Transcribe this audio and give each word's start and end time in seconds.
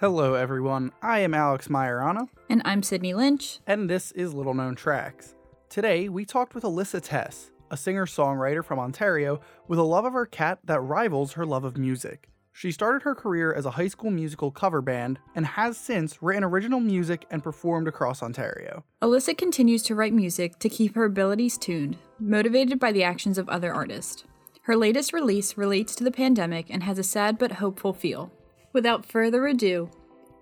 Hello, 0.00 0.34
everyone. 0.34 0.92
I 1.02 1.20
am 1.20 1.34
Alex 1.34 1.68
Majorana, 1.68 2.28
And 2.48 2.62
I'm 2.64 2.82
Sydney 2.82 3.14
Lynch. 3.14 3.58
and 3.66 3.90
this 3.90 4.12
is 4.12 4.32
Little 4.32 4.54
Known 4.54 4.76
Tracks. 4.76 5.34
Today, 5.68 6.08
we 6.08 6.24
talked 6.24 6.54
with 6.54 6.64
Alyssa 6.64 7.00
Tess, 7.02 7.50
a 7.70 7.76
singer 7.76 8.06
songwriter 8.06 8.64
from 8.64 8.78
Ontario 8.78 9.40
with 9.66 9.78
a 9.78 9.82
love 9.82 10.04
of 10.04 10.12
her 10.12 10.26
cat 10.26 10.60
that 10.64 10.80
rivals 10.80 11.32
her 11.32 11.44
love 11.44 11.64
of 11.64 11.76
music. 11.76 12.28
She 12.52 12.70
started 12.72 13.02
her 13.02 13.14
career 13.14 13.52
as 13.52 13.66
a 13.66 13.72
high 13.72 13.88
school 13.88 14.10
musical 14.10 14.50
cover 14.50 14.80
band 14.80 15.18
and 15.34 15.44
has 15.46 15.76
since 15.76 16.22
written 16.22 16.44
original 16.44 16.80
music 16.80 17.26
and 17.30 17.42
performed 17.42 17.86
across 17.88 18.22
Ontario. 18.22 18.84
Alyssa 19.02 19.36
continues 19.36 19.82
to 19.84 19.94
write 19.94 20.12
music 20.12 20.58
to 20.60 20.68
keep 20.68 20.94
her 20.94 21.04
abilities 21.04 21.58
tuned, 21.58 21.96
motivated 22.18 22.78
by 22.78 22.92
the 22.92 23.04
actions 23.04 23.36
of 23.38 23.48
other 23.48 23.72
artists. 23.72 24.24
Her 24.62 24.76
latest 24.76 25.12
release 25.12 25.56
relates 25.56 25.94
to 25.96 26.04
the 26.04 26.10
pandemic 26.10 26.66
and 26.68 26.82
has 26.82 26.98
a 26.98 27.04
sad 27.04 27.38
but 27.38 27.52
hopeful 27.52 27.92
feel. 27.92 28.32
Without 28.72 29.06
further 29.06 29.46
ado, 29.46 29.88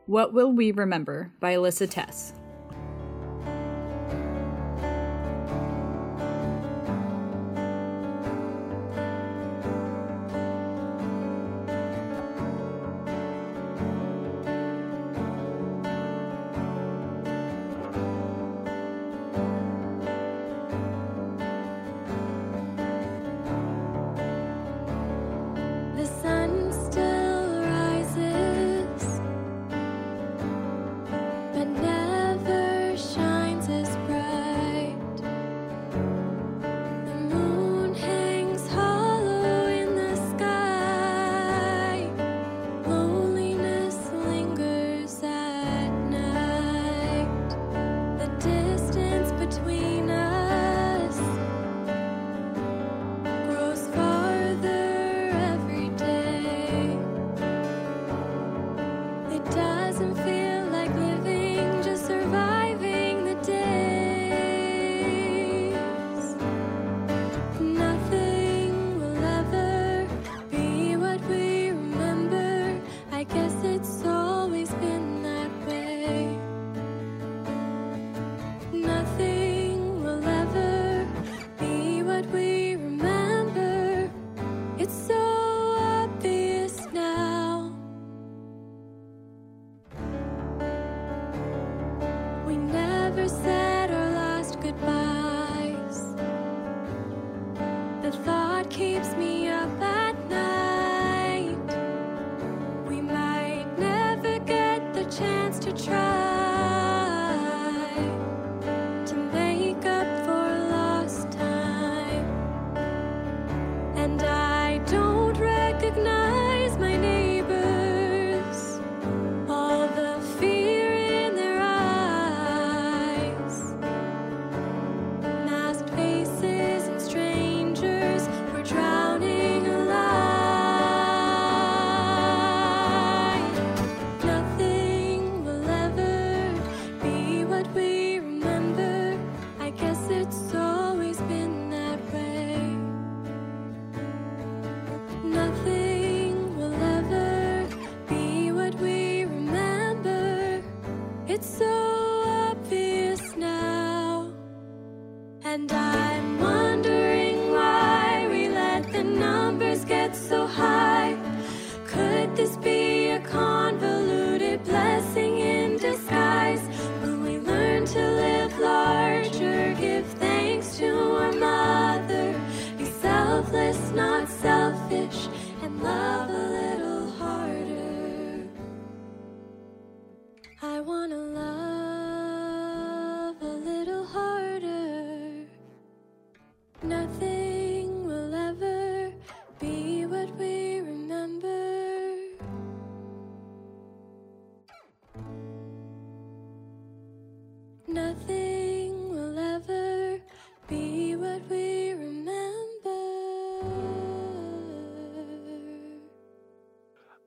What 0.07 0.33
Will 0.33 0.53
We 0.53 0.73
Remember 0.73 1.31
by 1.39 1.55
Alyssa 1.55 1.89
Tess. 1.89 2.33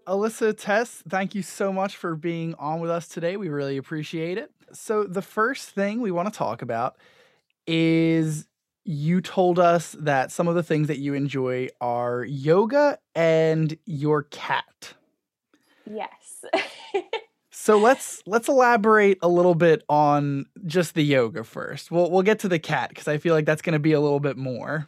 Alyssa 0.09 0.57
Tess, 0.57 1.03
thank 1.07 1.35
you 1.35 1.43
so 1.43 1.71
much 1.71 1.95
for 1.95 2.15
being 2.15 2.55
on 2.55 2.79
with 2.79 2.89
us 2.89 3.07
today. 3.07 3.37
We 3.37 3.49
really 3.49 3.77
appreciate 3.77 4.39
it. 4.39 4.51
So, 4.73 5.03
the 5.03 5.21
first 5.21 5.69
thing 5.69 6.01
we 6.01 6.09
want 6.09 6.33
to 6.33 6.35
talk 6.35 6.63
about 6.63 6.97
is 7.67 8.47
you 8.85 9.21
told 9.21 9.59
us 9.59 9.95
that 9.99 10.31
some 10.31 10.47
of 10.47 10.55
the 10.55 10.63
things 10.63 10.87
that 10.87 10.97
you 10.97 11.13
enjoy 11.13 11.67
are 11.79 12.23
yoga 12.23 12.97
and 13.13 13.77
your 13.85 14.23
cat. 14.23 14.95
Yes. 15.85 16.43
So 17.51 17.77
let's 17.77 18.23
let's 18.25 18.47
elaborate 18.47 19.19
a 19.21 19.27
little 19.27 19.53
bit 19.53 19.83
on 19.89 20.45
just 20.65 20.95
the 20.95 21.03
yoga 21.03 21.43
first. 21.43 21.91
We'll 21.91 22.09
we'll 22.09 22.23
get 22.23 22.39
to 22.39 22.47
the 22.47 22.57
cat 22.57 22.89
because 22.89 23.09
I 23.09 23.17
feel 23.17 23.35
like 23.35 23.45
that's 23.45 23.61
going 23.61 23.73
to 23.73 23.79
be 23.79 23.91
a 23.91 23.99
little 23.99 24.21
bit 24.21 24.37
more. 24.37 24.87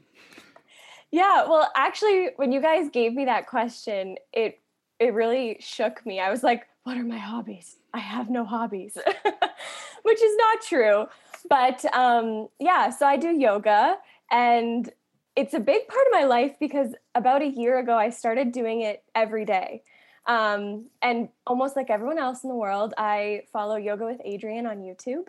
yeah, 1.12 1.46
well, 1.48 1.70
actually 1.76 2.30
when 2.38 2.54
you 2.54 2.62
guys 2.62 2.90
gave 2.90 3.14
me 3.14 3.26
that 3.26 3.46
question, 3.46 4.16
it 4.32 4.61
it 5.02 5.16
really 5.16 5.58
shook 5.60 6.06
me. 6.06 6.20
I 6.20 6.30
was 6.30 6.44
like, 6.44 6.68
what 6.84 6.96
are 6.96 7.04
my 7.04 7.18
hobbies? 7.18 7.78
I 7.94 8.00
have 8.00 8.30
no 8.30 8.46
hobbies. 8.46 8.96
Which 10.04 10.22
is 10.22 10.38
not 10.38 10.62
true. 10.62 11.06
But 11.50 11.84
um 11.94 12.48
yeah, 12.60 12.92
so 12.92 13.08
I 13.08 13.18
do 13.18 13.30
yoga 13.30 13.98
and 14.32 14.90
it's 15.36 15.56
a 15.56 15.60
big 15.60 15.88
part 15.88 16.06
of 16.08 16.12
my 16.12 16.26
life 16.26 16.54
because 16.60 16.94
about 17.16 17.42
a 17.42 17.48
year 17.48 17.80
ago 17.80 17.98
I 17.98 18.12
started 18.12 18.52
doing 18.52 18.82
it 18.82 19.04
every 19.16 19.44
day. 19.44 19.84
Um, 20.28 20.86
and 21.02 21.30
almost 21.48 21.76
like 21.76 21.90
everyone 21.90 22.20
else 22.20 22.44
in 22.44 22.50
the 22.50 22.56
world, 22.56 22.94
I 22.96 23.44
follow 23.52 23.76
Yoga 23.76 24.06
with 24.06 24.22
Adriene 24.24 24.70
on 24.70 24.82
YouTube. 24.82 25.28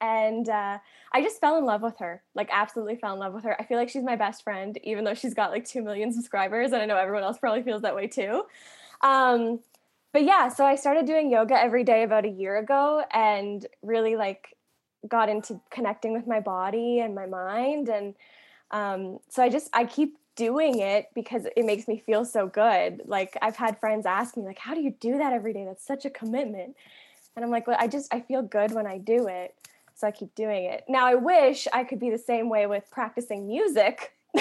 And 0.00 0.48
uh, 0.48 0.78
I 1.12 1.22
just 1.22 1.42
fell 1.42 1.58
in 1.58 1.66
love 1.66 1.82
with 1.82 1.98
her, 1.98 2.22
like, 2.34 2.48
absolutely 2.50 2.96
fell 2.96 3.12
in 3.12 3.18
love 3.18 3.34
with 3.34 3.44
her. 3.44 3.60
I 3.60 3.66
feel 3.66 3.76
like 3.76 3.90
she's 3.90 4.02
my 4.02 4.16
best 4.16 4.42
friend, 4.42 4.78
even 4.82 5.04
though 5.04 5.12
she's 5.12 5.34
got 5.34 5.50
like 5.50 5.66
2 5.66 5.82
million 5.82 6.10
subscribers. 6.10 6.72
And 6.72 6.80
I 6.80 6.86
know 6.86 6.96
everyone 6.96 7.22
else 7.22 7.36
probably 7.36 7.62
feels 7.62 7.82
that 7.82 7.94
way 7.94 8.06
too. 8.06 8.44
Um, 9.02 9.60
but 10.12 10.24
yeah, 10.24 10.48
so 10.48 10.64
I 10.64 10.74
started 10.74 11.06
doing 11.06 11.30
yoga 11.30 11.58
every 11.60 11.84
day 11.84 12.02
about 12.02 12.24
a 12.24 12.28
year 12.28 12.58
ago 12.58 13.04
and 13.12 13.64
really 13.82 14.16
like 14.16 14.56
got 15.06 15.28
into 15.28 15.60
connecting 15.70 16.12
with 16.12 16.26
my 16.26 16.40
body 16.40 17.00
and 17.00 17.14
my 17.14 17.26
mind. 17.26 17.88
And 17.88 18.14
um, 18.70 19.18
so 19.28 19.42
I 19.42 19.48
just, 19.48 19.70
I 19.72 19.84
keep 19.84 20.16
doing 20.36 20.80
it 20.80 21.08
because 21.14 21.46
it 21.56 21.64
makes 21.64 21.86
me 21.86 22.02
feel 22.04 22.24
so 22.24 22.46
good. 22.46 23.02
Like 23.04 23.36
I've 23.40 23.56
had 23.56 23.78
friends 23.78 24.06
ask 24.06 24.36
me 24.36 24.44
like, 24.44 24.58
how 24.58 24.74
do 24.74 24.80
you 24.80 24.94
do 25.00 25.18
that 25.18 25.32
every 25.32 25.52
day? 25.52 25.64
That's 25.64 25.86
such 25.86 26.04
a 26.04 26.10
commitment. 26.10 26.76
And 27.36 27.44
I'm 27.44 27.50
like, 27.50 27.66
well, 27.66 27.76
I 27.78 27.86
just, 27.86 28.12
I 28.12 28.20
feel 28.20 28.42
good 28.42 28.72
when 28.72 28.86
I 28.86 28.98
do 28.98 29.28
it. 29.28 29.54
So 29.94 30.06
I 30.06 30.10
keep 30.10 30.34
doing 30.34 30.64
it. 30.64 30.84
Now 30.88 31.06
I 31.06 31.14
wish 31.14 31.68
I 31.72 31.84
could 31.84 32.00
be 32.00 32.10
the 32.10 32.18
same 32.18 32.48
way 32.48 32.66
with 32.66 32.84
practicing 32.90 33.46
music 33.46 34.16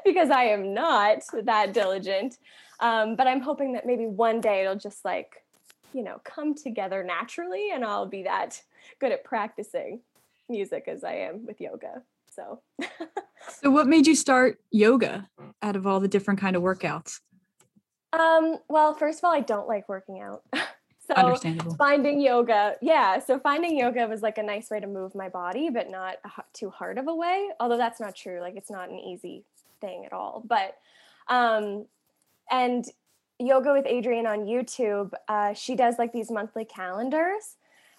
because 0.04 0.30
I 0.30 0.44
am 0.44 0.74
not 0.74 1.22
that 1.44 1.72
diligent. 1.72 2.38
Um, 2.80 3.16
but 3.16 3.26
I'm 3.26 3.40
hoping 3.40 3.72
that 3.72 3.86
maybe 3.86 4.06
one 4.06 4.40
day 4.40 4.60
it'll 4.60 4.76
just 4.76 5.04
like, 5.04 5.44
you 5.92 6.04
know, 6.04 6.20
come 6.24 6.54
together 6.54 7.02
naturally 7.02 7.70
and 7.72 7.84
I'll 7.84 8.06
be 8.06 8.22
that 8.24 8.62
good 9.00 9.10
at 9.10 9.24
practicing 9.24 10.00
music 10.48 10.84
as 10.86 11.02
I 11.02 11.14
am 11.14 11.44
with 11.46 11.60
yoga. 11.60 12.02
So 12.30 12.60
So 13.60 13.70
what 13.70 13.86
made 13.86 14.06
you 14.06 14.14
start 14.14 14.60
yoga 14.70 15.28
out 15.62 15.76
of 15.76 15.86
all 15.86 15.98
the 16.00 16.08
different 16.08 16.40
kind 16.40 16.54
of 16.56 16.62
workouts? 16.62 17.20
um 18.12 18.56
well, 18.68 18.94
first 18.94 19.18
of 19.18 19.24
all, 19.24 19.32
I 19.34 19.40
don't 19.40 19.68
like 19.68 19.88
working 19.88 20.20
out. 20.20 20.42
so 21.06 21.14
Understandable. 21.14 21.74
finding 21.74 22.20
yoga, 22.20 22.76
yeah, 22.80 23.18
so 23.18 23.38
finding 23.38 23.76
yoga 23.78 24.06
was 24.06 24.22
like 24.22 24.38
a 24.38 24.42
nice 24.42 24.70
way 24.70 24.78
to 24.80 24.86
move 24.86 25.14
my 25.14 25.28
body 25.28 25.68
but 25.70 25.90
not 25.90 26.16
too 26.52 26.70
hard 26.70 26.98
of 26.98 27.08
a 27.08 27.14
way. 27.14 27.48
Although 27.60 27.76
that's 27.76 28.00
not 28.00 28.14
true. 28.14 28.40
Like 28.40 28.54
it's 28.56 28.70
not 28.70 28.88
an 28.88 28.98
easy 28.98 29.44
thing 29.80 30.04
at 30.04 30.12
all. 30.12 30.42
But 30.46 30.76
um 31.28 31.86
and 32.50 32.84
yoga 33.38 33.72
with 33.72 33.84
Adriene 33.84 34.26
on 34.26 34.46
YouTube, 34.46 35.12
uh, 35.28 35.52
she 35.54 35.74
does 35.74 35.98
like 35.98 36.12
these 36.12 36.30
monthly 36.30 36.64
calendars. 36.64 37.56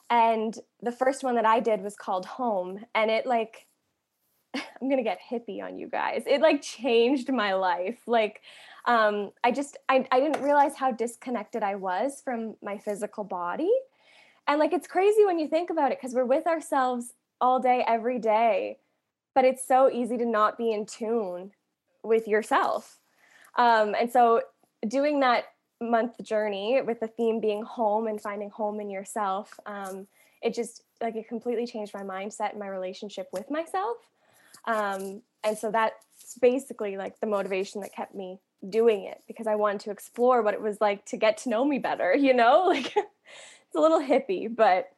And 0.09 0.57
the 0.81 0.91
first 0.91 1.23
one 1.23 1.35
that 1.35 1.45
I 1.45 1.59
did 1.59 1.81
was 1.81 1.95
called 1.95 2.25
Home. 2.25 2.83
And 2.95 3.11
it 3.11 3.25
like, 3.25 3.67
I'm 4.55 4.89
gonna 4.89 5.03
get 5.03 5.19
hippie 5.31 5.63
on 5.63 5.77
you 5.77 5.87
guys. 5.87 6.23
It 6.25 6.41
like 6.41 6.61
changed 6.61 7.31
my 7.31 7.53
life. 7.53 7.99
Like, 8.07 8.41
um, 8.85 9.31
I 9.43 9.51
just 9.51 9.77
I, 9.87 10.07
I 10.11 10.19
didn't 10.19 10.41
realize 10.41 10.75
how 10.75 10.91
disconnected 10.91 11.63
I 11.63 11.75
was 11.75 12.21
from 12.23 12.55
my 12.61 12.77
physical 12.77 13.23
body. 13.23 13.71
And 14.47 14.59
like 14.59 14.73
it's 14.73 14.87
crazy 14.87 15.25
when 15.25 15.37
you 15.37 15.47
think 15.47 15.69
about 15.69 15.91
it, 15.91 15.99
because 15.99 16.15
we're 16.15 16.25
with 16.25 16.47
ourselves 16.47 17.13
all 17.39 17.59
day, 17.59 17.83
every 17.87 18.17
day. 18.17 18.79
But 19.35 19.45
it's 19.45 19.65
so 19.65 19.91
easy 19.91 20.17
to 20.17 20.25
not 20.25 20.57
be 20.57 20.73
in 20.73 20.87
tune 20.87 21.51
with 22.03 22.27
yourself. 22.27 22.99
Um, 23.57 23.95
and 23.99 24.11
so 24.11 24.41
doing 24.87 25.19
that 25.21 25.45
month 25.81 26.21
journey 26.23 26.81
with 26.85 26.99
the 26.99 27.07
theme 27.07 27.39
being 27.39 27.63
home 27.63 28.07
and 28.07 28.19
finding 28.21 28.49
home 28.49 28.79
in 28.79 28.89
yourself, 28.89 29.59
um, 29.65 30.07
it 30.41 30.53
just 30.53 30.83
like 31.01 31.15
it 31.15 31.27
completely 31.27 31.65
changed 31.65 31.93
my 31.93 32.03
mindset 32.03 32.51
and 32.51 32.59
my 32.59 32.67
relationship 32.67 33.27
with 33.31 33.49
myself. 33.49 33.97
Um, 34.65 35.21
and 35.43 35.57
so 35.57 35.71
that's 35.71 36.37
basically 36.41 36.97
like 36.97 37.19
the 37.19 37.27
motivation 37.27 37.81
that 37.81 37.93
kept 37.93 38.13
me 38.13 38.39
doing 38.69 39.05
it 39.05 39.23
because 39.27 39.47
I 39.47 39.55
wanted 39.55 39.81
to 39.81 39.91
explore 39.91 40.41
what 40.41 40.53
it 40.53 40.61
was 40.61 40.79
like 40.81 41.05
to 41.07 41.17
get 41.17 41.37
to 41.39 41.49
know 41.49 41.63
me 41.63 41.79
better, 41.79 42.13
you 42.17 42.33
know? 42.33 42.65
Like 42.67 42.95
it's 42.95 43.75
a 43.75 43.79
little 43.79 44.01
hippie, 44.01 44.53
but 44.53 44.89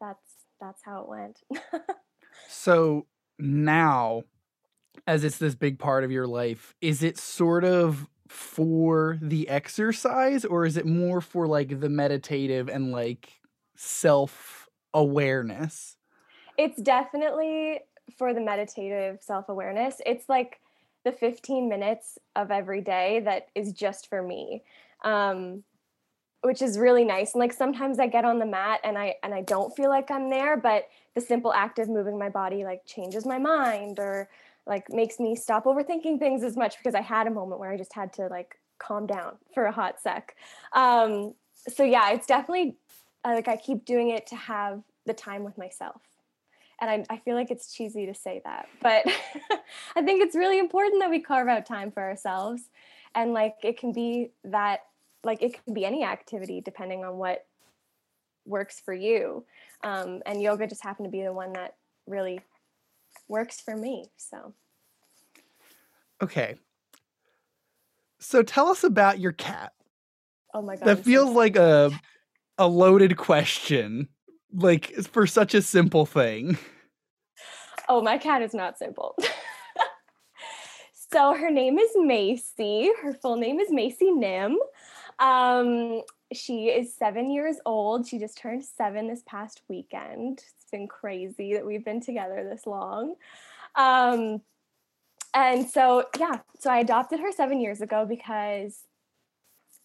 that's 0.00 0.20
that's 0.60 0.82
how 0.84 1.02
it 1.02 1.08
went. 1.08 1.40
So 2.48 3.06
now, 3.38 4.22
as 5.06 5.24
it's 5.24 5.38
this 5.38 5.54
big 5.54 5.78
part 5.78 6.04
of 6.04 6.10
your 6.10 6.26
life, 6.26 6.74
is 6.80 7.02
it 7.02 7.18
sort 7.18 7.64
of 7.64 8.08
for 8.28 9.18
the 9.22 9.48
exercise 9.48 10.44
or 10.44 10.66
is 10.66 10.76
it 10.76 10.86
more 10.86 11.20
for 11.20 11.46
like 11.46 11.80
the 11.80 11.88
meditative 11.88 12.68
and 12.68 12.90
like 12.90 13.40
self 13.76 14.68
awareness? 14.92 15.96
it's 16.58 16.80
definitely 16.80 17.80
for 18.16 18.32
the 18.32 18.40
meditative 18.40 19.18
self-awareness 19.20 20.00
it's 20.06 20.28
like 20.28 20.60
the 21.04 21.12
15 21.12 21.68
minutes 21.68 22.18
of 22.34 22.50
every 22.50 22.80
day 22.80 23.20
that 23.24 23.48
is 23.54 23.72
just 23.72 24.08
for 24.08 24.22
me 24.22 24.62
um, 25.04 25.62
which 26.42 26.62
is 26.62 26.78
really 26.78 27.04
nice 27.04 27.34
and 27.34 27.40
like 27.40 27.52
sometimes 27.52 27.98
i 27.98 28.06
get 28.06 28.24
on 28.24 28.38
the 28.38 28.46
mat 28.46 28.80
and 28.84 28.96
i 28.96 29.14
and 29.22 29.34
i 29.34 29.42
don't 29.42 29.74
feel 29.76 29.88
like 29.88 30.10
i'm 30.10 30.30
there 30.30 30.56
but 30.56 30.88
the 31.14 31.20
simple 31.20 31.52
act 31.52 31.78
of 31.78 31.88
moving 31.88 32.18
my 32.18 32.28
body 32.28 32.64
like 32.64 32.84
changes 32.86 33.26
my 33.26 33.38
mind 33.38 33.98
or 33.98 34.28
like 34.66 34.90
makes 34.90 35.18
me 35.18 35.36
stop 35.36 35.64
overthinking 35.64 36.18
things 36.18 36.42
as 36.42 36.56
much 36.56 36.76
because 36.78 36.94
i 36.94 37.00
had 37.00 37.26
a 37.26 37.30
moment 37.30 37.60
where 37.60 37.70
i 37.70 37.76
just 37.76 37.92
had 37.92 38.12
to 38.12 38.26
like 38.28 38.58
calm 38.78 39.06
down 39.06 39.36
for 39.54 39.64
a 39.64 39.72
hot 39.72 40.00
sec. 40.00 40.36
Um, 40.74 41.34
so 41.68 41.82
yeah 41.82 42.10
it's 42.10 42.26
definitely 42.26 42.76
uh, 43.24 43.32
like 43.34 43.48
i 43.48 43.56
keep 43.56 43.84
doing 43.84 44.10
it 44.10 44.26
to 44.28 44.36
have 44.36 44.82
the 45.06 45.14
time 45.14 45.44
with 45.44 45.56
myself. 45.56 46.02
And 46.78 46.90
I, 46.90 47.14
I 47.14 47.18
feel 47.18 47.36
like 47.36 47.50
it's 47.50 47.72
cheesy 47.72 48.06
to 48.06 48.14
say 48.14 48.42
that 48.44 48.68
but 48.82 49.06
i 49.96 50.02
think 50.02 50.22
it's 50.22 50.36
really 50.36 50.58
important 50.58 51.00
that 51.00 51.10
we 51.10 51.20
carve 51.20 51.48
out 51.48 51.66
time 51.66 51.90
for 51.90 52.02
ourselves. 52.02 52.62
And 53.14 53.32
like 53.32 53.56
it 53.62 53.78
can 53.78 53.92
be 53.92 54.32
that 54.44 54.80
like 55.24 55.42
it 55.42 55.58
can 55.64 55.74
be 55.74 55.84
any 55.84 56.04
activity 56.04 56.60
depending 56.60 57.04
on 57.04 57.16
what 57.16 57.46
works 58.46 58.80
for 58.80 58.94
you. 58.94 59.44
Um, 59.82 60.22
and 60.24 60.40
yoga 60.40 60.66
just 60.66 60.82
happened 60.82 61.06
to 61.06 61.10
be 61.10 61.22
the 61.22 61.32
one 61.32 61.52
that 61.54 61.74
really 62.06 62.40
works 63.28 63.60
for 63.60 63.76
me 63.76 64.06
so 64.16 64.54
Okay. 66.22 66.54
So 68.18 68.42
tell 68.42 68.68
us 68.68 68.84
about 68.84 69.18
your 69.20 69.32
cat. 69.32 69.72
oh 70.54 70.62
my 70.62 70.76
god 70.76 70.86
That 70.86 70.90
I'm 70.90 70.96
so 70.98 71.02
feels 71.02 71.30
like 71.30 71.56
a 71.56 71.90
a 72.58 72.66
loaded 72.66 73.16
question. 73.16 74.08
Like 74.52 74.86
for 75.12 75.26
such 75.26 75.54
a 75.54 75.60
simple 75.62 76.06
thing. 76.06 76.56
Oh, 77.88 78.00
my 78.02 78.18
cat 78.18 78.42
is 78.42 78.52
not 78.54 78.78
simple. 78.78 79.14
so 81.12 81.34
her 81.34 81.50
name 81.50 81.78
is 81.78 81.90
Macy. 81.96 82.90
Her 83.02 83.12
full 83.12 83.36
name 83.36 83.60
is 83.60 83.70
Macy 83.70 84.10
Nim. 84.10 84.58
Um, 85.20 86.02
she 86.32 86.66
is 86.66 86.94
seven 86.94 87.30
years 87.30 87.56
old. 87.64 88.06
She 88.06 88.18
just 88.18 88.38
turned 88.38 88.64
seven 88.64 89.08
this 89.08 89.22
past 89.26 89.62
weekend. 89.68 90.38
It's 90.38 90.70
been 90.70 90.88
crazy 90.88 91.54
that 91.54 91.64
we've 91.64 91.84
been 91.84 92.00
together 92.00 92.46
this 92.48 92.66
long. 92.66 93.14
Um, 93.74 94.40
and 95.34 95.68
so, 95.68 96.06
yeah, 96.18 96.38
so 96.58 96.70
I 96.70 96.78
adopted 96.78 97.20
her 97.20 97.30
seven 97.30 97.60
years 97.60 97.80
ago 97.80 98.06
because 98.06 98.84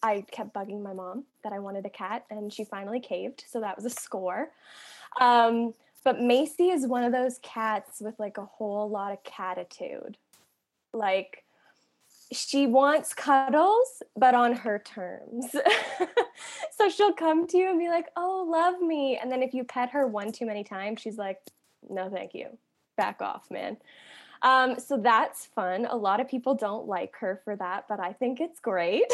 I 0.02 0.24
kept 0.30 0.54
bugging 0.54 0.82
my 0.82 0.92
mom 0.92 1.24
that 1.44 1.52
I 1.52 1.60
wanted 1.60 1.86
a 1.86 1.90
cat, 1.90 2.24
and 2.30 2.52
she 2.52 2.64
finally 2.64 3.00
caved. 3.00 3.44
So 3.46 3.60
that 3.60 3.76
was 3.76 3.84
a 3.84 3.90
score. 3.90 4.50
Um, 5.20 5.74
but 6.04 6.20
Macy 6.20 6.70
is 6.70 6.86
one 6.86 7.04
of 7.04 7.12
those 7.12 7.38
cats 7.42 8.00
with 8.00 8.18
like 8.18 8.38
a 8.38 8.44
whole 8.44 8.90
lot 8.90 9.12
of 9.12 9.22
catitude. 9.22 10.14
Like 10.92 11.44
she 12.32 12.66
wants 12.66 13.14
cuddles, 13.14 14.02
but 14.16 14.34
on 14.34 14.54
her 14.54 14.78
terms. 14.78 15.46
so 16.76 16.88
she'll 16.88 17.12
come 17.12 17.46
to 17.48 17.56
you 17.56 17.70
and 17.70 17.78
be 17.78 17.88
like, 17.88 18.08
"Oh, 18.16 18.46
love 18.48 18.80
me," 18.80 19.18
and 19.20 19.30
then 19.30 19.42
if 19.42 19.54
you 19.54 19.64
pet 19.64 19.90
her 19.90 20.06
one 20.06 20.32
too 20.32 20.46
many 20.46 20.64
times, 20.64 21.00
she's 21.00 21.18
like, 21.18 21.38
"No, 21.88 22.10
thank 22.10 22.34
you. 22.34 22.58
Back 22.96 23.22
off, 23.22 23.50
man." 23.50 23.76
Um, 24.42 24.78
so 24.78 24.98
that's 24.98 25.46
fun. 25.46 25.86
A 25.88 25.96
lot 25.96 26.20
of 26.20 26.28
people 26.28 26.54
don't 26.54 26.86
like 26.86 27.14
her 27.20 27.40
for 27.44 27.54
that, 27.56 27.84
but 27.88 28.00
I 28.00 28.12
think 28.12 28.40
it's 28.40 28.58
great. 28.58 29.10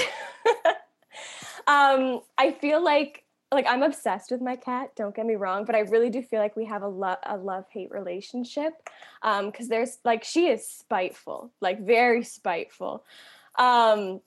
um, 1.66 2.20
I 2.38 2.56
feel 2.58 2.82
like 2.82 3.24
like 3.50 3.66
I'm 3.68 3.82
obsessed 3.82 4.30
with 4.30 4.40
my 4.40 4.56
cat. 4.56 4.90
Don't 4.94 5.14
get 5.14 5.26
me 5.26 5.36
wrong, 5.36 5.64
but 5.64 5.74
I 5.74 5.80
really 5.80 6.10
do 6.10 6.22
feel 6.22 6.40
like 6.40 6.56
we 6.56 6.66
have 6.66 6.82
a 6.82 6.88
love 6.88 7.18
a 7.24 7.36
love 7.36 7.64
hate 7.70 7.90
relationship. 7.90 8.74
Um, 9.22 9.46
because 9.50 9.68
there's 9.68 9.98
like 10.04 10.24
she 10.24 10.48
is 10.48 10.66
spiteful, 10.66 11.50
like 11.60 11.80
very 11.80 12.24
spiteful. 12.24 13.04
Um, 13.58 14.20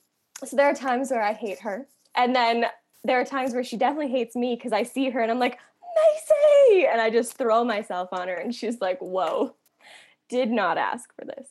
so 0.44 0.56
there 0.56 0.66
are 0.66 0.74
times 0.74 1.10
where 1.10 1.22
I 1.22 1.34
hate 1.34 1.60
her, 1.60 1.86
and 2.16 2.34
then 2.34 2.66
there 3.04 3.20
are 3.20 3.24
times 3.24 3.52
where 3.54 3.64
she 3.64 3.76
definitely 3.76 4.10
hates 4.10 4.34
me 4.34 4.56
because 4.56 4.72
I 4.72 4.82
see 4.82 5.10
her 5.10 5.20
and 5.20 5.30
I'm 5.30 5.38
like 5.38 5.58
Macy, 5.94 6.86
and 6.86 7.00
I 7.00 7.10
just 7.10 7.36
throw 7.36 7.64
myself 7.64 8.08
on 8.12 8.28
her, 8.28 8.34
and 8.34 8.54
she's 8.54 8.80
like, 8.80 8.98
"Whoa, 8.98 9.54
did 10.28 10.50
not 10.50 10.78
ask 10.78 11.14
for 11.14 11.24
this." 11.24 11.48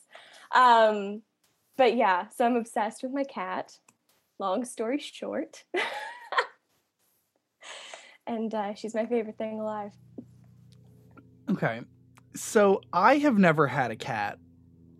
Um, 0.54 1.22
but 1.78 1.96
yeah, 1.96 2.28
so 2.28 2.44
I'm 2.44 2.56
obsessed 2.56 3.02
with 3.02 3.12
my 3.12 3.24
cat. 3.24 3.78
Long 4.38 4.64
story 4.66 4.98
short. 4.98 5.64
and 8.26 8.54
uh, 8.54 8.74
she's 8.74 8.94
my 8.94 9.06
favorite 9.06 9.38
thing 9.38 9.60
alive. 9.60 9.92
Okay. 11.50 11.80
So 12.34 12.80
I 12.92 13.18
have 13.18 13.36
never 13.36 13.66
had 13.66 13.90
a 13.90 13.96
cat, 13.96 14.38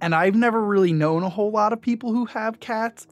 and 0.00 0.14
I've 0.14 0.34
never 0.34 0.60
really 0.62 0.92
known 0.92 1.22
a 1.22 1.28
whole 1.28 1.50
lot 1.50 1.72
of 1.72 1.80
people 1.80 2.12
who 2.12 2.26
have 2.26 2.60
cats. 2.60 3.06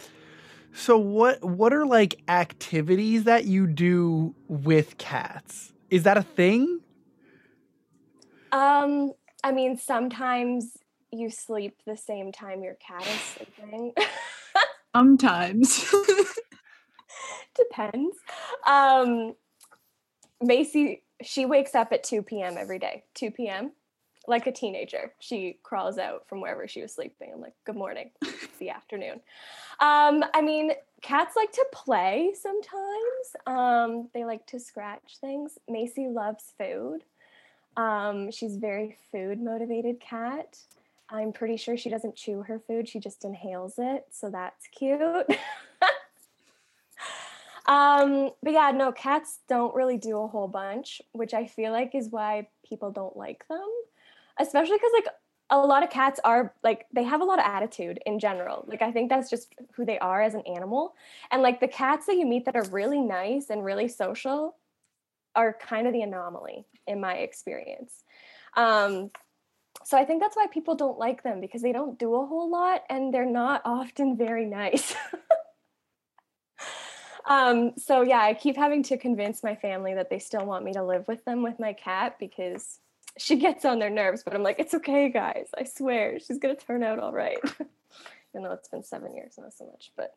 So 0.73 0.99
what 0.99 1.43
what 1.43 1.73
are 1.73 1.87
like 1.87 2.21
activities 2.29 3.25
that 3.25 3.45
you 3.45 3.67
do 3.67 4.35
with 4.49 4.99
cats? 4.99 5.73
Is 5.89 6.05
that 6.05 6.17
a 6.17 6.23
thing? 6.23 6.81
Um, 8.53 9.13
I 9.43 9.53
mean, 9.53 9.77
sometimes 9.77 10.77
you 11.13 11.31
sleep 11.31 11.77
the 11.87 11.97
same 11.97 12.33
time 12.33 12.63
your 12.63 12.75
cat 12.75 13.03
is 13.07 13.21
sleeping. 13.21 13.95
Sometimes. 14.95 15.93
Depends. 17.57 18.17
Um, 18.67 19.35
Macy, 20.41 21.03
she 21.23 21.47
wakes 21.47 21.75
up 21.75 21.93
at 21.93 22.05
2 22.05 22.23
p.m. 22.23 22.57
every 22.59 22.79
day. 22.79 23.05
2 23.15 23.31
p.m. 23.31 23.73
Like 24.27 24.47
a 24.47 24.53
teenager. 24.53 25.13
She 25.19 25.59
crawls 25.63 25.99
out 25.99 26.29
from 26.29 26.41
wherever 26.41 26.69
she 26.69 26.83
was 26.83 26.93
sleeping. 26.95 27.31
I'm 27.35 27.41
like, 27.41 27.55
good 27.65 27.77
morning. 27.77 28.11
It's 28.23 28.59
the 28.59 28.71
afternoon. 28.71 29.21
Um, 29.81 30.25
I 30.35 30.43
mean, 30.43 30.73
cats 31.03 31.35
like 31.37 31.53
to 31.53 31.65
play 31.73 32.35
sometimes. 32.39 33.37
Um, 33.47 34.09
they 34.13 34.25
like 34.25 34.47
to 34.49 34.61
scratch 34.61 35.17
things. 35.21 35.59
Macy 35.69 36.09
loves 36.09 36.53
food. 36.59 37.05
Um, 37.77 38.31
she's 38.31 38.57
very 38.57 38.97
food 39.11 39.41
motivated 39.41 40.01
cat. 40.01 40.59
I'm 41.09 41.33
pretty 41.33 41.57
sure 41.57 41.77
she 41.77 41.91
doesn't 41.91 42.17
chew 42.17 42.43
her 42.43 42.59
food, 42.59 42.89
she 42.89 43.01
just 43.01 43.25
inhales 43.25 43.75
it. 43.79 44.07
So 44.11 44.31
that's 44.31 44.67
cute. 44.69 45.27
um, 47.67 48.31
but 48.43 48.53
yeah, 48.53 48.71
no, 48.75 48.93
cats 48.93 49.41
don't 49.49 49.75
really 49.75 49.99
do 49.99 50.19
a 50.19 50.27
whole 50.27 50.49
bunch, 50.49 51.01
which 51.13 51.35
I 51.35 51.47
feel 51.47 51.73
like 51.73 51.95
is 51.95 52.09
why 52.09 52.49
people 52.67 52.91
don't 52.91 53.17
like 53.17 53.47
them. 53.49 53.69
Especially 54.39 54.77
because, 54.77 54.93
like, 54.95 55.07
a 55.51 55.59
lot 55.59 55.83
of 55.83 55.91
cats 55.91 56.21
are 56.25 56.55
like, 56.63 56.87
they 56.95 57.03
have 57.03 57.21
a 57.21 57.25
lot 57.25 57.39
of 57.39 57.45
attitude 57.45 57.99
in 58.07 58.19
general. 58.19 58.65
Like, 58.69 58.83
I 58.83 58.93
think 58.93 59.11
that's 59.11 59.29
just 59.29 59.55
who 59.75 59.85
they 59.85 59.99
are 59.99 60.23
as 60.23 60.35
an 60.35 60.43
animal. 60.47 60.95
And, 61.31 61.43
like, 61.43 61.61
the 61.61 61.69
cats 61.69 62.07
that 62.07 62.17
you 62.17 62.27
meet 62.27 62.47
that 62.47 62.57
are 62.57 62.69
really 62.71 63.01
nice 63.01 63.51
and 63.51 63.65
really 63.65 63.89
social 63.89 64.57
are 65.37 65.57
kind 65.61 65.87
of 65.87 65.93
the 65.93 66.03
anomaly 66.03 66.67
in 66.87 67.01
my 67.01 67.15
experience. 67.15 68.05
Um, 68.57 69.11
so 69.85 69.97
I 69.97 70.05
think 70.05 70.21
that's 70.21 70.37
why 70.37 70.47
people 70.47 70.75
don't 70.75 70.99
like 70.99 71.23
them 71.23 71.41
because 71.41 71.63
they 71.63 71.73
don't 71.73 71.99
do 71.99 72.15
a 72.15 72.27
whole 72.27 72.51
lot 72.51 72.83
and 72.91 73.13
they're 73.13 73.25
not 73.25 73.63
often 73.65 74.17
very 74.17 74.47
nice. 74.47 74.95
um, 77.31 77.73
so 77.79 78.03
yeah, 78.03 78.21
I 78.21 78.35
keep 78.35 78.57
having 78.57 78.83
to 78.85 78.99
convince 78.99 79.43
my 79.43 79.55
family 79.55 79.95
that 79.95 80.11
they 80.11 80.19
still 80.19 80.45
want 80.45 80.65
me 80.65 80.73
to 80.73 80.83
live 80.83 81.07
with 81.07 81.25
them 81.25 81.43
with 81.43 81.61
my 81.61 81.73
cat 81.73 82.17
because 82.19 82.81
she 83.17 83.37
gets 83.37 83.65
on 83.65 83.79
their 83.79 83.89
nerves, 83.89 84.23
but 84.25 84.35
I'm 84.35 84.43
like, 84.43 84.59
it's 84.59 84.75
okay, 84.75 85.09
guys. 85.09 85.49
I 85.57 85.65
swear 85.65 86.19
she's 86.19 86.39
gonna 86.39 86.57
turn 86.57 86.83
out 86.83 86.99
all 86.99 87.13
right. 87.13 87.39
Even 87.45 88.45
though 88.45 88.53
it's 88.53 88.69
been 88.69 88.83
seven 88.83 89.15
years, 89.15 89.35
not 89.39 89.55
so 89.55 89.67
much, 89.67 89.93
but 89.97 90.15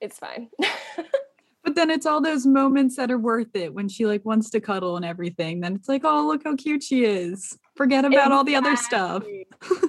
it's 0.00 0.18
fine. 0.18 0.48
But 1.64 1.74
then 1.76 1.90
it's 1.90 2.04
all 2.04 2.20
those 2.20 2.46
moments 2.46 2.96
that 2.96 3.10
are 3.10 3.18
worth 3.18 3.56
it 3.56 3.72
when 3.72 3.88
she 3.88 4.04
like 4.04 4.22
wants 4.26 4.50
to 4.50 4.60
cuddle 4.60 4.96
and 4.96 5.04
everything. 5.04 5.60
Then 5.60 5.74
it's 5.74 5.88
like, 5.88 6.02
oh, 6.04 6.26
look 6.26 6.44
how 6.44 6.56
cute 6.56 6.82
she 6.82 7.06
is. 7.06 7.58
Forget 7.74 8.04
about 8.04 8.32
all 8.32 8.44
the 8.44 8.54
other 8.54 8.76
stuff. 8.76 9.24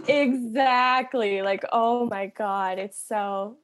exactly. 0.07 1.41
Like, 1.41 1.65
oh 1.73 2.05
my 2.07 2.27
God, 2.27 2.79
it's 2.79 2.97
so 3.05 3.57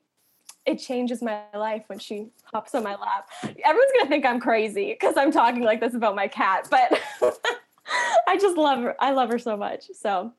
it 0.65 0.75
changes 0.77 1.21
my 1.21 1.41
life 1.53 1.83
when 1.87 1.99
she 1.99 2.27
hops 2.45 2.75
on 2.75 2.83
my 2.83 2.95
lap. 2.95 3.29
Everyone's 3.43 3.91
gonna 3.97 4.09
think 4.09 4.25
I'm 4.25 4.39
crazy 4.39 4.95
because 4.99 5.17
I'm 5.17 5.31
talking 5.31 5.63
like 5.63 5.79
this 5.79 5.93
about 5.93 6.15
my 6.15 6.27
cat, 6.27 6.67
but 6.69 6.99
I 8.27 8.37
just 8.37 8.57
love 8.57 8.79
her. 8.79 8.95
I 8.99 9.11
love 9.11 9.29
her 9.29 9.39
so 9.39 9.57
much. 9.57 9.85
So 9.93 10.33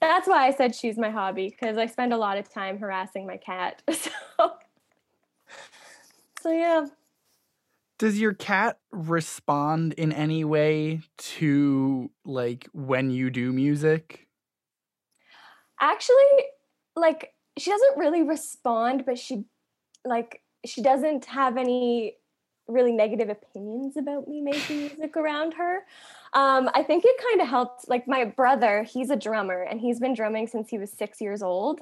that's 0.00 0.28
why 0.28 0.46
I 0.46 0.52
said 0.52 0.74
she's 0.74 0.96
my 0.96 1.10
hobby 1.10 1.48
because 1.48 1.76
I 1.76 1.86
spend 1.86 2.12
a 2.12 2.16
lot 2.16 2.38
of 2.38 2.52
time 2.52 2.78
harassing 2.78 3.26
my 3.26 3.36
cat. 3.36 3.82
So 4.36 4.52
so 6.40 6.50
yeah. 6.50 6.86
Does 7.98 8.18
your 8.20 8.34
cat 8.34 8.78
respond 8.90 9.94
in 9.94 10.12
any 10.12 10.44
way 10.44 11.00
to 11.16 12.10
like 12.24 12.68
when 12.72 13.10
you 13.10 13.30
do 13.30 13.52
music? 13.52 14.26
Actually, 15.80 16.14
like 16.96 17.33
she 17.58 17.70
doesn't 17.70 17.98
really 17.98 18.22
respond, 18.22 19.04
but 19.04 19.18
she 19.18 19.44
like 20.04 20.42
she 20.64 20.82
doesn't 20.82 21.26
have 21.26 21.56
any 21.56 22.16
really 22.66 22.92
negative 22.92 23.28
opinions 23.28 23.96
about 23.96 24.26
me 24.26 24.40
making 24.40 24.78
music 24.78 25.16
around 25.16 25.54
her. 25.54 25.84
Um, 26.32 26.70
I 26.74 26.82
think 26.82 27.04
it 27.04 27.16
kind 27.22 27.40
of 27.40 27.48
helped. 27.48 27.88
Like 27.88 28.08
my 28.08 28.24
brother, 28.24 28.82
he's 28.82 29.10
a 29.10 29.16
drummer 29.16 29.62
and 29.62 29.80
he's 29.80 30.00
been 30.00 30.14
drumming 30.14 30.46
since 30.46 30.70
he 30.70 30.78
was 30.78 30.90
six 30.90 31.20
years 31.20 31.42
old. 31.42 31.80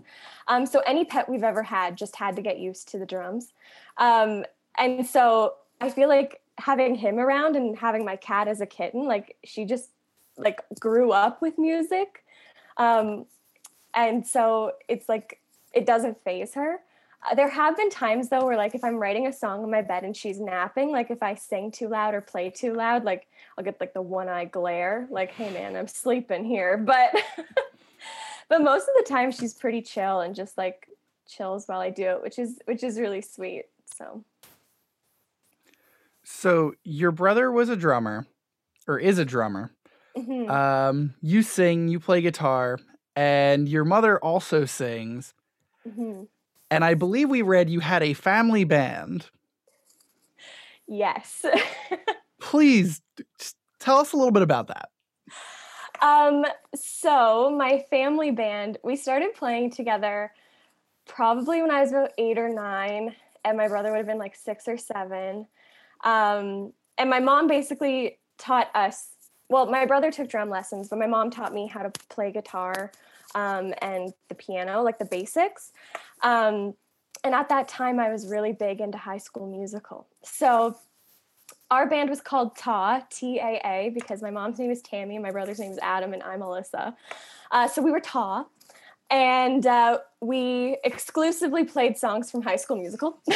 Um, 0.49 0.67
so 0.67 0.81
any 0.81 1.05
pet 1.05 1.29
we've 1.29 1.45
ever 1.45 1.63
had 1.63 1.97
just 1.97 2.17
had 2.17 2.37
to 2.37 2.43
get 2.43 2.59
used 2.59 2.89
to 2.89 2.99
the 2.99 3.07
drums. 3.07 3.53
Um, 3.97 4.45
and 4.79 5.07
so 5.07 5.55
I 5.81 5.91
feel 5.91 6.09
like 6.09 6.41
having 6.59 6.95
him 6.95 7.19
around 7.19 7.57
and 7.57 7.77
having 7.77 8.05
my 8.05 8.17
cat 8.17 8.49
as 8.49 8.61
a 8.61 8.67
kitten, 8.67 9.07
like 9.07 9.37
she 9.45 9.65
just 9.65 9.91
like 10.37 10.61
grew 10.79 11.13
up 11.13 11.41
with 11.41 11.59
music. 11.59 12.25
Um, 12.77 13.27
and 13.95 14.27
so 14.27 14.73
it's 14.89 15.09
like 15.09 15.42
it 15.73 15.87
doesn't 15.87 16.23
phase 16.25 16.55
her. 16.55 16.81
Uh, 17.25 17.35
there 17.35 17.49
have 17.49 17.77
been 17.77 17.91
times 17.91 18.29
though 18.29 18.45
where 18.45 18.57
like 18.57 18.75
if 18.75 18.83
I'm 18.83 18.97
writing 18.97 19.27
a 19.27 19.33
song 19.33 19.63
in 19.63 19.71
my 19.71 19.83
bed 19.83 20.03
and 20.03 20.17
she's 20.17 20.41
napping, 20.41 20.91
like 20.91 21.11
if 21.11 21.23
I 21.23 21.35
sing 21.35 21.71
too 21.71 21.89
loud 21.89 22.15
or 22.15 22.21
play 22.21 22.51
too 22.51 22.75
loud, 22.75 23.05
like 23.05 23.29
I'll 23.57 23.65
get 23.65 23.81
like 23.81 23.95
the 23.95 24.03
one 24.03 24.29
eye 24.29 24.47
glare, 24.47 25.07
like, 25.11 25.31
hey 25.33 25.53
man, 25.53 25.77
I'm 25.77 25.89
sleeping 25.89 26.45
here. 26.45 26.77
But 26.77 27.15
but 28.49 28.63
most 28.63 28.83
of 28.83 28.95
the 28.97 29.07
time 29.09 29.31
she's 29.31 29.55
pretty 29.55 29.83
chill 29.83 30.21
and 30.21 30.35
just 30.35 30.59
like 30.59 30.89
chills 31.29 31.67
while 31.67 31.81
I 31.81 31.91
do 31.91 32.05
it, 32.05 32.23
which 32.23 32.39
is 32.39 32.59
which 32.65 32.83
is 32.83 32.99
really 32.99 33.21
sweet. 33.23 33.67
So 33.97 34.25
so 36.25 36.75
your 36.83 37.13
brother 37.13 37.51
was 37.53 37.69
a 37.69 37.77
drummer 37.77 38.27
or 38.89 38.99
is 38.99 39.19
a 39.19 39.25
drummer. 39.25 39.73
mhm. 40.17 40.51
Um 40.51 41.15
you 41.21 41.43
sing, 41.43 41.87
you 41.89 42.01
play 42.01 42.21
guitar, 42.21 42.79
and 43.15 43.69
your 43.69 43.85
mother 43.85 44.19
also 44.19 44.65
sings. 44.65 45.35
Mhm. 45.87 46.29
And 46.71 46.85
I 46.85 46.95
believe 46.95 47.29
we 47.29 47.43
read 47.43 47.69
you 47.69 47.81
had 47.81 48.03
a 48.03 48.15
family 48.15 48.65
band. 48.65 49.31
yes. 50.87 51.45
Please 52.41 53.01
tell 53.79 53.99
us 53.99 54.13
a 54.13 54.17
little 54.17 54.33
bit 54.33 54.43
about 54.43 54.69
that. 54.69 54.89
Um, 56.01 56.45
so 56.75 57.55
my 57.57 57.85
family 57.91 58.31
band, 58.31 58.79
we 58.83 58.97
started 58.97 59.35
playing 59.35 59.71
together 59.71 60.33
probably 61.07 61.61
when 61.63 61.71
I 61.71 61.81
was 61.81 61.91
about 61.91 62.13
eight 62.19 62.39
or 62.39 62.49
nine, 62.49 63.15
and 63.45 63.57
my 63.57 63.69
brother 63.69 63.91
would 63.91 63.99
have 63.99 64.07
been 64.07 64.19
like 64.19 64.35
six 64.35 64.67
or 64.67 64.77
seven. 64.77 65.47
Um, 66.05 66.73
and 66.99 67.09
my 67.09 67.21
mom 67.21 67.47
basically 67.47 68.19
taught 68.39 68.69
us. 68.75 69.09
Well, 69.49 69.67
my 69.67 69.85
brother 69.87 70.11
took 70.11 70.29
drum 70.29 70.49
lessons, 70.49 70.89
but 70.89 70.99
my 70.99 71.07
mom 71.07 71.31
taught 71.31 71.53
me 71.53 71.67
how 71.67 71.83
to 71.83 71.91
play 72.09 72.33
guitar 72.33 72.91
um, 73.35 73.75
and 73.81 74.13
the 74.29 74.35
piano, 74.35 74.83
like 74.83 74.99
the 74.99 75.05
basics. 75.05 75.73
Um, 76.23 76.75
and 77.25 77.35
at 77.35 77.49
that 77.51 77.69
time, 77.69 78.01
I 78.01 78.11
was 78.11 78.27
really 78.27 78.53
big 78.53 78.81
into 78.81 78.99
High 78.99 79.19
School 79.19 79.47
Musical. 79.47 80.07
So 80.23 80.77
our 81.71 81.89
band 81.89 82.11
was 82.11 82.21
called 82.21 82.57
TA, 82.57 83.03
T 83.11 83.39
A 83.39 83.61
A, 83.65 83.91
because 83.95 84.23
my 84.23 84.31
mom's 84.31 84.59
name 84.59 84.71
is 84.71 84.83
Tammy, 84.83 85.19
my 85.19 85.31
brother's 85.31 85.59
name 85.59 85.73
is 85.73 85.79
Adam, 85.81 86.13
and 86.13 86.23
I'm 86.23 86.41
Alyssa. 86.41 86.95
Uh, 87.51 87.69
so 87.69 87.81
we 87.81 87.91
were 87.91 88.01
TA, 88.01 88.45
and 89.11 89.67
uh, 89.67 89.99
we 90.21 90.79
exclusively 90.85 91.65
played 91.65 91.97
songs 91.97 92.31
from 92.31 92.43
High 92.43 92.57
School 92.57 92.77
Musical. 92.77 93.21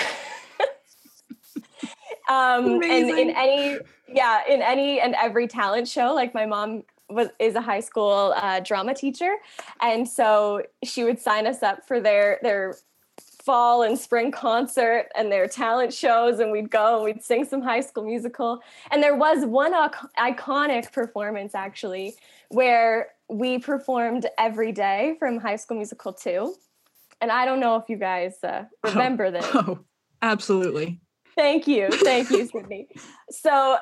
um, 2.29 2.83
and 2.83 2.85
in 2.85 3.31
any, 3.31 3.79
yeah, 4.09 4.41
in 4.49 4.62
any 4.62 5.00
and 5.00 5.15
every 5.15 5.47
talent 5.47 5.88
show, 5.88 6.12
like 6.12 6.35
my 6.35 6.47
mom 6.47 6.83
was 7.09 7.29
is 7.39 7.55
a 7.55 7.61
high 7.61 7.81
school 7.81 8.35
uh, 8.37 8.61
drama 8.61 8.95
teacher, 8.95 9.37
and 9.81 10.09
so 10.09 10.63
she 10.85 11.05
would 11.05 11.19
sign 11.19 11.47
us 11.47 11.63
up 11.63 11.87
for 11.87 12.01
their 12.01 12.39
their 12.43 12.77
fall 13.45 13.83
and 13.83 13.97
spring 13.97 14.33
concert 14.33 15.09
and 15.15 15.31
their 15.31 15.47
talent 15.47 15.95
shows 15.95 16.41
and 16.41 16.51
we'd 16.51 16.69
go 16.69 16.97
and 16.97 17.05
we'd 17.05 17.23
sing 17.23 17.45
some 17.45 17.63
high 17.63 17.81
school 17.81 18.03
musical 18.03 18.61
and 18.91 19.01
there 19.01 19.15
was 19.15 19.47
one 19.47 19.73
iconic 20.19 20.91
performance 20.91 21.55
actually 21.55 22.17
where 22.49 23.13
we 23.29 23.57
performed 23.57 24.27
every 24.37 24.73
day 24.73 25.15
from 25.21 25.39
high 25.39 25.55
school 25.55 25.77
musical 25.77 26.13
2 26.13 26.53
and 27.21 27.31
i 27.31 27.45
don't 27.45 27.61
know 27.61 27.77
if 27.77 27.89
you 27.89 27.97
guys 27.97 28.35
uh, 28.43 28.65
remember 28.85 29.31
this 29.31 29.47
Oh, 29.55 29.79
absolutely. 30.23 31.01
Thank 31.37 31.69
you. 31.69 31.89
Thank 31.91 32.31
you, 32.31 32.47
Sydney. 32.47 32.89
So, 33.31 33.77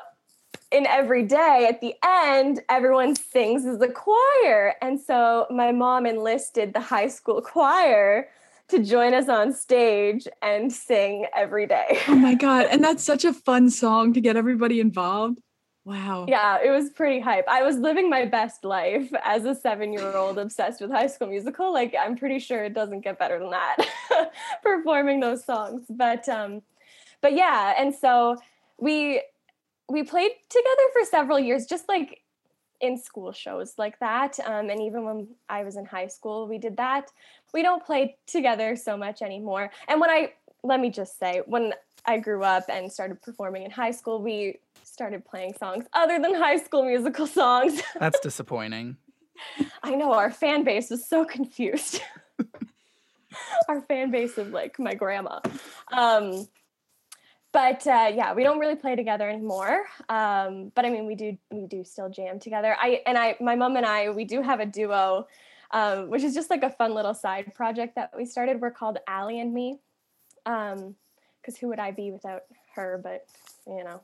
in 0.74 0.86
every 0.86 1.22
day 1.22 1.66
at 1.68 1.80
the 1.80 1.94
end, 2.04 2.60
everyone 2.68 3.14
sings 3.14 3.64
as 3.64 3.80
a 3.80 3.88
choir. 3.88 4.74
And 4.82 5.00
so, 5.00 5.46
my 5.50 5.70
mom 5.70 6.04
enlisted 6.04 6.74
the 6.74 6.80
high 6.80 7.06
school 7.08 7.40
choir 7.40 8.28
to 8.68 8.82
join 8.82 9.14
us 9.14 9.28
on 9.28 9.52
stage 9.52 10.26
and 10.42 10.72
sing 10.72 11.26
every 11.34 11.66
day. 11.66 12.00
Oh 12.08 12.16
my 12.16 12.34
god, 12.34 12.66
and 12.70 12.82
that's 12.82 13.04
such 13.04 13.24
a 13.24 13.32
fun 13.32 13.70
song 13.70 14.12
to 14.14 14.20
get 14.20 14.36
everybody 14.36 14.80
involved. 14.80 15.38
Wow. 15.84 16.24
Yeah, 16.26 16.58
it 16.64 16.70
was 16.70 16.88
pretty 16.90 17.20
hype. 17.20 17.46
I 17.46 17.62
was 17.62 17.76
living 17.76 18.08
my 18.08 18.24
best 18.24 18.64
life 18.64 19.12
as 19.22 19.44
a 19.44 19.54
seven 19.54 19.92
year 19.92 20.16
old 20.16 20.38
obsessed 20.38 20.80
with 20.80 20.90
high 20.90 21.08
school 21.08 21.28
musical. 21.28 21.72
Like, 21.72 21.94
I'm 21.98 22.16
pretty 22.16 22.38
sure 22.38 22.64
it 22.64 22.72
doesn't 22.72 23.02
get 23.02 23.18
better 23.18 23.38
than 23.38 23.50
that 23.50 23.76
performing 24.62 25.20
those 25.20 25.44
songs. 25.44 25.84
But, 25.90 26.26
um, 26.28 26.62
but 27.20 27.34
yeah, 27.34 27.74
and 27.78 27.94
so 27.94 28.38
we 28.78 29.20
we 29.88 30.02
played 30.02 30.32
together 30.48 30.82
for 30.92 31.04
several 31.04 31.38
years, 31.38 31.66
just 31.66 31.88
like 31.88 32.22
in 32.80 32.98
school 32.98 33.32
shows 33.32 33.74
like 33.78 33.98
that. 34.00 34.38
Um, 34.44 34.68
and 34.70 34.80
even 34.80 35.04
when 35.04 35.28
I 35.48 35.64
was 35.64 35.76
in 35.76 35.84
high 35.84 36.06
school, 36.06 36.46
we 36.46 36.58
did 36.58 36.76
that. 36.76 37.10
We 37.52 37.62
don't 37.62 37.84
play 37.84 38.16
together 38.26 38.76
so 38.76 38.96
much 38.96 39.22
anymore. 39.22 39.70
And 39.88 40.00
when 40.00 40.10
I 40.10 40.32
let 40.62 40.80
me 40.80 40.90
just 40.90 41.18
say, 41.18 41.42
when 41.46 41.74
I 42.06 42.18
grew 42.18 42.42
up 42.42 42.64
and 42.68 42.90
started 42.90 43.22
performing 43.22 43.64
in 43.64 43.70
high 43.70 43.90
school, 43.90 44.22
we 44.22 44.58
started 44.82 45.24
playing 45.24 45.54
songs 45.54 45.84
other 45.92 46.18
than 46.18 46.34
high 46.34 46.58
school 46.58 46.84
musical 46.84 47.26
songs. 47.26 47.80
That's 48.00 48.20
disappointing. 48.20 48.96
I 49.82 49.94
know 49.94 50.12
our 50.12 50.30
fan 50.30 50.64
base 50.64 50.90
was 50.90 51.06
so 51.06 51.24
confused. 51.24 52.00
our 53.68 53.82
fan 53.82 54.10
base 54.10 54.38
of 54.38 54.50
like 54.50 54.78
my 54.78 54.94
grandma. 54.94 55.40
Um, 55.92 56.48
but 57.54 57.86
uh, 57.86 58.10
yeah, 58.12 58.34
we 58.34 58.42
don't 58.42 58.58
really 58.58 58.74
play 58.74 58.96
together 58.96 59.30
anymore. 59.30 59.86
Um, 60.08 60.72
but 60.74 60.84
I 60.84 60.90
mean, 60.90 61.06
we 61.06 61.14
do 61.14 61.38
we 61.52 61.66
do 61.66 61.84
still 61.84 62.10
jam 62.10 62.40
together. 62.40 62.76
I 62.78 63.00
and 63.06 63.16
I, 63.16 63.36
my 63.40 63.54
mom 63.54 63.76
and 63.76 63.86
I, 63.86 64.10
we 64.10 64.24
do 64.24 64.42
have 64.42 64.58
a 64.58 64.66
duo, 64.66 65.28
um, 65.70 66.10
which 66.10 66.24
is 66.24 66.34
just 66.34 66.50
like 66.50 66.64
a 66.64 66.70
fun 66.70 66.94
little 66.94 67.14
side 67.14 67.54
project 67.54 67.94
that 67.94 68.10
we 68.14 68.26
started. 68.26 68.60
We're 68.60 68.72
called 68.72 68.98
Allie 69.06 69.40
and 69.40 69.54
Me, 69.54 69.78
because 70.44 70.74
um, 70.74 70.96
who 71.60 71.68
would 71.68 71.78
I 71.78 71.92
be 71.92 72.10
without 72.10 72.42
her? 72.74 73.00
But 73.00 73.24
you 73.68 73.84
know, 73.84 74.00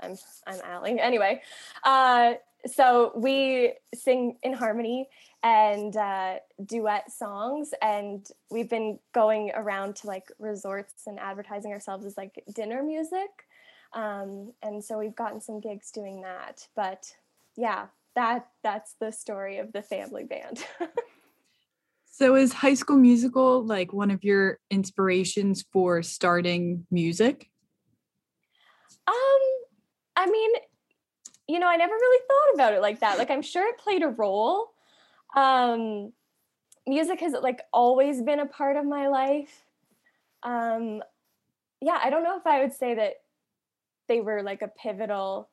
I'm 0.00 0.16
I'm 0.48 0.60
Allie 0.64 0.98
anyway. 0.98 1.40
Uh, 1.84 2.34
so 2.66 3.12
we 3.14 3.74
sing 3.94 4.36
in 4.42 4.52
harmony 4.52 5.08
and 5.42 5.96
uh, 5.96 6.36
duet 6.64 7.10
songs 7.12 7.72
and 7.80 8.28
we've 8.50 8.68
been 8.68 8.98
going 9.14 9.52
around 9.54 9.96
to 9.96 10.06
like 10.06 10.26
resorts 10.38 11.06
and 11.06 11.20
advertising 11.20 11.72
ourselves 11.72 12.04
as 12.04 12.16
like 12.16 12.42
dinner 12.54 12.82
music. 12.82 13.30
Um, 13.92 14.52
and 14.62 14.82
so 14.82 14.98
we've 14.98 15.14
gotten 15.14 15.40
some 15.40 15.60
gigs 15.60 15.90
doing 15.90 16.22
that. 16.22 16.66
But 16.74 17.14
yeah 17.56 17.86
that 18.18 18.48
that's 18.64 18.96
the 19.00 19.12
story 19.12 19.58
of 19.58 19.72
the 19.72 19.82
family 19.82 20.24
band. 20.24 20.64
So 22.10 22.34
is 22.34 22.52
high 22.52 22.74
school 22.74 22.96
musical 22.96 23.64
like 23.64 23.92
one 23.92 24.10
of 24.10 24.24
your 24.24 24.58
inspirations 24.72 25.64
for 25.72 26.02
starting 26.02 26.84
music? 26.90 27.48
Um 29.06 29.14
i 30.16 30.26
mean 30.28 30.50
you 31.48 31.58
know, 31.58 31.66
I 31.66 31.76
never 31.76 31.92
really 31.92 32.24
thought 32.28 32.54
about 32.54 32.74
it 32.74 32.82
like 32.82 33.00
that. 33.00 33.18
Like 33.18 33.30
I'm 33.30 33.42
sure 33.42 33.68
it 33.68 33.78
played 33.78 34.02
a 34.02 34.08
role. 34.08 34.72
Um 35.36 36.12
music 36.86 37.20
has 37.20 37.34
like 37.42 37.60
always 37.72 38.22
been 38.22 38.40
a 38.40 38.46
part 38.46 38.76
of 38.76 38.84
my 38.84 39.08
life. 39.08 39.64
Um 40.42 41.02
yeah, 41.80 41.98
I 42.02 42.10
don't 42.10 42.22
know 42.22 42.36
if 42.36 42.46
I 42.46 42.60
would 42.60 42.72
say 42.72 42.94
that 42.94 43.14
they 44.08 44.20
were 44.20 44.42
like 44.42 44.62
a 44.62 44.68
pivotal 44.68 45.48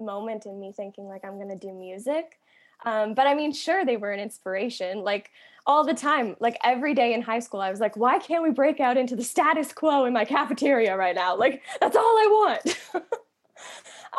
moment 0.00 0.46
in 0.46 0.60
me 0.60 0.72
thinking 0.72 1.06
like 1.06 1.24
I'm 1.24 1.38
to 1.38 1.56
do 1.56 1.72
music. 1.72 2.38
Um, 2.84 3.14
but 3.14 3.26
I 3.26 3.34
mean, 3.34 3.52
sure, 3.52 3.84
they 3.84 3.96
were 3.96 4.12
an 4.12 4.20
inspiration. 4.20 5.02
Like 5.02 5.30
all 5.66 5.84
the 5.84 5.94
time, 5.94 6.36
like 6.40 6.58
every 6.62 6.94
day 6.94 7.14
in 7.14 7.22
high 7.22 7.40
school, 7.40 7.60
I 7.60 7.70
was 7.70 7.80
like, 7.80 7.96
why 7.96 8.18
can't 8.18 8.42
we 8.42 8.50
break 8.50 8.80
out 8.80 8.96
into 8.96 9.16
the 9.16 9.24
status 9.24 9.72
quo 9.72 10.04
in 10.04 10.12
my 10.12 10.24
cafeteria 10.24 10.96
right 10.96 11.14
now? 11.14 11.36
Like 11.36 11.62
that's 11.80 11.96
all 11.96 12.02
I 12.02 12.26
want. 12.30 12.78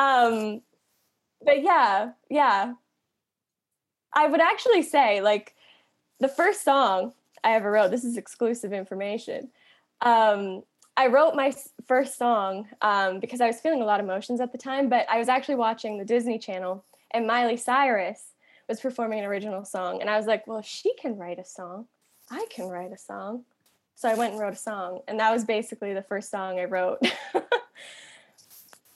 um, 0.00 0.62
but 1.44 1.62
yeah, 1.62 2.12
yeah. 2.30 2.74
I 4.12 4.26
would 4.26 4.40
actually 4.40 4.82
say 4.82 5.20
like 5.20 5.54
the 6.20 6.28
first 6.28 6.64
song 6.64 7.12
I 7.44 7.52
ever 7.52 7.70
wrote. 7.70 7.90
This 7.90 8.04
is 8.04 8.16
exclusive 8.16 8.72
information. 8.72 9.50
Um, 10.00 10.62
I 10.96 11.06
wrote 11.06 11.34
my 11.34 11.52
first 11.86 12.18
song 12.18 12.66
um, 12.82 13.20
because 13.20 13.40
I 13.40 13.46
was 13.46 13.60
feeling 13.60 13.82
a 13.82 13.84
lot 13.84 14.00
of 14.00 14.06
emotions 14.06 14.40
at 14.40 14.50
the 14.50 14.58
time, 14.58 14.88
but 14.88 15.06
I 15.08 15.18
was 15.18 15.28
actually 15.28 15.54
watching 15.54 15.96
the 15.96 16.04
Disney 16.04 16.38
Channel, 16.38 16.84
and 17.12 17.26
Miley 17.26 17.56
Cyrus 17.56 18.32
was 18.68 18.80
performing 18.80 19.20
an 19.20 19.24
original 19.24 19.64
song, 19.64 20.00
and 20.00 20.10
I 20.10 20.16
was 20.16 20.26
like, 20.26 20.46
"Well, 20.46 20.60
she 20.62 20.92
can 20.94 21.16
write 21.16 21.38
a 21.38 21.44
song, 21.44 21.86
I 22.30 22.46
can 22.50 22.68
write 22.68 22.92
a 22.92 22.98
song." 22.98 23.44
So 23.94 24.08
I 24.08 24.14
went 24.14 24.32
and 24.32 24.40
wrote 24.40 24.52
a 24.52 24.56
song, 24.56 25.00
and 25.08 25.18
that 25.20 25.32
was 25.32 25.44
basically 25.44 25.94
the 25.94 26.02
first 26.02 26.30
song 26.30 26.58
I 26.58 26.64
wrote. 26.64 27.00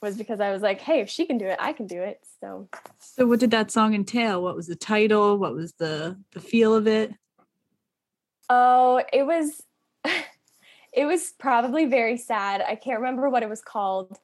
was 0.03 0.17
because 0.17 0.41
I 0.41 0.51
was 0.51 0.61
like, 0.61 0.81
hey, 0.81 1.01
if 1.01 1.09
she 1.09 1.25
can 1.25 1.39
do 1.39 1.47
it, 1.47 1.57
I 1.61 1.73
can 1.73 1.87
do 1.87 2.03
it. 2.03 2.21
So 2.41 2.69
So 2.99 3.27
what 3.27 3.41
did 3.41 3.53
that 3.53 3.71
song 3.71 3.95
entail? 3.95 4.43
What 4.43 4.57
was 4.57 4.67
the 4.67 4.77
title? 4.77 5.39
What 5.39 5.55
was 5.55 5.73
the 5.75 6.19
the 6.33 6.41
feel 6.41 6.75
of 6.75 6.87
it? 6.87 7.15
Oh, 8.51 9.03
it 9.13 9.25
was 9.25 9.63
it 10.93 11.07
was 11.07 11.33
probably 11.39 11.87
very 11.87 12.17
sad. 12.17 12.61
I 12.61 12.75
can't 12.75 12.99
remember 13.01 13.31
what 13.31 13.45
it 13.45 13.49
was 13.49 13.63
called, 13.63 14.19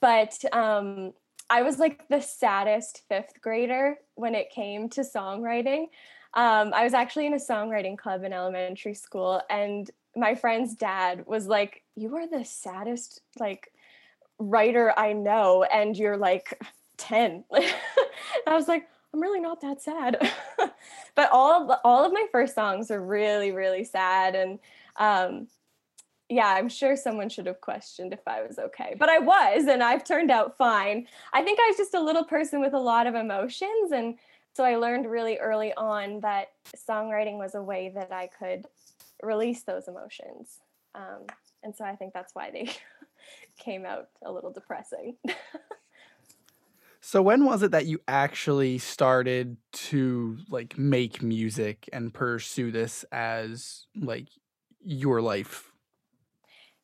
but 0.00 0.42
um 0.54 1.12
I 1.50 1.62
was 1.62 1.78
like 1.78 2.08
the 2.08 2.20
saddest 2.20 3.02
fifth 3.08 3.40
grader 3.40 3.98
when 4.14 4.34
it 4.34 4.50
came 4.50 4.88
to 4.90 5.02
songwriting. 5.02 5.86
Um, 6.34 6.72
I 6.74 6.84
was 6.84 6.92
actually 6.92 7.26
in 7.26 7.34
a 7.34 7.36
songwriting 7.36 7.96
club 7.96 8.24
in 8.24 8.32
elementary 8.32 8.94
school, 8.94 9.40
and 9.48 9.88
my 10.16 10.34
friend's 10.34 10.74
dad 10.74 11.24
was 11.26 11.46
like, 11.46 11.82
"You 11.94 12.16
are 12.16 12.26
the 12.26 12.44
saddest 12.44 13.20
like 13.38 13.72
writer 14.38 14.92
I 14.96 15.12
know 15.12 15.64
and 15.64 15.96
you're 15.96 16.16
like 16.16 16.62
10. 16.98 17.44
I 17.52 18.54
was 18.54 18.68
like, 18.68 18.88
I'm 19.12 19.20
really 19.20 19.40
not 19.40 19.60
that 19.62 19.80
sad. 19.80 20.30
but 21.14 21.30
all 21.32 21.70
of, 21.70 21.78
all 21.84 22.04
of 22.04 22.12
my 22.12 22.26
first 22.30 22.54
songs 22.54 22.90
are 22.90 23.02
really, 23.02 23.52
really 23.52 23.84
sad. 23.84 24.34
And 24.34 24.58
um, 24.96 25.48
yeah, 26.28 26.48
I'm 26.48 26.68
sure 26.68 26.96
someone 26.96 27.28
should 27.28 27.46
have 27.46 27.60
questioned 27.60 28.12
if 28.12 28.26
I 28.26 28.42
was 28.42 28.58
okay. 28.58 28.94
But 28.98 29.08
I 29.08 29.18
was, 29.18 29.66
and 29.66 29.82
I've 29.82 30.04
turned 30.04 30.30
out 30.30 30.56
fine. 30.56 31.06
I 31.32 31.42
think 31.42 31.58
I 31.60 31.68
was 31.68 31.76
just 31.76 31.94
a 31.94 32.02
little 32.02 32.24
person 32.24 32.60
with 32.60 32.74
a 32.74 32.78
lot 32.78 33.06
of 33.06 33.14
emotions. 33.14 33.92
And 33.92 34.16
so 34.54 34.64
I 34.64 34.76
learned 34.76 35.10
really 35.10 35.38
early 35.38 35.72
on 35.74 36.20
that 36.20 36.48
songwriting 36.76 37.38
was 37.38 37.54
a 37.54 37.62
way 37.62 37.92
that 37.94 38.12
I 38.12 38.28
could 38.38 38.66
release 39.22 39.62
those 39.62 39.88
emotions. 39.88 40.58
Um, 40.94 41.26
and 41.62 41.74
so 41.74 41.84
I 41.84 41.94
think 41.94 42.12
that's 42.12 42.34
why 42.34 42.50
they 42.50 42.70
came 43.58 43.84
out 43.84 44.08
a 44.24 44.32
little 44.32 44.52
depressing. 44.52 45.16
so 47.00 47.22
when 47.22 47.44
was 47.44 47.62
it 47.62 47.70
that 47.70 47.86
you 47.86 48.00
actually 48.08 48.78
started 48.78 49.56
to 49.72 50.38
like 50.50 50.78
make 50.78 51.22
music 51.22 51.88
and 51.92 52.12
pursue 52.12 52.70
this 52.70 53.04
as 53.12 53.86
like 53.96 54.28
your 54.82 55.20
life? 55.20 55.72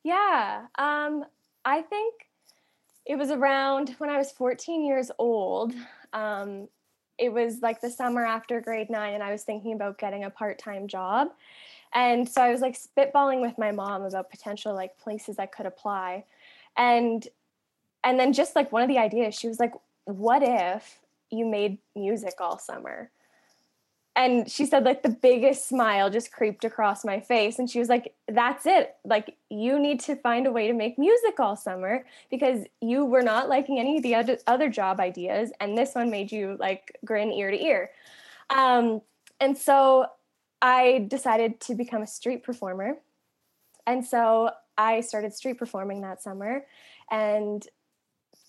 Yeah, 0.03 0.67
um 0.77 1.25
I 1.65 1.81
think 1.81 2.13
it 3.05 3.17
was 3.17 3.31
around 3.31 3.95
when 3.97 4.09
I 4.09 4.17
was 4.17 4.31
14 4.31 4.85
years 4.85 5.11
old. 5.17 5.73
Um, 6.13 6.67
it 7.17 7.31
was 7.31 7.61
like 7.61 7.81
the 7.81 7.89
summer 7.89 8.25
after 8.25 8.61
grade 8.61 8.89
nine, 8.89 9.13
and 9.13 9.23
I 9.23 9.31
was 9.31 9.43
thinking 9.43 9.73
about 9.73 9.97
getting 9.97 10.23
a 10.23 10.29
part 10.29 10.59
time 10.59 10.87
job. 10.87 11.29
And 11.93 12.27
so 12.27 12.41
I 12.41 12.51
was 12.51 12.61
like 12.61 12.77
spitballing 12.77 13.41
with 13.41 13.57
my 13.57 13.71
mom 13.71 14.03
about 14.03 14.31
potential 14.31 14.73
like 14.73 14.97
places 14.97 15.37
I 15.37 15.45
could 15.45 15.65
apply. 15.65 16.25
And 16.75 17.27
and 18.03 18.19
then 18.19 18.33
just 18.33 18.55
like 18.55 18.71
one 18.71 18.81
of 18.81 18.89
the 18.89 18.97
ideas 18.97 19.35
she 19.35 19.47
was 19.47 19.59
like 19.59 19.73
what 20.05 20.41
if 20.43 20.99
you 21.29 21.45
made 21.45 21.77
music 21.95 22.35
all 22.39 22.59
summer? 22.59 23.09
And 24.15 24.49
she 24.49 24.65
said 24.65 24.83
like 24.83 25.01
the 25.01 25.09
biggest 25.09 25.67
smile 25.67 26.09
just 26.11 26.31
creeped 26.31 26.65
across 26.65 27.03
my 27.03 27.19
face. 27.19 27.57
And 27.57 27.69
she 27.69 27.79
was 27.79 27.89
like 27.89 28.13
that's 28.27 28.65
it. 28.65 28.95
Like 29.05 29.37
you 29.49 29.79
need 29.79 29.99
to 30.01 30.15
find 30.15 30.47
a 30.47 30.51
way 30.51 30.67
to 30.67 30.73
make 30.73 30.97
music 30.97 31.39
all 31.39 31.55
summer 31.55 32.05
because 32.29 32.65
you 32.81 33.05
were 33.05 33.23
not 33.23 33.49
liking 33.49 33.79
any 33.79 33.97
of 33.97 34.03
the 34.03 34.15
other, 34.47 34.69
job 34.69 34.99
ideas 34.99 35.51
and 35.59 35.77
this 35.77 35.93
one 35.93 36.09
made 36.09 36.31
you 36.31 36.57
like 36.59 36.97
grin 37.05 37.31
ear 37.31 37.51
to 37.51 37.63
ear. 37.63 37.91
Um, 38.49 39.01
and 39.39 39.57
so 39.57 40.07
i 40.63 41.05
decided 41.07 41.59
to 41.59 41.75
become 41.75 42.01
a 42.01 42.07
street 42.07 42.43
performer 42.43 42.97
and 43.85 44.05
so 44.05 44.49
I 44.77 45.01
started 45.01 45.33
street 45.33 45.57
performing 45.57 46.01
that 46.01 46.21
summer 46.21 46.65
and 47.11 47.65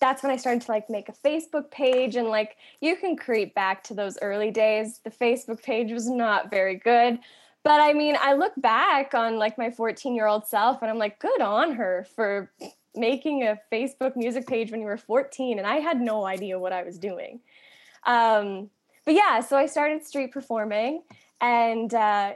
that's 0.01 0.23
when 0.23 0.31
I 0.31 0.35
started 0.35 0.61
to 0.63 0.71
like 0.71 0.89
make 0.89 1.09
a 1.09 1.13
Facebook 1.13 1.71
page 1.71 2.15
and 2.15 2.27
like 2.27 2.57
you 2.81 2.95
can 2.97 3.15
creep 3.15 3.55
back 3.55 3.83
to 3.85 3.93
those 3.93 4.17
early 4.21 4.51
days. 4.51 4.99
The 5.03 5.09
Facebook 5.09 5.63
page 5.63 5.91
was 5.91 6.09
not 6.09 6.49
very 6.49 6.75
good. 6.75 7.19
But 7.63 7.81
I 7.81 7.93
mean, 7.93 8.15
I 8.19 8.33
look 8.33 8.53
back 8.57 9.13
on 9.13 9.37
like 9.37 9.57
my 9.57 9.69
14-year-old 9.69 10.47
self 10.47 10.81
and 10.81 10.91
I'm 10.91 10.97
like 10.97 11.19
good 11.19 11.41
on 11.41 11.73
her 11.75 12.05
for 12.15 12.51
making 12.93 13.43
a 13.43 13.59
Facebook 13.71 14.15
music 14.15 14.47
page 14.47 14.69
when 14.69 14.81
you 14.81 14.85
were 14.85 14.97
14 14.97 15.57
and 15.57 15.67
I 15.67 15.77
had 15.77 16.01
no 16.01 16.25
idea 16.25 16.59
what 16.59 16.73
I 16.73 16.83
was 16.83 16.97
doing. 16.97 17.39
Um, 18.05 18.69
but 19.05 19.13
yeah, 19.13 19.39
so 19.39 19.55
I 19.55 19.65
started 19.65 20.05
street 20.05 20.31
performing 20.31 21.03
and 21.41 21.93
uh, 21.93 22.33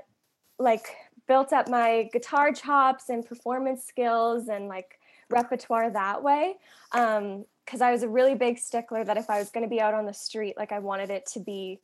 like 0.57 0.87
built 1.27 1.53
up 1.53 1.69
my 1.69 2.09
guitar 2.11 2.51
chops 2.51 3.09
and 3.09 3.25
performance 3.25 3.85
skills 3.85 4.47
and 4.47 4.67
like 4.67 4.99
repertoire 5.29 5.89
that 5.91 6.23
way. 6.23 6.55
Um, 6.91 7.45
because 7.65 7.81
I 7.81 7.91
was 7.91 8.01
a 8.01 8.09
really 8.09 8.33
big 8.33 8.57
stickler 8.57 9.03
that 9.03 9.15
if 9.15 9.29
I 9.29 9.37
was 9.37 9.51
going 9.51 9.63
to 9.63 9.69
be 9.69 9.79
out 9.79 9.93
on 9.93 10.07
the 10.07 10.13
street, 10.13 10.55
like 10.57 10.71
I 10.71 10.79
wanted 10.79 11.11
it 11.11 11.27
to 11.33 11.39
be 11.39 11.79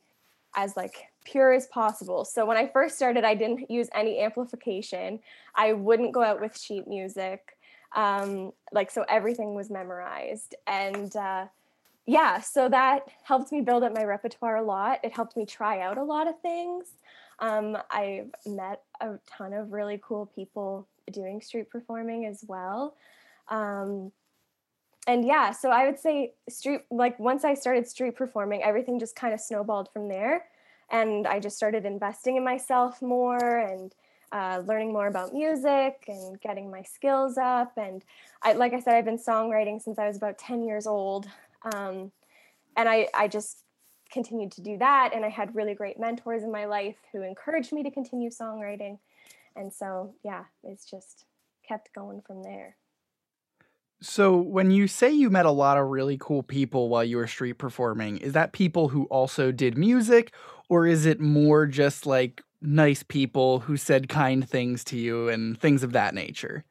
as 0.56 0.76
like 0.76 0.96
pure 1.24 1.52
as 1.52 1.68
possible. 1.68 2.24
So 2.24 2.44
when 2.44 2.56
I 2.56 2.66
first 2.66 2.96
started, 2.96 3.22
I 3.22 3.36
didn't 3.36 3.70
use 3.70 3.88
any 3.94 4.18
amplification. 4.20 5.20
I 5.54 5.74
wouldn't 5.74 6.12
go 6.12 6.24
out 6.24 6.40
with 6.40 6.58
sheet 6.58 6.88
music. 6.88 7.56
Um, 7.94 8.52
like 8.72 8.90
so 8.90 9.04
everything 9.08 9.54
was 9.54 9.70
memorized 9.70 10.56
and 10.66 11.14
uh, 11.14 11.46
yeah 12.06 12.40
so 12.40 12.68
that 12.68 13.02
helped 13.24 13.52
me 13.52 13.60
build 13.60 13.82
up 13.82 13.94
my 13.94 14.04
repertoire 14.04 14.56
a 14.56 14.62
lot 14.62 14.98
it 15.02 15.12
helped 15.12 15.36
me 15.36 15.44
try 15.44 15.80
out 15.80 15.98
a 15.98 16.02
lot 16.02 16.26
of 16.26 16.40
things 16.40 16.86
um, 17.38 17.76
I've 17.90 18.30
met 18.46 18.82
a 19.00 19.18
ton 19.26 19.52
of 19.52 19.72
really 19.72 20.00
cool 20.02 20.26
people 20.34 20.88
doing 21.12 21.40
street 21.40 21.70
performing 21.70 22.26
as 22.26 22.44
well. 22.46 22.94
Um, 23.48 24.12
and 25.06 25.24
yeah, 25.24 25.52
so 25.52 25.70
I 25.70 25.86
would 25.86 25.98
say 25.98 26.32
street, 26.48 26.80
like 26.90 27.18
once 27.18 27.44
I 27.44 27.54
started 27.54 27.86
street 27.86 28.16
performing, 28.16 28.62
everything 28.62 28.98
just 28.98 29.14
kind 29.14 29.32
of 29.32 29.40
snowballed 29.40 29.90
from 29.92 30.08
there. 30.08 30.46
And 30.90 31.26
I 31.26 31.38
just 31.38 31.56
started 31.56 31.84
investing 31.84 32.36
in 32.36 32.44
myself 32.44 33.02
more 33.02 33.58
and 33.58 33.92
uh, 34.32 34.62
learning 34.66 34.92
more 34.92 35.06
about 35.06 35.32
music 35.32 36.04
and 36.08 36.40
getting 36.40 36.70
my 36.70 36.82
skills 36.82 37.38
up. 37.38 37.72
And 37.76 38.02
I, 38.42 38.54
like 38.54 38.72
I 38.72 38.80
said, 38.80 38.94
I've 38.94 39.04
been 39.04 39.18
songwriting 39.18 39.80
since 39.80 39.98
I 39.98 40.08
was 40.08 40.16
about 40.16 40.38
10 40.38 40.64
years 40.64 40.86
old. 40.86 41.28
Um, 41.74 42.12
and 42.76 42.88
I, 42.88 43.08
I 43.14 43.28
just 43.28 43.64
continued 44.10 44.52
to 44.52 44.60
do 44.60 44.78
that. 44.78 45.10
And 45.14 45.24
I 45.24 45.28
had 45.28 45.54
really 45.54 45.74
great 45.74 45.98
mentors 45.98 46.42
in 46.42 46.52
my 46.52 46.66
life 46.66 46.96
who 47.12 47.22
encouraged 47.22 47.72
me 47.72 47.82
to 47.82 47.90
continue 47.90 48.30
songwriting. 48.30 48.98
And 49.56 49.72
so, 49.72 50.14
yeah, 50.22 50.44
it's 50.62 50.88
just 50.88 51.24
kept 51.66 51.92
going 51.94 52.22
from 52.26 52.42
there. 52.42 52.76
So, 54.02 54.36
when 54.36 54.70
you 54.70 54.88
say 54.88 55.10
you 55.10 55.30
met 55.30 55.46
a 55.46 55.50
lot 55.50 55.78
of 55.78 55.86
really 55.86 56.18
cool 56.20 56.42
people 56.42 56.90
while 56.90 57.02
you 57.02 57.16
were 57.16 57.26
street 57.26 57.54
performing, 57.54 58.18
is 58.18 58.34
that 58.34 58.52
people 58.52 58.88
who 58.88 59.04
also 59.04 59.50
did 59.50 59.78
music, 59.78 60.34
or 60.68 60.86
is 60.86 61.06
it 61.06 61.18
more 61.18 61.66
just 61.66 62.04
like 62.04 62.42
nice 62.60 63.02
people 63.02 63.60
who 63.60 63.78
said 63.78 64.10
kind 64.10 64.46
things 64.46 64.84
to 64.84 64.98
you 64.98 65.30
and 65.30 65.58
things 65.58 65.82
of 65.82 65.92
that 65.92 66.14
nature? 66.14 66.64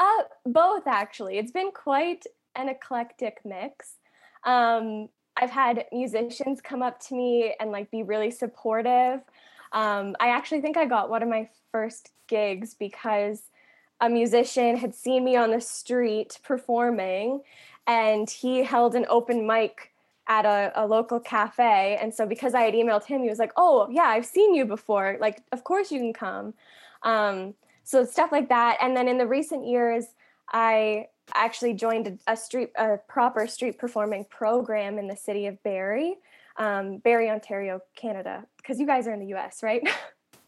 Uh, 0.00 0.22
both 0.44 0.86
actually. 0.88 1.38
It's 1.38 1.52
been 1.52 1.70
quite 1.70 2.24
an 2.56 2.68
eclectic 2.68 3.38
mix. 3.44 3.98
Um, 4.44 5.08
I've 5.36 5.50
had 5.50 5.86
musicians 5.92 6.60
come 6.60 6.82
up 6.82 7.00
to 7.06 7.14
me 7.14 7.54
and 7.58 7.70
like 7.70 7.90
be 7.90 8.02
really 8.02 8.30
supportive. 8.30 9.20
Um, 9.72 10.14
I 10.20 10.28
actually 10.28 10.60
think 10.60 10.76
I 10.76 10.84
got 10.84 11.08
one 11.08 11.22
of 11.22 11.28
my 11.28 11.48
first 11.70 12.10
gigs 12.28 12.74
because 12.74 13.42
a 14.00 14.08
musician 14.08 14.76
had 14.76 14.94
seen 14.94 15.24
me 15.24 15.36
on 15.36 15.50
the 15.50 15.60
street 15.60 16.38
performing 16.42 17.40
and 17.86 18.28
he 18.28 18.62
held 18.62 18.94
an 18.94 19.06
open 19.08 19.46
mic 19.46 19.92
at 20.28 20.44
a, 20.44 20.72
a, 20.76 20.86
local 20.86 21.18
cafe. 21.18 21.98
And 22.00 22.14
so 22.14 22.26
because 22.26 22.54
I 22.54 22.62
had 22.62 22.74
emailed 22.74 23.04
him, 23.04 23.22
he 23.22 23.28
was 23.28 23.38
like, 23.38 23.52
Oh, 23.56 23.88
yeah, 23.90 24.04
I've 24.04 24.26
seen 24.26 24.54
you 24.54 24.64
before. 24.64 25.16
Like, 25.20 25.42
of 25.50 25.64
course 25.64 25.90
you 25.90 25.98
can 25.98 26.12
come. 26.12 26.54
Um, 27.02 27.54
so 27.84 28.04
stuff 28.04 28.30
like 28.30 28.48
that. 28.48 28.78
And 28.80 28.96
then 28.96 29.08
in 29.08 29.18
the 29.18 29.26
recent 29.26 29.66
years, 29.66 30.06
I 30.52 31.08
actually 31.34 31.74
joined 31.74 32.06
a, 32.26 32.32
a 32.32 32.36
street, 32.36 32.70
a 32.76 32.98
proper 33.08 33.46
street 33.46 33.78
performing 33.78 34.24
program 34.24 34.98
in 34.98 35.08
the 35.08 35.16
city 35.16 35.46
of 35.46 35.62
Barrie, 35.62 36.16
um, 36.56 36.98
Barrie, 36.98 37.30
Ontario, 37.30 37.80
Canada, 37.96 38.44
because 38.56 38.78
you 38.78 38.86
guys 38.86 39.06
are 39.06 39.12
in 39.12 39.20
the 39.20 39.34
US, 39.34 39.62
right? 39.62 39.82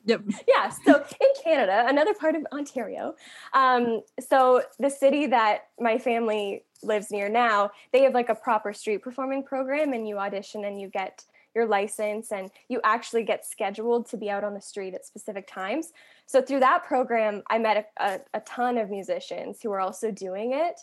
Yep. 0.06 0.22
Yeah. 0.46 0.68
So 0.68 0.96
in 0.98 1.28
Canada, 1.42 1.86
another 1.88 2.14
part 2.14 2.34
of 2.34 2.46
Ontario. 2.52 3.14
Um, 3.54 4.02
so 4.28 4.62
the 4.78 4.90
city 4.90 5.26
that 5.28 5.68
my 5.80 5.98
family 5.98 6.64
lives 6.82 7.10
near 7.10 7.28
now, 7.28 7.70
they 7.92 8.02
have 8.02 8.12
like 8.12 8.28
a 8.28 8.34
proper 8.34 8.72
street 8.72 9.02
performing 9.02 9.42
program, 9.42 9.92
and 9.92 10.06
you 10.06 10.18
audition 10.18 10.64
and 10.64 10.78
you 10.78 10.88
get 10.88 11.24
your 11.54 11.66
license, 11.66 12.32
and 12.32 12.50
you 12.68 12.80
actually 12.84 13.22
get 13.22 13.44
scheduled 13.44 14.06
to 14.10 14.16
be 14.16 14.30
out 14.30 14.44
on 14.44 14.54
the 14.54 14.60
street 14.60 14.94
at 14.94 15.06
specific 15.06 15.46
times. 15.46 15.92
So 16.26 16.42
through 16.42 16.60
that 16.60 16.84
program, 16.84 17.42
I 17.48 17.58
met 17.58 17.92
a, 17.98 18.04
a, 18.04 18.20
a 18.34 18.40
ton 18.40 18.78
of 18.78 18.90
musicians 18.90 19.60
who 19.62 19.70
are 19.72 19.80
also 19.80 20.10
doing 20.10 20.52
it. 20.52 20.80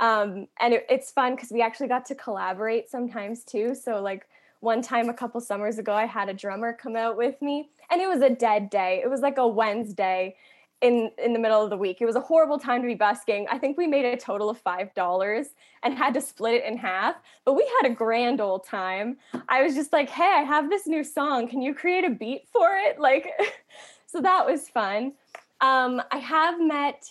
Um, 0.00 0.48
and 0.60 0.74
it, 0.74 0.86
it's 0.88 1.10
fun 1.10 1.34
because 1.34 1.50
we 1.50 1.62
actually 1.62 1.88
got 1.88 2.04
to 2.06 2.14
collaborate 2.14 2.88
sometimes 2.88 3.44
too. 3.44 3.74
So 3.74 4.00
like 4.00 4.26
one 4.60 4.82
time 4.82 5.08
a 5.08 5.14
couple 5.14 5.40
summers 5.40 5.78
ago, 5.78 5.92
I 5.94 6.06
had 6.06 6.28
a 6.28 6.34
drummer 6.34 6.72
come 6.72 6.96
out 6.96 7.16
with 7.16 7.40
me 7.42 7.70
and 7.90 8.00
it 8.00 8.08
was 8.08 8.22
a 8.22 8.30
dead 8.30 8.70
day. 8.70 9.00
It 9.04 9.08
was 9.08 9.20
like 9.20 9.38
a 9.38 9.46
Wednesday 9.46 10.36
in 10.84 11.10
in 11.16 11.32
the 11.32 11.38
middle 11.38 11.64
of 11.64 11.70
the 11.70 11.78
week. 11.78 12.02
It 12.02 12.06
was 12.06 12.14
a 12.14 12.20
horrible 12.20 12.58
time 12.58 12.82
to 12.82 12.86
be 12.86 12.94
busking. 12.94 13.46
I 13.50 13.58
think 13.58 13.78
we 13.78 13.86
made 13.86 14.04
a 14.04 14.16
total 14.16 14.50
of 14.50 14.58
five 14.58 14.92
dollars 14.94 15.48
and 15.82 15.94
had 15.94 16.12
to 16.14 16.20
split 16.20 16.54
it 16.54 16.64
in 16.64 16.76
half. 16.76 17.16
But 17.46 17.54
we 17.54 17.66
had 17.80 17.90
a 17.90 17.94
grand 17.94 18.40
old 18.40 18.66
time. 18.66 19.16
I 19.48 19.62
was 19.62 19.74
just 19.74 19.94
like, 19.94 20.10
"Hey, 20.10 20.30
I 20.36 20.42
have 20.42 20.68
this 20.68 20.86
new 20.86 21.02
song. 21.02 21.48
Can 21.48 21.62
you 21.62 21.74
create 21.74 22.04
a 22.04 22.10
beat 22.10 22.46
for 22.52 22.68
it?" 22.76 23.00
Like, 23.00 23.30
so 24.06 24.20
that 24.20 24.44
was 24.46 24.68
fun. 24.68 25.14
Um, 25.62 26.02
I 26.12 26.18
have 26.18 26.60
met 26.60 27.10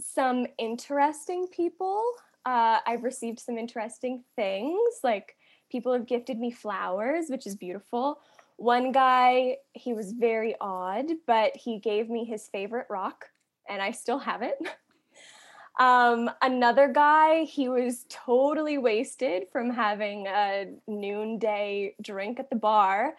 some 0.00 0.46
interesting 0.58 1.46
people. 1.46 2.02
Uh, 2.44 2.80
I've 2.84 3.04
received 3.04 3.38
some 3.38 3.58
interesting 3.58 4.24
things. 4.34 5.00
Like 5.04 5.36
people 5.70 5.92
have 5.92 6.06
gifted 6.06 6.40
me 6.40 6.50
flowers, 6.50 7.26
which 7.28 7.46
is 7.46 7.54
beautiful. 7.54 8.18
One 8.56 8.92
guy, 8.92 9.58
he 9.72 9.92
was 9.92 10.12
very 10.12 10.54
odd, 10.60 11.06
but 11.26 11.56
he 11.56 11.78
gave 11.78 12.08
me 12.08 12.24
his 12.24 12.48
favorite 12.48 12.86
rock, 12.88 13.26
and 13.68 13.82
I 13.82 13.90
still 13.90 14.18
have 14.18 14.42
it. 14.42 14.56
Um, 15.78 16.30
another 16.40 16.88
guy, 16.88 17.44
he 17.44 17.68
was 17.68 18.06
totally 18.08 18.78
wasted 18.78 19.44
from 19.52 19.70
having 19.70 20.26
a 20.26 20.68
noonday 20.86 21.94
drink 22.00 22.40
at 22.40 22.48
the 22.48 22.56
bar. 22.56 23.14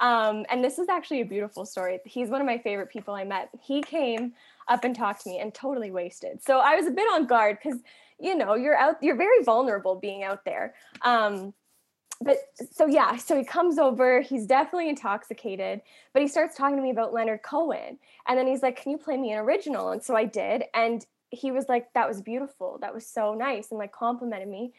Um, 0.00 0.44
and 0.50 0.64
this 0.64 0.78
is 0.78 0.88
actually 0.88 1.20
a 1.20 1.26
beautiful 1.26 1.64
story. 1.64 2.00
He's 2.04 2.28
one 2.28 2.40
of 2.40 2.46
my 2.46 2.58
favorite 2.58 2.88
people 2.88 3.14
I 3.14 3.24
met. 3.24 3.50
He 3.60 3.82
came 3.82 4.32
up 4.66 4.84
and 4.84 4.96
talked 4.96 5.22
to 5.24 5.30
me 5.30 5.38
and 5.38 5.52
totally 5.52 5.90
wasted. 5.90 6.42
So 6.42 6.58
I 6.58 6.74
was 6.74 6.86
a 6.86 6.90
bit 6.90 7.06
on 7.12 7.26
guard 7.26 7.58
because, 7.62 7.80
you 8.18 8.34
know, 8.34 8.54
you're 8.54 8.76
out, 8.76 8.96
you're 9.02 9.16
very 9.16 9.44
vulnerable 9.44 9.94
being 9.94 10.24
out 10.24 10.44
there. 10.44 10.74
Um, 11.02 11.52
but 12.20 12.38
so 12.72 12.86
yeah, 12.86 13.16
so 13.16 13.36
he 13.36 13.44
comes 13.44 13.78
over, 13.78 14.20
he's 14.20 14.46
definitely 14.46 14.90
intoxicated, 14.90 15.80
but 16.12 16.20
he 16.20 16.28
starts 16.28 16.54
talking 16.54 16.76
to 16.76 16.82
me 16.82 16.90
about 16.90 17.14
Leonard 17.14 17.42
Cohen. 17.42 17.98
And 18.28 18.38
then 18.38 18.46
he's 18.46 18.62
like, 18.62 18.80
Can 18.80 18.92
you 18.92 18.98
play 18.98 19.16
me 19.16 19.32
an 19.32 19.38
original? 19.38 19.90
And 19.90 20.02
so 20.02 20.14
I 20.14 20.26
did. 20.26 20.64
And 20.74 21.04
he 21.30 21.50
was 21.50 21.68
like, 21.68 21.92
That 21.94 22.06
was 22.06 22.20
beautiful. 22.20 22.78
That 22.82 22.92
was 22.92 23.06
so 23.06 23.34
nice. 23.34 23.70
And 23.70 23.78
like 23.78 23.92
complimented 23.92 24.48
me. 24.48 24.74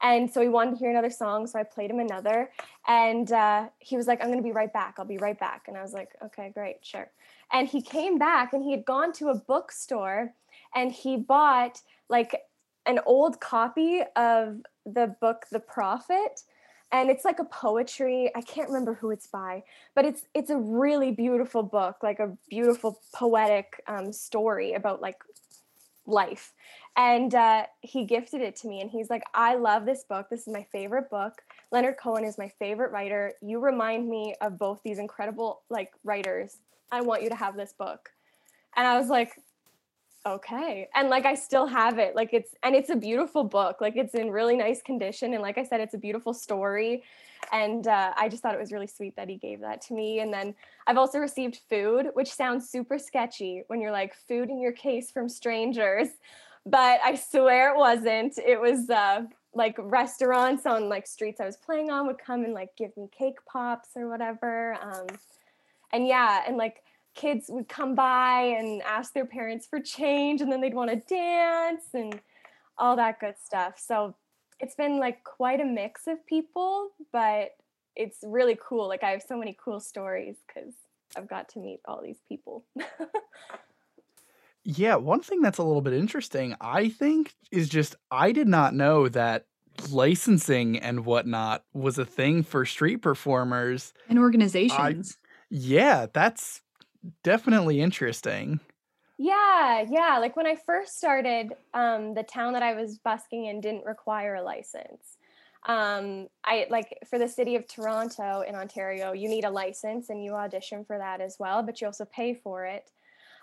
And 0.00 0.30
so 0.30 0.40
he 0.40 0.48
wanted 0.48 0.72
to 0.72 0.76
hear 0.76 0.90
another 0.90 1.10
song. 1.10 1.46
So 1.46 1.58
I 1.58 1.62
played 1.62 1.90
him 1.90 2.00
another. 2.00 2.50
And 2.86 3.30
uh, 3.30 3.68
he 3.78 3.96
was 3.96 4.06
like, 4.06 4.20
I'm 4.20 4.28
going 4.28 4.38
to 4.38 4.44
be 4.44 4.52
right 4.52 4.72
back. 4.72 4.94
I'll 4.98 5.04
be 5.06 5.18
right 5.18 5.38
back. 5.38 5.64
And 5.68 5.76
I 5.76 5.82
was 5.82 5.92
like, 5.92 6.10
Okay, 6.24 6.50
great, 6.54 6.76
sure. 6.82 7.10
And 7.52 7.68
he 7.68 7.82
came 7.82 8.16
back 8.16 8.54
and 8.54 8.62
he 8.62 8.70
had 8.70 8.86
gone 8.86 9.12
to 9.14 9.28
a 9.28 9.34
bookstore 9.34 10.32
and 10.74 10.90
he 10.90 11.18
bought 11.18 11.82
like 12.08 12.40
an 12.86 13.00
old 13.04 13.40
copy 13.40 14.00
of 14.16 14.62
the 14.86 15.14
book, 15.20 15.46
The 15.50 15.60
Prophet 15.60 16.42
and 16.92 17.10
it's 17.10 17.24
like 17.24 17.38
a 17.38 17.44
poetry 17.44 18.30
i 18.36 18.40
can't 18.40 18.68
remember 18.68 18.94
who 18.94 19.10
it's 19.10 19.26
by 19.26 19.62
but 19.94 20.04
it's 20.04 20.24
it's 20.34 20.50
a 20.50 20.56
really 20.56 21.10
beautiful 21.10 21.62
book 21.62 21.96
like 22.02 22.20
a 22.20 22.36
beautiful 22.48 23.00
poetic 23.12 23.82
um, 23.88 24.12
story 24.12 24.74
about 24.74 25.00
like 25.00 25.16
life. 26.06 26.52
And 26.96 27.34
uh, 27.34 27.66
he 27.80 28.04
gifted 28.04 28.40
it 28.40 28.56
to 28.56 28.68
me 28.68 28.80
and 28.80 28.90
he's 28.90 29.10
like 29.10 29.22
i 29.34 29.54
love 29.54 29.84
this 29.84 30.04
book. 30.04 30.28
This 30.30 30.46
is 30.46 30.52
my 30.52 30.66
favorite 30.72 31.10
book. 31.10 31.42
Leonard 31.70 31.96
cohen 31.98 32.24
is 32.24 32.38
my 32.38 32.48
favorite 32.58 32.90
writer. 32.90 33.32
You 33.42 33.58
remind 33.58 34.08
me 34.08 34.34
of 34.40 34.58
both 34.58 34.80
these 34.82 34.98
incredible 34.98 35.62
like 35.68 35.92
writers. 36.04 36.58
I 36.90 37.02
want 37.02 37.22
you 37.22 37.28
to 37.28 37.34
have 37.34 37.56
this 37.56 37.72
book. 37.72 38.10
And 38.76 38.86
i 38.86 38.98
was 38.98 39.08
like 39.08 39.38
okay 40.26 40.88
and 40.94 41.08
like 41.08 41.24
i 41.24 41.34
still 41.34 41.66
have 41.66 41.98
it 41.98 42.16
like 42.16 42.30
it's 42.32 42.50
and 42.64 42.74
it's 42.74 42.90
a 42.90 42.96
beautiful 42.96 43.44
book 43.44 43.80
like 43.80 43.96
it's 43.96 44.14
in 44.14 44.28
really 44.30 44.56
nice 44.56 44.82
condition 44.82 45.34
and 45.34 45.42
like 45.42 45.56
i 45.56 45.62
said 45.62 45.80
it's 45.80 45.94
a 45.94 45.98
beautiful 45.98 46.34
story 46.34 47.04
and 47.52 47.86
uh, 47.86 48.12
i 48.16 48.28
just 48.28 48.42
thought 48.42 48.54
it 48.54 48.60
was 48.60 48.72
really 48.72 48.88
sweet 48.88 49.14
that 49.14 49.28
he 49.28 49.36
gave 49.36 49.60
that 49.60 49.80
to 49.80 49.94
me 49.94 50.18
and 50.18 50.32
then 50.32 50.52
i've 50.88 50.96
also 50.96 51.18
received 51.18 51.60
food 51.70 52.08
which 52.14 52.32
sounds 52.32 52.68
super 52.68 52.98
sketchy 52.98 53.62
when 53.68 53.80
you're 53.80 53.92
like 53.92 54.14
food 54.26 54.50
in 54.50 54.60
your 54.60 54.72
case 54.72 55.12
from 55.12 55.28
strangers 55.28 56.08
but 56.64 56.98
i 57.04 57.14
swear 57.14 57.72
it 57.72 57.78
wasn't 57.78 58.36
it 58.38 58.60
was 58.60 58.90
uh, 58.90 59.22
like 59.54 59.76
restaurants 59.78 60.66
on 60.66 60.88
like 60.88 61.06
streets 61.06 61.40
i 61.40 61.46
was 61.46 61.56
playing 61.56 61.88
on 61.88 62.04
would 62.04 62.18
come 62.18 62.42
and 62.42 62.52
like 62.52 62.74
give 62.76 62.94
me 62.96 63.08
cake 63.16 63.38
pops 63.46 63.90
or 63.94 64.08
whatever 64.08 64.76
um, 64.82 65.06
and 65.92 66.08
yeah 66.08 66.42
and 66.48 66.56
like 66.56 66.82
kids 67.16 67.46
would 67.48 67.68
come 67.68 67.94
by 67.94 68.40
and 68.58 68.82
ask 68.82 69.12
their 69.12 69.26
parents 69.26 69.66
for 69.66 69.80
change 69.80 70.40
and 70.40 70.52
then 70.52 70.60
they'd 70.60 70.74
want 70.74 70.90
to 70.90 70.96
dance 70.96 71.84
and 71.94 72.20
all 72.78 72.94
that 72.96 73.18
good 73.18 73.34
stuff. 73.42 73.74
So 73.78 74.14
it's 74.60 74.74
been 74.74 74.98
like 74.98 75.24
quite 75.24 75.60
a 75.60 75.64
mix 75.64 76.06
of 76.06 76.24
people, 76.26 76.90
but 77.12 77.56
it's 77.96 78.18
really 78.22 78.58
cool. 78.62 78.86
Like 78.86 79.02
I 79.02 79.10
have 79.10 79.22
so 79.26 79.36
many 79.36 79.56
cool 79.62 79.80
stories 79.80 80.36
because 80.46 80.74
I've 81.16 81.28
got 81.28 81.48
to 81.50 81.58
meet 81.58 81.80
all 81.86 82.02
these 82.02 82.20
people. 82.28 82.64
yeah, 84.64 84.96
one 84.96 85.20
thing 85.20 85.40
that's 85.40 85.58
a 85.58 85.62
little 85.62 85.82
bit 85.82 85.94
interesting, 85.94 86.54
I 86.60 86.90
think, 86.90 87.34
is 87.50 87.68
just 87.68 87.96
I 88.10 88.32
did 88.32 88.46
not 88.46 88.74
know 88.74 89.08
that 89.08 89.46
licensing 89.90 90.78
and 90.78 91.04
whatnot 91.04 91.64
was 91.72 91.98
a 91.98 92.04
thing 92.04 92.42
for 92.42 92.64
street 92.64 92.98
performers 92.98 93.92
and 94.08 94.18
organizations. 94.18 95.18
I, 95.22 95.26
yeah, 95.50 96.06
that's 96.12 96.62
definitely 97.22 97.80
interesting. 97.80 98.60
Yeah, 99.18 99.84
yeah. 99.88 100.18
Like 100.18 100.36
when 100.36 100.46
I 100.46 100.56
first 100.56 100.98
started, 100.98 101.52
um, 101.72 102.14
the 102.14 102.22
town 102.22 102.52
that 102.52 102.62
I 102.62 102.74
was 102.74 102.98
busking 102.98 103.46
in 103.46 103.60
didn't 103.60 103.86
require 103.86 104.34
a 104.34 104.42
license. 104.42 105.16
Um, 105.66 106.28
I 106.44 106.66
like 106.70 106.98
for 107.08 107.18
the 107.18 107.26
city 107.26 107.56
of 107.56 107.66
Toronto 107.66 108.44
in 108.46 108.54
Ontario, 108.54 109.12
you 109.12 109.28
need 109.28 109.44
a 109.44 109.50
license 109.50 110.10
and 110.10 110.22
you 110.22 110.34
audition 110.34 110.84
for 110.84 110.98
that 110.98 111.20
as 111.20 111.36
well, 111.40 111.62
but 111.62 111.80
you 111.80 111.86
also 111.86 112.04
pay 112.04 112.34
for 112.34 112.66
it. 112.66 112.90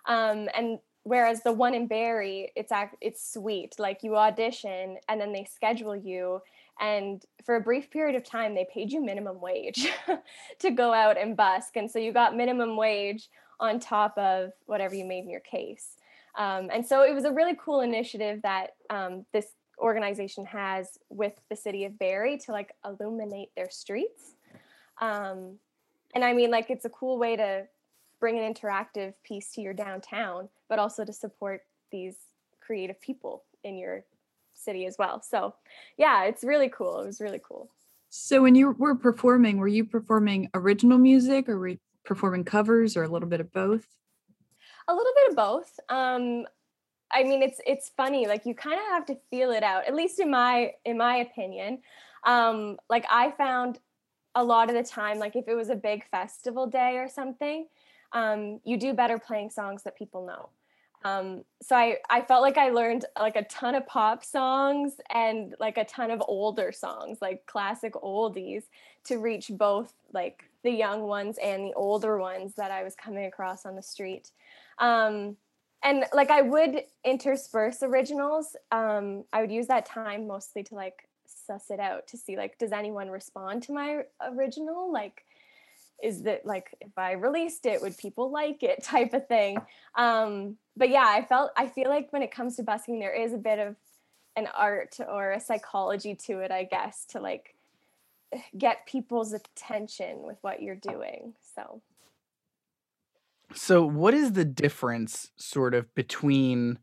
Um, 0.05 0.47
and 0.55 0.79
whereas 1.03 1.41
the 1.41 1.51
one 1.51 1.73
in 1.73 1.87
Barrie, 1.87 2.51
it's 2.55 2.71
act 2.71 2.95
it's 3.01 3.33
sweet. 3.33 3.75
Like 3.77 4.03
you 4.03 4.15
audition 4.15 4.97
and 5.09 5.19
then 5.19 5.33
they 5.33 5.43
schedule 5.43 5.95
you 5.95 6.39
and 6.79 7.23
for 7.45 7.55
a 7.55 7.61
brief 7.61 7.91
period 7.91 8.15
of 8.15 8.23
time 8.23 8.55
they 8.55 8.65
paid 8.73 8.91
you 8.91 9.03
minimum 9.03 9.39
wage 9.39 9.91
to 10.59 10.71
go 10.71 10.93
out 10.93 11.17
and 11.17 11.37
busk 11.37 11.75
and 11.75 11.89
so 11.89 11.99
you 11.99 12.11
got 12.11 12.35
minimum 12.35 12.75
wage 12.75 13.29
on 13.59 13.79
top 13.79 14.17
of 14.17 14.51
whatever 14.65 14.95
you 14.95 15.05
made 15.05 15.23
in 15.23 15.29
your 15.29 15.39
case 15.41 15.95
um, 16.35 16.69
and 16.73 16.85
so 16.85 17.03
it 17.03 17.13
was 17.13 17.25
a 17.25 17.31
really 17.31 17.55
cool 17.63 17.81
initiative 17.81 18.41
that 18.41 18.71
um, 18.89 19.25
this 19.33 19.47
organization 19.79 20.45
has 20.45 20.97
with 21.09 21.33
the 21.49 21.55
city 21.55 21.85
of 21.85 21.97
barrie 21.97 22.37
to 22.37 22.51
like 22.51 22.73
illuminate 22.85 23.49
their 23.55 23.69
streets 23.69 24.35
um, 25.01 25.57
and 26.15 26.23
i 26.23 26.33
mean 26.33 26.51
like 26.51 26.69
it's 26.69 26.85
a 26.85 26.89
cool 26.89 27.17
way 27.17 27.35
to 27.35 27.67
bring 28.19 28.39
an 28.39 28.53
interactive 28.53 29.13
piece 29.23 29.51
to 29.51 29.61
your 29.61 29.73
downtown 29.73 30.47
but 30.69 30.79
also 30.79 31.03
to 31.03 31.13
support 31.13 31.61
these 31.91 32.15
creative 32.65 32.99
people 33.01 33.43
in 33.63 33.77
your 33.77 34.03
city 34.53 34.85
as 34.85 34.95
well. 34.97 35.21
So 35.21 35.55
yeah, 35.97 36.23
it's 36.25 36.43
really 36.43 36.69
cool. 36.69 37.01
It 37.01 37.05
was 37.05 37.21
really 37.21 37.41
cool. 37.43 37.69
So 38.09 38.43
when 38.43 38.55
you 38.55 38.71
were 38.71 38.95
performing, 38.95 39.57
were 39.57 39.67
you 39.67 39.85
performing 39.85 40.49
original 40.53 40.97
music 40.97 41.49
or 41.49 41.57
were 41.57 41.77
performing 42.03 42.43
covers 42.43 42.95
or 42.97 43.03
a 43.03 43.07
little 43.07 43.29
bit 43.29 43.39
of 43.39 43.51
both? 43.51 43.87
A 44.87 44.93
little 44.93 45.13
bit 45.15 45.29
of 45.29 45.35
both. 45.35 45.79
Um, 45.89 46.45
I 47.11 47.23
mean, 47.23 47.41
it's 47.41 47.61
it's 47.65 47.91
funny. 47.95 48.27
Like 48.27 48.45
you 48.45 48.55
kind 48.55 48.79
of 48.79 48.85
have 48.87 49.05
to 49.05 49.17
feel 49.29 49.51
it 49.51 49.63
out. 49.63 49.85
At 49.87 49.95
least 49.95 50.19
in 50.19 50.31
my 50.31 50.71
in 50.85 50.97
my 50.97 51.17
opinion. 51.17 51.79
Um, 52.25 52.77
like 52.89 53.05
I 53.09 53.31
found 53.31 53.79
a 54.35 54.43
lot 54.43 54.69
of 54.69 54.75
the 54.75 54.83
time, 54.83 55.19
like 55.19 55.35
if 55.35 55.47
it 55.47 55.55
was 55.55 55.69
a 55.69 55.75
big 55.75 56.05
festival 56.09 56.67
day 56.67 56.97
or 56.97 57.07
something, 57.07 57.67
um, 58.13 58.59
you 58.63 58.77
do 58.77 58.93
better 58.93 59.19
playing 59.19 59.49
songs 59.49 59.83
that 59.83 59.97
people 59.97 60.25
know. 60.25 60.49
Um, 61.05 61.43
so 61.61 61.75
I, 61.75 61.97
I 62.09 62.21
felt 62.21 62.41
like 62.41 62.57
I 62.57 62.69
learned 62.69 63.05
like 63.19 63.35
a 63.35 63.43
ton 63.43 63.75
of 63.75 63.85
pop 63.85 64.23
songs 64.23 64.93
and 65.13 65.53
like 65.59 65.77
a 65.77 65.83
ton 65.83 66.11
of 66.11 66.23
older 66.27 66.71
songs, 66.71 67.17
like 67.21 67.45
classic 67.45 67.93
oldies, 67.93 68.63
to 69.05 69.17
reach 69.17 69.51
both 69.53 69.93
like 70.13 70.45
the 70.63 70.71
young 70.71 71.03
ones 71.03 71.37
and 71.41 71.65
the 71.65 71.73
older 71.73 72.17
ones 72.17 72.53
that 72.55 72.71
I 72.71 72.83
was 72.83 72.95
coming 72.95 73.25
across 73.25 73.65
on 73.65 73.75
the 73.75 73.81
street. 73.81 74.31
Um, 74.79 75.37
and 75.83 76.05
like 76.13 76.31
I 76.31 76.41
would 76.41 76.83
intersperse 77.03 77.83
originals. 77.83 78.55
Um, 78.71 79.25
I 79.33 79.41
would 79.41 79.51
use 79.51 79.67
that 79.67 79.85
time 79.85 80.27
mostly 80.27 80.63
to 80.63 80.75
like 80.75 81.07
suss 81.25 81.69
it 81.69 81.79
out 81.79 82.07
to 82.07 82.17
see 82.17 82.37
like 82.37 82.57
does 82.57 82.71
anyone 82.71 83.09
respond 83.09 83.63
to 83.63 83.73
my 83.73 84.03
original 84.21 84.91
like 84.91 85.25
is 86.01 86.23
that 86.23 86.45
like 86.45 86.75
if 86.81 86.97
I 86.97 87.13
released 87.13 87.65
it, 87.65 87.81
would 87.81 87.97
people 87.97 88.29
like 88.29 88.61
it 88.61 88.83
type 88.83 89.13
of 89.13 89.27
thing. 89.27 89.57
Um, 89.95 90.57
but 90.75 90.89
yeah, 90.89 91.05
I 91.07 91.23
felt 91.23 91.51
I 91.57 91.67
feel 91.67 91.89
like 91.89 92.11
when 92.11 92.21
it 92.21 92.31
comes 92.31 92.57
to 92.57 92.63
busking, 92.63 92.99
there 92.99 93.13
is 93.13 93.33
a 93.33 93.37
bit 93.37 93.59
of 93.59 93.75
an 94.35 94.47
art 94.55 94.97
or 95.07 95.31
a 95.31 95.39
psychology 95.39 96.15
to 96.15 96.39
it, 96.39 96.51
I 96.51 96.63
guess, 96.63 97.05
to 97.11 97.19
like 97.19 97.52
get 98.57 98.85
people's 98.85 99.33
attention 99.33 100.23
with 100.23 100.37
what 100.41 100.61
you're 100.61 100.75
doing. 100.75 101.33
So 101.55 101.81
So 103.53 103.85
what 103.85 104.13
is 104.13 104.33
the 104.33 104.45
difference 104.45 105.31
sort 105.37 105.73
of 105.73 105.93
between 105.95 106.79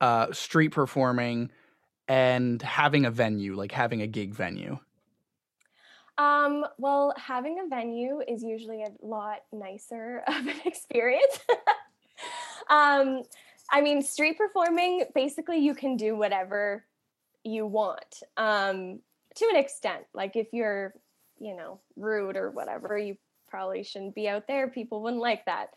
uh 0.00 0.32
street 0.32 0.70
performing 0.70 1.50
and 2.08 2.60
having 2.62 3.04
a 3.04 3.10
venue, 3.10 3.54
like 3.54 3.72
having 3.72 4.02
a 4.02 4.06
gig 4.06 4.34
venue? 4.34 4.78
Um, 6.18 6.66
well, 6.76 7.14
having 7.16 7.60
a 7.64 7.68
venue 7.68 8.20
is 8.26 8.42
usually 8.42 8.82
a 8.82 8.90
lot 9.00 9.38
nicer 9.52 10.22
of 10.28 10.46
an 10.46 10.60
experience. 10.66 11.38
um, 12.68 13.22
I 13.70 13.80
mean, 13.80 14.02
street 14.02 14.36
performing, 14.36 15.04
basically, 15.14 15.58
you 15.58 15.74
can 15.74 15.96
do 15.96 16.16
whatever 16.16 16.84
you 17.42 17.64
want 17.64 18.22
um, 18.36 19.00
to 19.40 19.48
an 19.50 19.56
extent. 19.56 20.04
Like, 20.14 20.36
if 20.36 20.48
you're, 20.52 20.94
you 21.38 21.56
know, 21.56 21.80
rude 21.96 22.36
or 22.36 22.50
whatever, 22.50 22.96
you 22.96 23.16
probably 23.48 23.82
shouldn't 23.82 24.14
be 24.14 24.28
out 24.28 24.46
there. 24.46 24.68
People 24.68 25.02
wouldn't 25.02 25.20
like 25.20 25.44
that. 25.46 25.70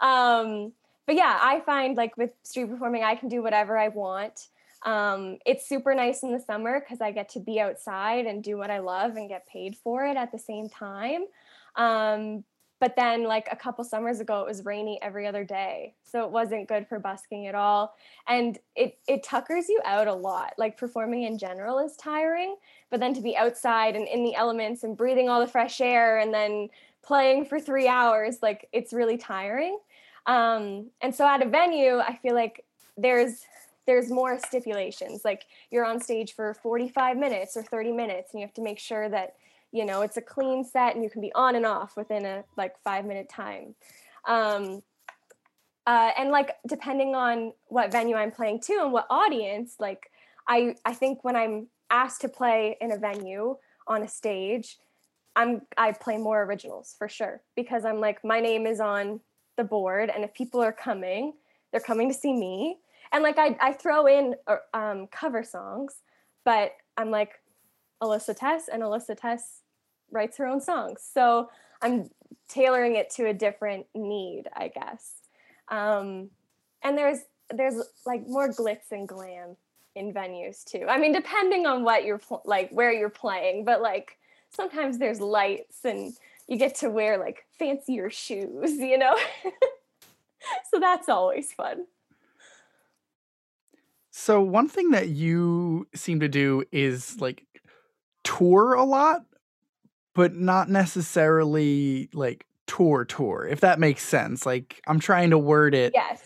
Um, 0.00 0.72
but 1.06 1.16
yeah, 1.16 1.38
I 1.40 1.60
find 1.60 1.96
like 1.96 2.16
with 2.16 2.30
street 2.44 2.68
performing, 2.68 3.02
I 3.02 3.14
can 3.14 3.28
do 3.28 3.42
whatever 3.42 3.78
I 3.78 3.88
want. 3.88 4.48
Um, 4.84 5.38
it's 5.44 5.68
super 5.68 5.94
nice 5.94 6.22
in 6.22 6.32
the 6.32 6.40
summer 6.40 6.80
because 6.80 7.00
I 7.00 7.12
get 7.12 7.30
to 7.30 7.40
be 7.40 7.60
outside 7.60 8.26
and 8.26 8.42
do 8.42 8.56
what 8.56 8.70
I 8.70 8.78
love 8.78 9.16
and 9.16 9.28
get 9.28 9.46
paid 9.46 9.76
for 9.76 10.04
it 10.06 10.16
at 10.16 10.32
the 10.32 10.38
same 10.38 10.68
time. 10.68 11.24
Um, 11.76 12.44
but 12.80 12.96
then, 12.96 13.24
like 13.24 13.46
a 13.52 13.56
couple 13.56 13.84
summers 13.84 14.20
ago, 14.20 14.40
it 14.40 14.46
was 14.46 14.64
rainy 14.64 14.98
every 15.02 15.26
other 15.26 15.44
day, 15.44 15.94
so 16.02 16.24
it 16.24 16.30
wasn't 16.30 16.66
good 16.66 16.88
for 16.88 16.98
busking 16.98 17.46
at 17.46 17.54
all. 17.54 17.94
And 18.26 18.58
it 18.74 18.98
it 19.06 19.22
tuckers 19.22 19.68
you 19.68 19.80
out 19.84 20.08
a 20.08 20.14
lot. 20.14 20.54
Like 20.56 20.78
performing 20.78 21.24
in 21.24 21.36
general 21.36 21.78
is 21.78 21.94
tiring, 21.96 22.56
but 22.90 22.98
then 22.98 23.12
to 23.14 23.20
be 23.20 23.36
outside 23.36 23.96
and 23.96 24.08
in 24.08 24.24
the 24.24 24.34
elements 24.34 24.82
and 24.82 24.96
breathing 24.96 25.28
all 25.28 25.40
the 25.40 25.46
fresh 25.46 25.80
air 25.82 26.18
and 26.18 26.32
then 26.32 26.70
playing 27.02 27.44
for 27.44 27.60
three 27.60 27.86
hours, 27.86 28.38
like 28.40 28.66
it's 28.72 28.94
really 28.94 29.18
tiring. 29.18 29.78
Um, 30.26 30.86
and 31.02 31.14
so 31.14 31.26
at 31.26 31.42
a 31.42 31.48
venue, 31.48 31.98
I 31.98 32.16
feel 32.16 32.34
like 32.34 32.64
there's 32.96 33.44
there's 33.86 34.10
more 34.10 34.38
stipulations 34.38 35.24
like 35.24 35.46
you're 35.70 35.84
on 35.84 36.00
stage 36.00 36.34
for 36.34 36.54
45 36.54 37.16
minutes 37.16 37.56
or 37.56 37.62
30 37.62 37.92
minutes 37.92 38.32
and 38.32 38.40
you 38.40 38.46
have 38.46 38.54
to 38.54 38.62
make 38.62 38.78
sure 38.78 39.08
that 39.08 39.34
you 39.72 39.84
know 39.84 40.02
it's 40.02 40.16
a 40.16 40.22
clean 40.22 40.64
set 40.64 40.94
and 40.94 41.04
you 41.04 41.10
can 41.10 41.20
be 41.20 41.32
on 41.34 41.56
and 41.56 41.66
off 41.66 41.96
within 41.96 42.24
a 42.24 42.44
like 42.56 42.74
five 42.82 43.04
minute 43.04 43.28
time. 43.28 43.74
Um, 44.26 44.82
uh, 45.86 46.10
and 46.18 46.30
like 46.30 46.56
depending 46.68 47.14
on 47.14 47.52
what 47.66 47.90
venue 47.90 48.14
i'm 48.14 48.30
playing 48.30 48.60
to 48.60 48.74
and 48.82 48.92
what 48.92 49.06
audience 49.08 49.76
like 49.80 50.10
i 50.46 50.74
i 50.84 50.92
think 50.92 51.24
when 51.24 51.34
i'm 51.34 51.68
asked 51.88 52.20
to 52.20 52.28
play 52.28 52.76
in 52.82 52.92
a 52.92 52.98
venue 52.98 53.56
on 53.88 54.02
a 54.02 54.08
stage 54.08 54.78
i'm 55.36 55.62
i 55.78 55.90
play 55.90 56.18
more 56.18 56.42
originals 56.42 56.94
for 56.98 57.08
sure 57.08 57.40
because 57.56 57.86
i'm 57.86 57.98
like 57.98 58.22
my 58.22 58.40
name 58.40 58.66
is 58.66 58.78
on 58.78 59.20
the 59.56 59.64
board 59.64 60.10
and 60.14 60.22
if 60.22 60.32
people 60.34 60.62
are 60.62 60.70
coming 60.70 61.32
they're 61.70 61.80
coming 61.80 62.08
to 62.08 62.14
see 62.14 62.32
me. 62.32 62.78
And 63.12 63.22
like 63.22 63.38
I, 63.38 63.56
I 63.60 63.72
throw 63.72 64.06
in 64.06 64.34
uh, 64.46 64.56
um, 64.74 65.08
cover 65.08 65.42
songs, 65.42 65.96
but 66.44 66.72
I'm 66.96 67.10
like 67.10 67.32
Alyssa 68.02 68.36
Tess, 68.36 68.68
and 68.68 68.82
Alyssa 68.82 69.16
Tess 69.16 69.60
writes 70.10 70.36
her 70.38 70.46
own 70.46 70.60
songs. 70.60 71.00
So 71.12 71.50
I'm 71.82 72.10
tailoring 72.48 72.96
it 72.96 73.10
to 73.10 73.26
a 73.26 73.34
different 73.34 73.86
need, 73.94 74.44
I 74.54 74.68
guess. 74.68 75.12
Um, 75.68 76.30
and 76.82 76.96
there's 76.96 77.20
there's 77.52 77.82
like 78.06 78.26
more 78.26 78.48
glitz 78.48 78.92
and 78.92 79.08
glam 79.08 79.56
in 79.94 80.12
venues 80.12 80.64
too. 80.64 80.86
I 80.88 80.98
mean, 80.98 81.12
depending 81.12 81.66
on 81.66 81.82
what 81.82 82.04
you're 82.04 82.18
pl- 82.18 82.42
like, 82.44 82.70
where 82.70 82.92
you're 82.92 83.10
playing, 83.10 83.64
but 83.64 83.82
like 83.82 84.18
sometimes 84.50 84.98
there's 84.98 85.20
lights 85.20 85.84
and 85.84 86.14
you 86.46 86.56
get 86.56 86.76
to 86.76 86.90
wear 86.90 87.18
like 87.18 87.44
fancier 87.58 88.10
shoes, 88.10 88.72
you 88.78 88.98
know. 88.98 89.16
so 90.70 90.78
that's 90.78 91.08
always 91.08 91.52
fun. 91.52 91.86
So 94.10 94.40
one 94.40 94.68
thing 94.68 94.90
that 94.90 95.08
you 95.08 95.86
seem 95.94 96.20
to 96.20 96.28
do 96.28 96.64
is 96.72 97.20
like 97.20 97.46
tour 98.24 98.74
a 98.74 98.84
lot, 98.84 99.24
but 100.14 100.34
not 100.34 100.68
necessarily 100.68 102.08
like 102.12 102.46
tour 102.66 103.04
tour, 103.04 103.46
if 103.50 103.60
that 103.60 103.78
makes 103.78 104.02
sense. 104.02 104.46
Like 104.46 104.80
I'm 104.86 105.00
trying 105.00 105.30
to 105.30 105.38
word 105.38 105.74
it. 105.74 105.92
Yes. 105.94 106.22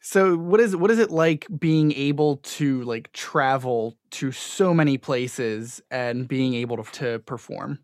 So 0.00 0.36
what 0.36 0.60
is 0.60 0.76
what 0.76 0.90
is 0.90 0.98
it 0.98 1.10
like 1.10 1.46
being 1.58 1.90
able 1.92 2.36
to 2.36 2.82
like 2.82 3.10
travel 3.12 3.96
to 4.10 4.32
so 4.32 4.74
many 4.74 4.98
places 4.98 5.80
and 5.90 6.28
being 6.28 6.52
able 6.54 6.76
to, 6.76 6.92
to 6.92 7.18
perform? 7.20 7.78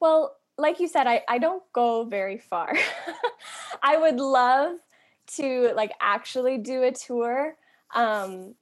Well, 0.00 0.36
like 0.58 0.78
you 0.78 0.86
said, 0.86 1.08
I, 1.08 1.22
I 1.28 1.38
don't 1.38 1.62
go 1.72 2.04
very 2.04 2.38
far. 2.38 2.76
I 3.82 3.96
would 3.96 4.20
love 4.20 4.76
to 5.38 5.72
like 5.74 5.92
actually 6.00 6.58
do 6.58 6.84
a 6.84 6.92
tour. 6.92 7.56
Um, 7.94 8.54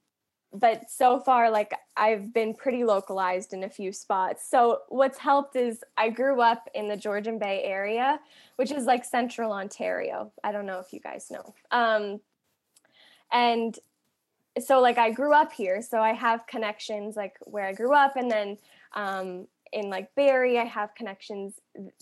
but 0.53 0.89
so 0.89 1.19
far, 1.19 1.49
like 1.49 1.73
I've 1.95 2.33
been 2.33 2.53
pretty 2.53 2.83
localized 2.83 3.53
in 3.53 3.63
a 3.63 3.69
few 3.69 3.93
spots. 3.93 4.49
So 4.49 4.79
what's 4.89 5.17
helped 5.17 5.55
is 5.55 5.83
I 5.97 6.09
grew 6.09 6.41
up 6.41 6.67
in 6.75 6.89
the 6.89 6.97
Georgian 6.97 7.39
Bay 7.39 7.63
area, 7.63 8.19
which 8.57 8.71
is 8.71 8.85
like 8.85 9.05
central 9.05 9.53
Ontario. 9.53 10.31
I 10.43 10.51
don't 10.51 10.65
know 10.65 10.79
if 10.79 10.91
you 10.91 10.99
guys 10.99 11.31
know. 11.31 11.53
Um, 11.71 12.19
and 13.31 13.77
so 14.59 14.81
like 14.81 14.97
I 14.97 15.11
grew 15.11 15.33
up 15.33 15.53
here, 15.53 15.81
so 15.81 16.01
I 16.01 16.11
have 16.11 16.45
connections 16.47 17.15
like 17.15 17.37
where 17.45 17.65
I 17.65 17.73
grew 17.73 17.93
up, 17.93 18.17
and 18.17 18.29
then 18.29 18.57
um, 18.93 19.47
in 19.71 19.89
like 19.89 20.13
Barrie, 20.15 20.59
I 20.59 20.65
have 20.65 20.93
connections 20.95 21.59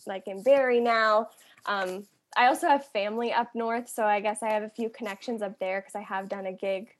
like 0.07 0.27
in 0.27 0.41
Barrie 0.41 0.79
now. 0.79 1.29
Um, 1.67 2.07
I 2.35 2.47
also 2.47 2.67
have 2.67 2.85
family 2.87 3.31
up 3.31 3.53
north, 3.53 3.89
so 3.89 4.05
I 4.05 4.19
guess 4.21 4.41
I 4.41 4.49
have 4.51 4.63
a 4.63 4.69
few 4.69 4.89
connections 4.89 5.43
up 5.43 5.59
there 5.59 5.81
because 5.81 5.95
I 5.95 6.01
have 6.01 6.29
done 6.29 6.47
a 6.47 6.53
gig 6.53 6.95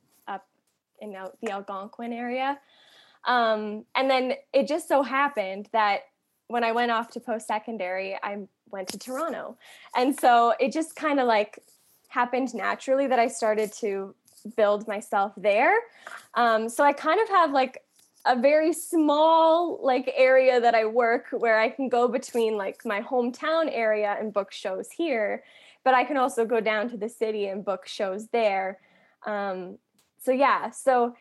in 1.01 1.15
the 1.41 1.51
Algonquin 1.51 2.13
area. 2.13 2.59
Um, 3.25 3.85
and 3.95 4.09
then 4.09 4.33
it 4.53 4.67
just 4.67 4.87
so 4.87 5.03
happened 5.03 5.69
that 5.71 6.01
when 6.47 6.63
I 6.63 6.71
went 6.71 6.91
off 6.91 7.09
to 7.11 7.19
post 7.19 7.47
secondary, 7.47 8.17
I 8.21 8.39
went 8.71 8.87
to 8.89 8.97
Toronto. 8.97 9.57
And 9.95 10.17
so 10.19 10.53
it 10.59 10.71
just 10.71 10.95
kind 10.95 11.19
of 11.19 11.27
like 11.27 11.59
happened 12.07 12.53
naturally 12.55 13.07
that 13.07 13.19
I 13.19 13.27
started 13.27 13.71
to 13.73 14.15
build 14.55 14.87
myself 14.87 15.33
there. 15.37 15.75
Um, 16.33 16.69
so 16.69 16.83
I 16.83 16.93
kind 16.93 17.19
of 17.21 17.29
have 17.29 17.51
like 17.51 17.83
a 18.25 18.39
very 18.39 18.73
small 18.73 19.79
like 19.81 20.11
area 20.15 20.59
that 20.59 20.75
I 20.75 20.85
work 20.85 21.27
where 21.31 21.59
I 21.59 21.69
can 21.69 21.87
go 21.87 22.07
between 22.07 22.57
like 22.57 22.85
my 22.85 23.01
hometown 23.01 23.69
area 23.71 24.17
and 24.19 24.33
book 24.33 24.51
shows 24.51 24.89
here, 24.91 25.43
but 25.83 25.93
I 25.93 26.03
can 26.03 26.17
also 26.17 26.45
go 26.45 26.59
down 26.59 26.89
to 26.89 26.97
the 26.97 27.09
city 27.09 27.47
and 27.47 27.63
book 27.63 27.87
shows 27.87 28.27
there. 28.27 28.79
Um, 29.25 29.77
so 30.21 30.31
yeah, 30.31 30.69
so 30.69 31.15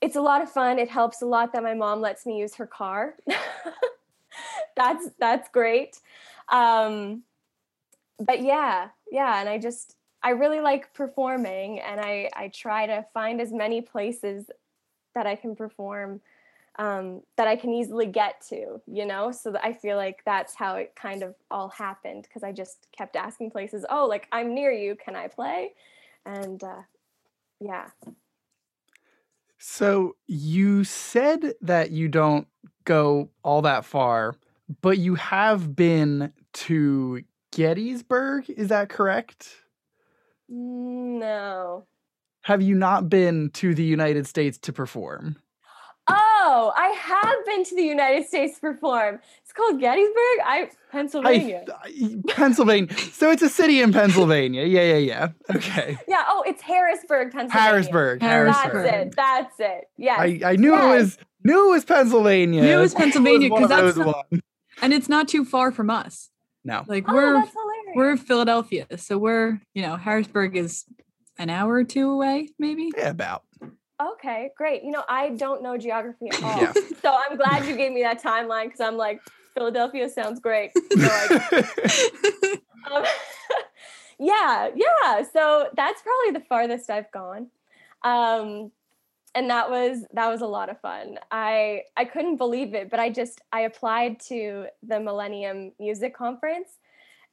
it's 0.00 0.16
a 0.16 0.20
lot 0.20 0.42
of 0.42 0.50
fun. 0.50 0.78
It 0.78 0.88
helps 0.88 1.22
a 1.22 1.26
lot 1.26 1.52
that 1.52 1.62
my 1.62 1.74
mom 1.74 2.00
lets 2.00 2.26
me 2.26 2.38
use 2.38 2.54
her 2.56 2.66
car. 2.66 3.14
that's 4.76 5.08
that's 5.18 5.48
great. 5.50 6.00
Um, 6.48 7.22
but 8.18 8.42
yeah, 8.42 8.88
yeah, 9.10 9.40
and 9.40 9.48
I 9.48 9.58
just 9.58 9.96
I 10.22 10.30
really 10.30 10.60
like 10.60 10.92
performing, 10.94 11.80
and 11.80 12.00
I 12.00 12.30
I 12.34 12.48
try 12.48 12.86
to 12.86 13.04
find 13.12 13.40
as 13.40 13.52
many 13.52 13.80
places 13.80 14.50
that 15.14 15.26
I 15.26 15.34
can 15.36 15.56
perform 15.56 16.20
um, 16.80 17.20
that 17.36 17.46
I 17.46 17.56
can 17.56 17.72
easily 17.74 18.06
get 18.06 18.40
to, 18.48 18.80
you 18.86 19.04
know? 19.04 19.32
So 19.32 19.54
I 19.62 19.72
feel 19.72 19.96
like 19.96 20.22
that's 20.24 20.54
how 20.54 20.76
it 20.76 20.94
kind 20.94 21.22
of 21.22 21.34
all 21.50 21.68
happened 21.68 22.22
because 22.22 22.42
I 22.42 22.52
just 22.52 22.86
kept 22.96 23.16
asking 23.16 23.50
places, 23.50 23.84
oh, 23.90 24.06
like 24.06 24.28
I'm 24.32 24.54
near 24.54 24.72
you, 24.72 24.96
can 24.96 25.14
I 25.14 25.28
play? 25.28 25.72
And 26.24 26.62
uh, 26.62 26.82
yeah. 27.60 27.88
So 29.58 30.16
you 30.26 30.84
said 30.84 31.54
that 31.60 31.90
you 31.90 32.08
don't 32.08 32.46
go 32.84 33.30
all 33.42 33.62
that 33.62 33.84
far, 33.84 34.34
but 34.80 34.98
you 34.98 35.16
have 35.16 35.76
been 35.76 36.32
to 36.52 37.22
Gettysburg, 37.52 38.48
is 38.48 38.68
that 38.68 38.88
correct? 38.88 39.56
No. 40.48 41.84
Have 42.42 42.62
you 42.62 42.74
not 42.74 43.08
been 43.08 43.50
to 43.50 43.74
the 43.74 43.84
United 43.84 44.26
States 44.26 44.56
to 44.58 44.72
perform? 44.72 45.36
Oh, 46.12 46.72
I 46.76 46.88
have 46.88 47.46
been 47.46 47.64
to 47.64 47.74
the 47.76 47.82
United 47.82 48.26
States 48.26 48.54
to 48.56 48.60
perform. 48.60 49.20
It's 49.42 49.52
called 49.52 49.80
Gettysburg. 49.80 50.14
I 50.44 50.70
Pennsylvania. 50.90 51.64
I, 51.68 51.88
I- 51.88 52.32
Pennsylvania. 52.32 52.96
so 53.12 53.30
it's 53.30 53.42
a 53.42 53.48
city 53.48 53.80
in 53.80 53.92
Pennsylvania. 53.92 54.64
Yeah, 54.64 54.82
yeah, 54.82 54.96
yeah. 54.96 55.28
Okay. 55.54 55.96
yeah. 56.08 56.24
Oh, 56.28 56.42
it's 56.46 56.62
Harrisburg, 56.62 57.32
Pennsylvania. 57.32 57.60
Harrisburg. 57.70 58.22
Harrisburg. 58.22 58.84
That's 58.84 59.06
it. 59.06 59.16
That's 59.16 59.60
it. 59.60 59.84
Yeah. 59.96 60.16
I, 60.18 60.40
I 60.44 60.56
knew 60.56 60.74
it 60.74 60.86
was 60.86 61.18
knew 61.44 61.68
it 61.68 61.70
was 61.72 61.84
Pennsylvania. 61.84 62.62
Knew 62.62 62.78
it 62.78 62.80
was 62.80 62.94
Pennsylvania, 62.94 63.48
because 63.50 63.68
that's 63.68 63.82
those 63.82 63.94
the- 63.96 64.06
ones. 64.06 64.42
And 64.82 64.92
it's 64.94 65.08
not 65.08 65.28
too 65.28 65.44
far 65.44 65.72
from 65.72 65.90
us. 65.90 66.30
No. 66.64 66.84
Like 66.86 67.04
oh, 67.08 67.14
we're 67.14 67.32
that's 67.40 67.54
we're 67.94 68.16
Philadelphia, 68.16 68.86
so 68.96 69.18
we're 69.18 69.60
you 69.74 69.82
know 69.82 69.96
Harrisburg 69.96 70.56
is 70.56 70.84
an 71.38 71.48
hour 71.50 71.72
or 71.74 71.84
two 71.84 72.10
away, 72.10 72.48
maybe. 72.58 72.90
Yeah, 72.96 73.10
about. 73.10 73.44
Okay, 74.00 74.50
great. 74.56 74.82
You 74.82 74.92
know, 74.92 75.04
I 75.08 75.30
don't 75.30 75.62
know 75.62 75.76
geography 75.76 76.28
at 76.30 76.42
all. 76.42 76.60
Yeah. 76.60 76.72
So 77.02 77.10
I'm 77.10 77.38
glad 77.38 77.66
you 77.66 77.76
gave 77.76 77.92
me 77.92 78.02
that 78.02 78.22
timeline 78.22 78.64
because 78.64 78.80
I'm 78.80 78.98
like, 78.98 79.22
Philadelphia 79.54 80.06
sounds 80.10 80.38
great. 80.38 80.70
So 80.74 80.98
like, 80.98 81.30
um, 82.92 83.04
yeah, 84.18 84.68
yeah. 84.74 85.22
So 85.32 85.68
that's 85.74 86.02
probably 86.02 86.38
the 86.38 86.44
farthest 86.46 86.90
I've 86.90 87.10
gone. 87.10 87.46
Um, 88.02 88.70
and 89.34 89.48
that 89.48 89.70
was 89.70 90.04
that 90.12 90.28
was 90.28 90.42
a 90.42 90.46
lot 90.46 90.68
of 90.68 90.78
fun. 90.80 91.18
I 91.30 91.84
I 91.96 92.04
couldn't 92.04 92.36
believe 92.36 92.74
it, 92.74 92.90
but 92.90 93.00
I 93.00 93.08
just 93.08 93.40
I 93.50 93.60
applied 93.60 94.20
to 94.28 94.66
the 94.82 95.00
Millennium 95.00 95.72
Music 95.78 96.14
Conference 96.14 96.68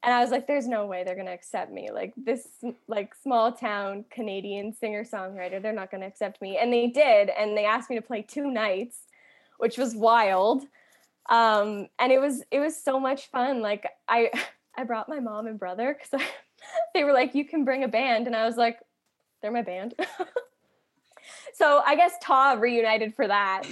and 0.02 0.14
I 0.14 0.20
was 0.20 0.30
like, 0.30 0.46
there's 0.46 0.68
no 0.68 0.86
way 0.86 1.02
they're 1.02 1.16
gonna 1.16 1.32
accept 1.32 1.72
me. 1.72 1.90
Like 1.92 2.14
this 2.16 2.46
like 2.86 3.14
small 3.14 3.52
town 3.52 4.04
Canadian 4.10 4.72
singer-songwriter, 4.72 5.60
they're 5.60 5.72
not 5.72 5.90
gonna 5.90 6.06
accept 6.06 6.40
me. 6.40 6.56
And 6.56 6.72
they 6.72 6.86
did, 6.86 7.30
and 7.30 7.56
they 7.56 7.64
asked 7.64 7.90
me 7.90 7.96
to 7.96 8.02
play 8.02 8.22
two 8.22 8.48
nights, 8.50 8.98
which 9.58 9.76
was 9.76 9.96
wild. 9.96 10.64
Um, 11.28 11.88
and 11.98 12.12
it 12.12 12.20
was 12.20 12.42
it 12.52 12.60
was 12.60 12.80
so 12.80 13.00
much 13.00 13.26
fun. 13.30 13.60
Like 13.60 13.86
I 14.08 14.30
I 14.76 14.84
brought 14.84 15.08
my 15.08 15.18
mom 15.18 15.48
and 15.48 15.58
brother 15.58 15.98
because 16.00 16.24
they 16.94 17.02
were 17.02 17.12
like, 17.12 17.34
you 17.34 17.44
can 17.44 17.64
bring 17.64 17.82
a 17.82 17.88
band, 17.88 18.28
and 18.28 18.36
I 18.36 18.46
was 18.46 18.56
like, 18.56 18.78
they're 19.42 19.50
my 19.50 19.62
band. 19.62 19.94
so 21.54 21.82
I 21.84 21.96
guess 21.96 22.12
Ta 22.22 22.52
reunited 22.52 23.14
for 23.16 23.26
that. 23.26 23.64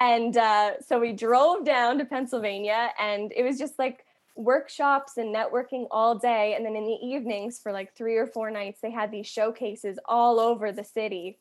And 0.00 0.36
uh, 0.36 0.80
so 0.80 0.98
we 0.98 1.12
drove 1.12 1.66
down 1.66 1.98
to 1.98 2.06
Pennsylvania, 2.06 2.92
and 2.98 3.30
it 3.36 3.42
was 3.42 3.58
just 3.58 3.78
like 3.78 4.05
workshops 4.36 5.16
and 5.16 5.34
networking 5.34 5.86
all 5.90 6.14
day. 6.14 6.54
And 6.54 6.64
then 6.64 6.76
in 6.76 6.84
the 6.84 6.98
evenings, 7.02 7.58
for 7.58 7.72
like 7.72 7.94
three 7.94 8.16
or 8.16 8.26
four 8.26 8.50
nights, 8.50 8.80
they 8.80 8.90
had 8.90 9.10
these 9.10 9.26
showcases 9.26 9.98
all 10.04 10.38
over 10.38 10.72
the 10.72 10.84
city. 10.84 11.38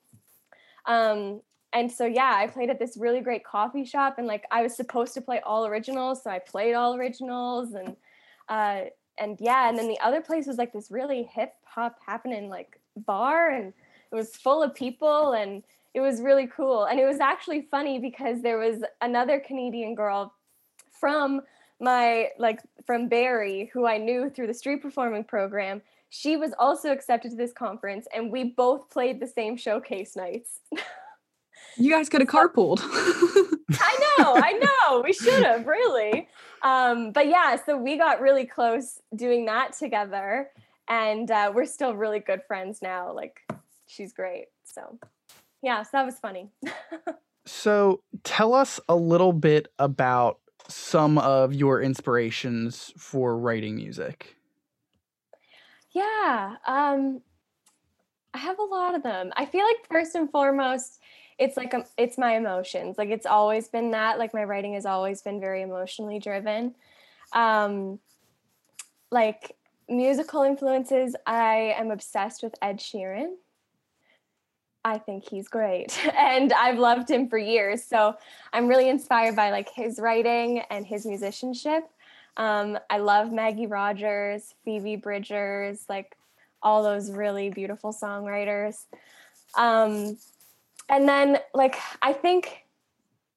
Um, 0.85 1.41
and 1.73 1.91
so, 1.91 2.05
yeah, 2.05 2.33
I 2.37 2.47
played 2.47 2.69
at 2.69 2.79
this 2.79 2.95
really 2.95 3.19
great 3.19 3.43
coffee 3.43 3.83
shop, 3.83 4.17
and 4.17 4.27
like 4.27 4.45
I 4.49 4.61
was 4.61 4.75
supposed 4.75 5.13
to 5.15 5.21
play 5.21 5.41
all 5.41 5.65
originals, 5.65 6.23
so 6.23 6.29
I 6.29 6.39
played 6.39 6.73
all 6.73 6.95
originals, 6.95 7.73
and 7.73 7.97
uh, 8.47 8.89
and 9.17 9.37
yeah, 9.41 9.67
and 9.67 9.77
then 9.77 9.89
the 9.89 9.99
other 9.99 10.21
place 10.21 10.47
was 10.47 10.57
like 10.57 10.71
this 10.71 10.89
really 10.89 11.23
hip 11.23 11.53
hop 11.65 11.97
happening 12.05 12.47
like 12.49 12.79
bar, 12.95 13.49
and 13.49 13.73
it 14.09 14.15
was 14.15 14.37
full 14.37 14.63
of 14.63 14.73
people, 14.73 15.33
and 15.33 15.63
it 15.93 15.99
was 15.99 16.21
really 16.21 16.47
cool. 16.47 16.85
And 16.85 16.97
it 16.97 17.05
was 17.05 17.19
actually 17.19 17.67
funny 17.69 17.99
because 17.99 18.41
there 18.41 18.57
was 18.57 18.81
another 19.01 19.41
Canadian 19.41 19.95
girl 19.95 20.33
from 20.91 21.41
my 21.79 22.29
like 22.37 22.61
from 22.85 23.07
Barrie 23.07 23.69
who 23.73 23.85
I 23.85 23.97
knew 23.97 24.29
through 24.29 24.47
the 24.47 24.53
street 24.53 24.81
performing 24.81 25.23
program. 25.23 25.81
She 26.09 26.37
was 26.37 26.53
also 26.57 26.91
accepted 26.91 27.31
to 27.31 27.37
this 27.37 27.51
conference, 27.51 28.07
and 28.13 28.31
we 28.31 28.45
both 28.45 28.89
played 28.89 29.19
the 29.19 29.27
same 29.27 29.57
showcase 29.57 30.15
nights. 30.15 30.61
You 31.77 31.91
guys 31.91 32.07
could 32.07 32.21
have 32.21 32.29
carpooled. 32.29 32.79
I 32.83 34.15
know, 34.17 34.35
I 34.37 34.53
know. 34.53 35.01
We 35.01 35.11
should 35.11 35.43
have 35.43 35.67
really. 35.67 36.29
Um, 36.61 37.11
but 37.11 37.27
yeah, 37.27 37.57
so 37.65 37.75
we 37.75 37.97
got 37.97 38.21
really 38.21 38.45
close 38.45 39.01
doing 39.13 39.45
that 39.47 39.73
together, 39.73 40.51
and 40.87 41.29
uh, 41.29 41.51
we're 41.53 41.65
still 41.65 41.95
really 41.95 42.19
good 42.19 42.43
friends 42.47 42.81
now. 42.81 43.13
Like, 43.13 43.41
she's 43.87 44.13
great. 44.13 44.45
So, 44.63 44.97
yeah, 45.61 45.83
so 45.83 45.89
that 45.93 46.05
was 46.05 46.17
funny. 46.17 46.49
So 47.45 48.01
tell 48.23 48.53
us 48.53 48.79
a 48.89 48.95
little 48.95 49.33
bit 49.33 49.67
about 49.77 50.39
some 50.67 51.17
of 51.17 51.53
your 51.53 51.81
inspirations 51.81 52.93
for 52.97 53.37
writing 53.37 53.75
music. 53.75 54.35
Yeah, 55.91 56.55
um, 56.67 57.21
I 58.33 58.37
have 58.39 58.59
a 58.59 58.63
lot 58.63 58.95
of 58.95 59.03
them. 59.03 59.31
I 59.37 59.45
feel 59.45 59.63
like 59.65 59.87
first 59.89 60.15
and 60.15 60.29
foremost, 60.29 60.99
it's 61.37 61.55
like 61.55 61.73
um, 61.73 61.85
it's 61.97 62.17
my 62.17 62.35
emotions. 62.35 62.97
Like 62.97 63.09
it's 63.09 63.25
always 63.25 63.69
been 63.69 63.91
that. 63.91 64.19
Like 64.19 64.33
my 64.33 64.43
writing 64.43 64.73
has 64.73 64.85
always 64.85 65.21
been 65.21 65.39
very 65.39 65.61
emotionally 65.61 66.19
driven. 66.19 66.75
Um, 67.33 67.99
like 69.11 69.55
musical 69.87 70.43
influences, 70.43 71.15
I 71.25 71.75
am 71.77 71.91
obsessed 71.91 72.43
with 72.43 72.55
Ed 72.61 72.79
Sheeran. 72.79 73.35
I 74.85 74.99
think 74.99 75.27
he's 75.27 75.47
great, 75.47 75.99
and 76.15 76.53
I've 76.53 76.77
loved 76.77 77.09
him 77.09 77.27
for 77.27 77.37
years. 77.37 77.83
So 77.83 78.15
I'm 78.53 78.67
really 78.67 78.87
inspired 78.87 79.35
by 79.35 79.51
like 79.51 79.69
his 79.69 79.99
writing 79.99 80.59
and 80.69 80.85
his 80.85 81.05
musicianship. 81.05 81.89
Um, 82.37 82.77
I 82.89 82.99
love 82.99 83.31
Maggie 83.31 83.67
Rogers, 83.67 84.53
Phoebe 84.63 84.95
Bridgers, 84.95 85.85
like 85.89 86.15
all 86.61 86.83
those 86.83 87.11
really 87.11 87.49
beautiful 87.49 87.91
songwriters. 87.91 88.85
Um, 89.57 90.17
and 90.87 91.09
then, 91.09 91.39
like, 91.53 91.75
I 92.01 92.13
think 92.13 92.65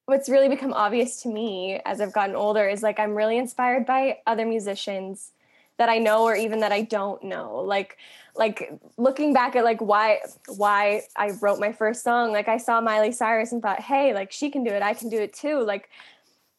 what's 0.04 0.28
really 0.28 0.48
become 0.48 0.72
obvious 0.72 1.22
to 1.22 1.28
me 1.28 1.80
as 1.84 2.00
I've 2.00 2.12
gotten 2.12 2.34
older 2.34 2.68
is 2.68 2.82
like 2.82 2.98
I'm 2.98 3.14
really 3.14 3.36
inspired 3.36 3.86
by 3.86 4.18
other 4.26 4.46
musicians 4.46 5.32
that 5.76 5.88
I 5.88 5.98
know 5.98 6.24
or 6.24 6.34
even 6.34 6.60
that 6.60 6.72
I 6.72 6.82
don't 6.82 7.22
know. 7.22 7.56
Like, 7.60 7.96
like 8.38 8.72
looking 8.96 9.34
back 9.34 9.56
at 9.56 9.64
like 9.64 9.80
why 9.80 10.20
why 10.56 11.02
I 11.16 11.32
wrote 11.42 11.58
my 11.58 11.72
first 11.72 12.04
song, 12.04 12.32
like 12.32 12.48
I 12.48 12.56
saw 12.56 12.80
Miley 12.80 13.10
Cyrus 13.10 13.50
and 13.52 13.60
thought, 13.60 13.80
hey, 13.80 14.14
like 14.14 14.30
she 14.30 14.48
can 14.48 14.62
do 14.62 14.70
it, 14.70 14.80
I 14.80 14.94
can 14.94 15.08
do 15.08 15.18
it 15.18 15.34
too. 15.34 15.60
Like 15.60 15.90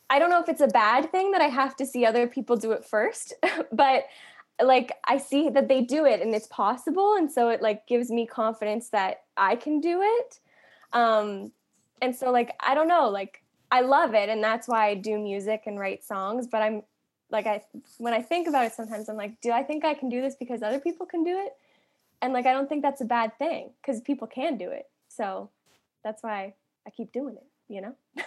I 0.10 0.20
don't 0.20 0.30
know 0.30 0.42
if 0.42 0.50
it's 0.50 0.62
a 0.62 0.68
bad 0.68 1.10
thing 1.12 1.32
that 1.32 1.42
I 1.42 1.48
have 1.48 1.76
to 1.78 1.86
see 1.86 2.06
other 2.06 2.28
people 2.28 2.58
do 2.58 2.74
it 2.74 2.84
first, 2.84 3.34
but 3.72 4.06
like 4.62 4.92
I 5.06 5.18
see 5.18 5.50
that 5.50 5.70
they 5.70 5.82
do 5.82 6.06
it 6.06 6.22
and 6.22 6.36
it's 6.36 6.48
possible. 6.48 7.16
And 7.16 7.32
so 7.32 7.48
it 7.48 7.62
like 7.62 7.88
gives 7.88 8.12
me 8.12 8.28
confidence 8.28 8.90
that 8.90 9.22
I 9.38 9.56
can 9.56 9.80
do 9.80 10.02
it. 10.02 10.40
Um, 10.92 11.54
and 12.02 12.14
so 12.14 12.30
like, 12.32 12.54
I 12.60 12.76
don't 12.76 12.90
know, 12.90 13.10
like 13.10 13.42
I 13.72 13.82
love 13.82 14.14
it. 14.14 14.28
And 14.28 14.44
that's 14.44 14.68
why 14.68 14.88
I 14.88 14.96
do 14.96 15.18
music 15.18 15.64
and 15.66 15.80
write 15.80 16.04
songs. 16.04 16.46
But 16.48 16.62
I'm 16.62 16.84
like, 17.32 17.48
I, 17.48 17.64
when 18.00 18.14
I 18.14 18.22
think 18.22 18.50
about 18.50 18.66
it, 18.66 18.74
sometimes 18.74 19.08
I'm 19.08 19.16
like, 19.16 19.40
do 19.40 19.52
I 19.52 19.64
think 19.64 19.86
I 19.86 19.94
can 19.94 20.10
do 20.10 20.22
this 20.22 20.36
because 20.36 20.62
other 20.62 20.80
people 20.80 21.06
can 21.06 21.24
do 21.24 21.38
it? 21.40 21.54
And 22.22 22.34
like, 22.34 22.46
I 22.46 22.54
don't 22.54 22.68
think 22.68 22.82
that's 22.82 23.02
a 23.02 23.06
bad 23.06 23.38
thing 23.38 23.72
because 23.82 24.02
people 24.02 24.28
can 24.28 24.58
do 24.58 24.70
it. 24.70 24.86
So 25.08 25.50
that's 26.04 26.22
why 26.24 26.56
I 26.86 26.90
keep 26.90 27.12
doing 27.12 27.36
it, 27.36 27.48
you 27.68 27.82
know? 27.82 27.96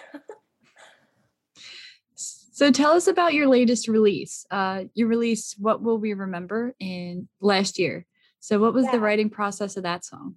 so 2.15 2.71
tell 2.71 2.91
us 2.91 3.07
about 3.07 3.33
your 3.33 3.47
latest 3.47 3.87
release. 3.87 4.45
Uh, 4.49 4.85
you 4.93 5.07
released 5.07 5.55
"What 5.59 5.81
Will 5.81 5.97
We 5.97 6.13
Remember" 6.13 6.75
in 6.79 7.27
last 7.41 7.79
year. 7.79 8.05
So, 8.39 8.59
what 8.59 8.73
was 8.73 8.85
Yeah. 8.85 8.91
the 8.91 8.99
writing 8.99 9.29
process 9.29 9.77
of 9.77 9.83
that 9.83 10.03
song? 10.05 10.35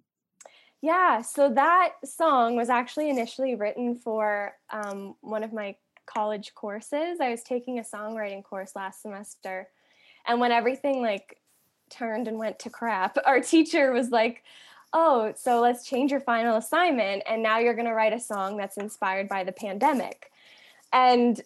Yeah, 0.80 1.22
so 1.22 1.52
that 1.54 1.94
song 2.04 2.54
was 2.54 2.68
actually 2.68 3.10
initially 3.10 3.54
written 3.54 3.96
for 3.96 4.54
um, 4.70 5.16
one 5.20 5.42
of 5.42 5.52
my 5.52 5.76
college 6.06 6.54
courses. 6.54 7.18
I 7.20 7.30
was 7.30 7.42
taking 7.42 7.78
a 7.78 7.82
songwriting 7.82 8.44
course 8.44 8.76
last 8.76 9.02
semester, 9.02 9.68
and 10.26 10.40
when 10.40 10.52
everything 10.52 11.02
like 11.02 11.38
turned 11.90 12.28
and 12.28 12.38
went 12.38 12.58
to 12.60 12.70
crap, 12.70 13.16
our 13.26 13.40
teacher 13.40 13.92
was 13.92 14.10
like, 14.10 14.42
"Oh, 14.92 15.32
so 15.36 15.60
let's 15.60 15.86
change 15.86 16.10
your 16.10 16.20
final 16.20 16.56
assignment, 16.56 17.22
and 17.26 17.42
now 17.42 17.58
you're 17.58 17.74
going 17.74 17.86
to 17.86 17.94
write 17.94 18.12
a 18.12 18.20
song 18.20 18.56
that's 18.56 18.76
inspired 18.76 19.28
by 19.28 19.44
the 19.44 19.52
pandemic." 19.52 20.30
And 20.92 21.40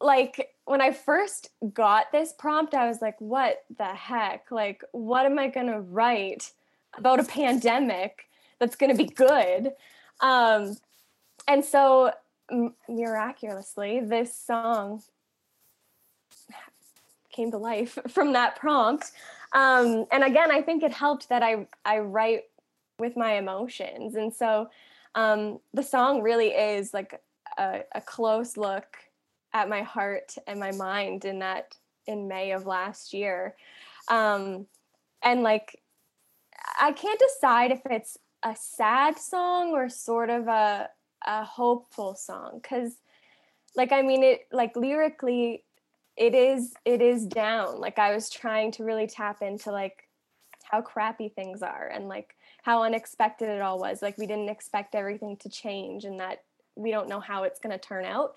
like 0.00 0.54
when 0.64 0.80
I 0.80 0.92
first 0.92 1.50
got 1.72 2.12
this 2.12 2.32
prompt, 2.32 2.74
I 2.74 2.88
was 2.88 3.00
like, 3.00 3.20
"What 3.20 3.64
the 3.76 3.84
heck? 3.84 4.50
Like, 4.50 4.84
what 4.92 5.26
am 5.26 5.38
I 5.38 5.48
going 5.48 5.68
to 5.68 5.80
write 5.80 6.52
about 6.96 7.20
a 7.20 7.24
pandemic?" 7.24 8.26
that's 8.58 8.76
going 8.76 8.96
to 8.96 9.02
be 9.02 9.08
good. 9.08 9.72
Um, 10.20 10.76
and 11.48 11.64
so 11.64 12.12
m- 12.50 12.74
miraculously, 12.88 14.00
this 14.00 14.34
song 14.34 15.02
came 17.36 17.50
to 17.50 17.58
life 17.58 17.98
from 18.08 18.32
that 18.32 18.56
prompt. 18.56 19.12
Um, 19.52 20.06
and 20.10 20.24
again, 20.24 20.50
I 20.50 20.62
think 20.62 20.82
it 20.82 20.92
helped 20.92 21.28
that 21.28 21.42
I 21.42 21.66
I 21.84 21.98
write 21.98 22.44
with 22.98 23.16
my 23.16 23.34
emotions, 23.34 24.14
and 24.14 24.32
so 24.32 24.68
um, 25.14 25.60
the 25.72 25.82
song 25.82 26.22
really 26.22 26.48
is 26.48 26.92
like 26.92 27.20
a, 27.58 27.82
a 27.94 28.00
close 28.00 28.56
look 28.56 28.96
at 29.52 29.68
my 29.68 29.82
heart 29.82 30.34
and 30.46 30.60
my 30.60 30.72
mind 30.72 31.24
in 31.24 31.38
that 31.38 31.76
in 32.06 32.28
May 32.28 32.52
of 32.52 32.66
last 32.66 33.14
year. 33.14 33.54
Um, 34.08 34.66
and 35.22 35.42
like 35.42 35.80
I 36.80 36.92
can't 36.92 37.18
decide 37.18 37.70
if 37.70 37.80
it's 37.86 38.18
a 38.42 38.54
sad 38.54 39.18
song 39.18 39.70
or 39.70 39.88
sort 39.88 40.30
of 40.30 40.48
a 40.48 40.88
a 41.26 41.44
hopeful 41.44 42.14
song 42.14 42.60
cuz 42.60 42.96
like 43.74 43.92
I 43.92 44.02
mean 44.02 44.22
it 44.22 44.46
like 44.52 44.76
lyrically 44.76 45.64
it 46.16 46.34
is 46.34 46.74
it 46.84 47.02
is 47.02 47.26
down 47.26 47.78
like 47.80 47.98
I 47.98 48.14
was 48.14 48.30
trying 48.30 48.72
to 48.72 48.84
really 48.84 49.06
tap 49.06 49.42
into 49.42 49.70
like 49.70 50.08
how 50.64 50.80
crappy 50.80 51.28
things 51.28 51.62
are 51.62 51.90
and 51.92 52.08
like 52.08 52.34
how 52.62 52.82
unexpected 52.82 53.48
it 53.48 53.60
all 53.60 53.78
was 53.78 54.02
like 54.02 54.18
we 54.18 54.26
didn't 54.26 54.48
expect 54.48 54.94
everything 54.94 55.36
to 55.38 55.48
change 55.48 56.04
and 56.04 56.18
that 56.18 56.42
we 56.74 56.90
don't 56.90 57.08
know 57.08 57.20
how 57.20 57.44
it's 57.44 57.60
going 57.60 57.72
to 57.72 57.78
turn 57.78 58.04
out. 58.04 58.34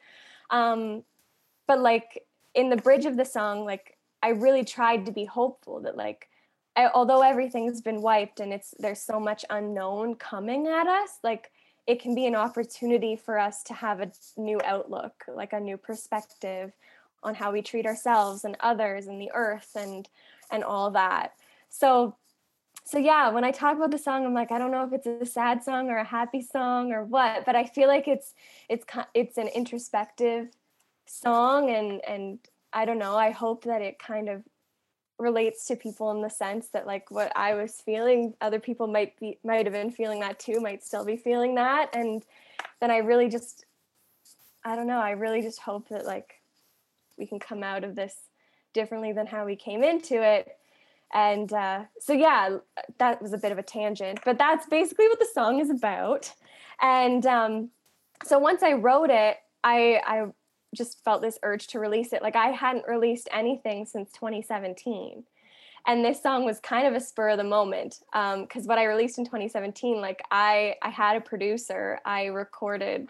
Um 0.50 1.04
but 1.68 1.80
like 1.80 2.24
in 2.54 2.70
the 2.70 2.78
bridge 2.78 3.06
of 3.06 3.18
the 3.18 3.26
song 3.26 3.66
like 3.66 3.98
I 4.22 4.30
really 4.30 4.66
tried 4.66 5.06
to 5.06 5.12
be 5.12 5.26
hopeful 5.26 5.82
that 5.82 5.96
like 5.96 6.28
I, 6.76 6.90
although 6.94 7.22
everything's 7.22 7.82
been 7.82 8.02
wiped 8.02 8.40
and 8.40 8.54
it's 8.54 8.74
there's 8.80 9.02
so 9.02 9.20
much 9.20 9.46
unknown 9.50 10.16
coming 10.16 10.68
at 10.68 10.88
us 10.88 11.20
like 11.24 11.52
it 11.88 12.02
can 12.02 12.14
be 12.14 12.28
an 12.28 12.36
opportunity 12.36 13.16
for 13.16 13.40
us 13.40 13.64
to 13.64 13.74
have 13.74 14.02
a 14.02 14.12
new 14.38 14.60
outlook 14.64 15.24
like 15.28 15.54
a 15.54 15.60
new 15.60 15.78
perspective 15.78 16.72
on 17.24 17.36
how 17.36 17.52
we 17.52 17.62
treat 17.62 17.86
ourselves 17.86 18.44
and 18.46 18.56
others 18.60 19.08
and 19.08 19.22
the 19.22 19.32
earth 19.34 19.72
and 19.76 20.10
and 20.52 20.64
all 20.64 20.92
that 20.92 21.34
so 21.70 22.16
so 22.84 22.98
yeah 22.98 23.30
when 23.30 23.44
i 23.44 23.52
talk 23.52 23.76
about 23.76 23.92
the 23.92 23.98
song 23.98 24.26
i'm 24.26 24.34
like 24.34 24.52
i 24.52 24.58
don't 24.58 24.72
know 24.72 24.86
if 24.86 24.94
it's 24.94 25.08
a 25.08 25.26
sad 25.26 25.64
song 25.64 25.90
or 25.90 25.98
a 25.98 26.04
happy 26.04 26.42
song 26.42 26.92
or 26.92 27.04
what 27.04 27.46
but 27.46 27.56
i 27.56 27.64
feel 27.64 27.88
like 27.88 28.08
it's 28.08 28.34
it's 28.70 28.86
it's 29.14 29.38
an 29.38 29.48
introspective 29.48 30.48
song 31.06 31.70
and 31.70 32.02
and 32.08 32.40
i 32.74 32.86
don't 32.86 33.00
know 33.00 33.16
i 33.16 33.32
hope 33.32 33.64
that 33.64 33.82
it 33.82 34.00
kind 34.00 34.30
of 34.30 34.44
relates 35.20 35.66
to 35.66 35.76
people 35.76 36.12
in 36.12 36.22
the 36.22 36.30
sense 36.30 36.70
that 36.70 36.88
like 36.88 37.12
what 37.12 37.32
I 37.36 37.54
was 37.54 37.82
feeling, 37.82 38.34
other 38.40 38.60
people 38.60 38.88
might 38.88 39.20
be 39.20 39.38
might 39.44 39.66
have 39.66 39.74
been 39.74 39.92
feeling 39.92 40.22
that 40.22 40.40
too, 40.40 40.62
might 40.62 40.84
still 40.84 41.06
be 41.06 41.18
feeling 41.18 41.56
that. 41.56 41.90
And 41.94 42.24
then 42.80 42.90
I 42.90 42.98
really 42.98 43.28
just 43.28 43.66
I 44.64 44.76
don't 44.76 44.88
know, 44.88 45.00
I 45.00 45.12
really 45.12 45.42
just 45.42 45.60
hope 45.60 45.90
that 45.90 46.06
like 46.06 46.39
we 47.20 47.28
can 47.28 47.40
come 47.40 47.62
out 47.62 47.84
of 47.84 47.96
this 47.96 48.16
differently 48.74 49.12
than 49.12 49.28
how 49.28 49.46
we 49.46 49.56
came 49.56 49.84
into 49.84 50.24
it. 50.24 50.58
And 51.14 51.52
uh, 51.52 51.84
so 52.00 52.14
yeah, 52.14 52.58
that 53.00 53.22
was 53.22 53.34
a 53.34 53.38
bit 53.38 53.52
of 53.52 53.58
a 53.58 53.64
tangent, 53.64 54.20
but 54.24 54.38
that's 54.38 54.68
basically 54.68 55.08
what 55.08 55.20
the 55.20 55.28
song 55.34 55.60
is 55.60 55.70
about. 55.70 56.32
And 56.82 57.26
um, 57.26 57.70
so 58.24 58.40
once 58.40 58.64
I 58.64 58.74
wrote 58.74 59.10
it, 59.10 59.38
I 59.64 60.02
I 60.06 60.26
just 60.76 61.04
felt 61.04 61.22
this 61.22 61.40
urge 61.44 61.68
to 61.68 61.80
release 61.80 62.14
it. 62.14 62.22
Like 62.22 62.36
I 62.36 62.50
hadn't 62.50 62.88
released 62.88 63.28
anything 63.32 63.86
since 63.86 64.12
2017. 64.12 65.24
And 65.88 66.06
this 66.06 66.22
song 66.22 66.46
was 66.46 66.60
kind 66.60 66.86
of 66.86 66.94
a 66.94 67.00
spur 67.00 67.30
of 67.30 67.38
the 67.38 67.44
moment 67.44 68.02
because 68.14 68.68
what 68.68 68.78
I 68.78 68.86
released 68.86 69.18
in 69.18 69.26
2017, 69.26 70.00
like 70.00 70.22
I 70.30 70.76
I 70.82 70.90
had 70.90 71.18
a 71.18 71.22
producer, 71.22 72.00
I 72.06 72.26
recorded 72.26 73.10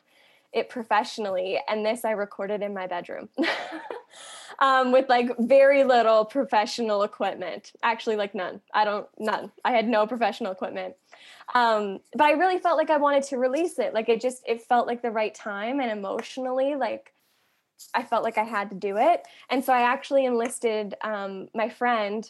it 0.54 0.70
professionally, 0.70 1.60
and 1.68 1.86
this 1.86 2.06
I 2.06 2.12
recorded 2.12 2.62
in 2.62 2.74
my 2.74 2.88
bedroom 2.88 3.30
um, 4.60 4.92
with 4.92 5.10
like 5.10 5.32
very 5.38 5.84
little 5.84 6.26
professional 6.26 7.04
equipment. 7.04 7.74
Actually, 7.84 8.16
like 8.16 8.34
none. 8.34 8.62
I 8.74 8.86
don't 8.86 9.08
none. 9.18 9.52
I 9.64 9.72
had 9.72 9.88
no 9.88 10.08
professional 10.08 10.52
equipment 10.52 10.96
um 11.56 12.00
but 12.14 12.26
i 12.26 12.32
really 12.34 12.60
felt 12.60 12.78
like 12.78 12.92
i 12.92 12.98
wanted 12.98 13.24
to 13.24 13.36
release 13.36 13.80
it 13.80 13.92
like 13.92 14.08
it 14.08 14.22
just 14.22 14.44
it 14.46 14.62
felt 14.62 14.86
like 14.86 15.02
the 15.02 15.10
right 15.10 15.34
time 15.34 15.80
and 15.80 15.90
emotionally 15.90 16.76
like 16.76 17.12
I 17.94 18.04
felt 18.04 18.24
like 18.24 18.38
I 18.38 18.44
had 18.44 18.70
to 18.72 18.76
do 18.76 18.98
it. 18.98 19.26
And 19.50 19.64
so 19.64 19.74
I 19.74 19.82
actually 19.82 20.26
enlisted 20.26 20.96
um, 21.02 21.50
my 21.54 21.70
friend 21.70 22.30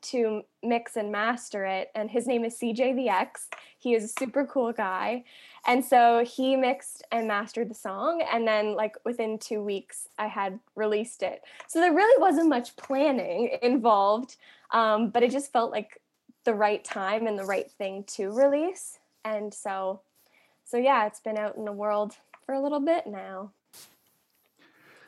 to 0.00 0.42
mix 0.62 0.96
and 0.96 1.10
master 1.10 1.64
it. 1.64 1.90
And 1.94 2.10
his 2.10 2.26
name 2.26 2.44
is 2.44 2.58
CJ 2.58 2.94
the 2.94 3.08
X. 3.08 3.48
He 3.78 3.94
is 3.94 4.04
a 4.04 4.08
super 4.08 4.46
cool 4.46 4.72
guy. 4.72 5.24
And 5.66 5.84
so 5.84 6.24
he 6.24 6.56
mixed 6.56 7.02
and 7.10 7.28
mastered 7.28 7.68
the 7.68 7.74
song. 7.74 8.22
And 8.32 8.46
then, 8.46 8.74
like, 8.74 8.96
within 9.04 9.38
two 9.38 9.62
weeks, 9.62 10.08
I 10.18 10.26
had 10.26 10.58
released 10.76 11.22
it. 11.22 11.42
So 11.66 11.80
there 11.80 11.92
really 11.92 12.20
wasn't 12.20 12.48
much 12.48 12.76
planning 12.76 13.58
involved, 13.62 14.36
um, 14.70 15.10
but 15.10 15.22
it 15.22 15.30
just 15.30 15.52
felt 15.52 15.70
like 15.70 16.00
the 16.44 16.54
right 16.54 16.84
time 16.84 17.26
and 17.26 17.38
the 17.38 17.44
right 17.44 17.70
thing 17.70 18.04
to 18.04 18.30
release. 18.30 18.98
And 19.24 19.52
so, 19.52 20.00
so 20.64 20.76
yeah, 20.76 21.06
it's 21.06 21.20
been 21.20 21.36
out 21.36 21.56
in 21.56 21.64
the 21.64 21.72
world 21.72 22.16
for 22.46 22.54
a 22.54 22.62
little 22.62 22.80
bit 22.80 23.06
now. 23.06 23.52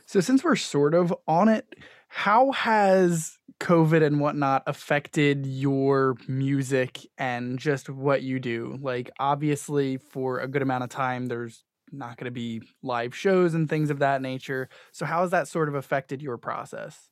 So, 0.04 0.20
since 0.20 0.42
we're 0.42 0.56
sort 0.56 0.92
of 0.92 1.14
on 1.28 1.48
it, 1.48 1.76
how 2.12 2.50
has 2.50 3.38
COVID 3.60 4.04
and 4.04 4.20
whatnot 4.20 4.64
affected 4.66 5.46
your 5.46 6.16
music 6.26 7.06
and 7.16 7.56
just 7.56 7.88
what 7.88 8.22
you 8.22 8.40
do? 8.40 8.78
Like, 8.82 9.10
obviously, 9.20 9.96
for 9.96 10.40
a 10.40 10.48
good 10.48 10.60
amount 10.60 10.82
of 10.82 10.90
time, 10.90 11.26
there's 11.26 11.64
not 11.92 12.16
going 12.16 12.24
to 12.26 12.32
be 12.32 12.62
live 12.82 13.14
shows 13.14 13.54
and 13.54 13.68
things 13.68 13.90
of 13.90 14.00
that 14.00 14.20
nature. 14.22 14.68
So, 14.90 15.06
how 15.06 15.22
has 15.22 15.30
that 15.30 15.46
sort 15.46 15.68
of 15.68 15.76
affected 15.76 16.20
your 16.20 16.36
process? 16.36 17.08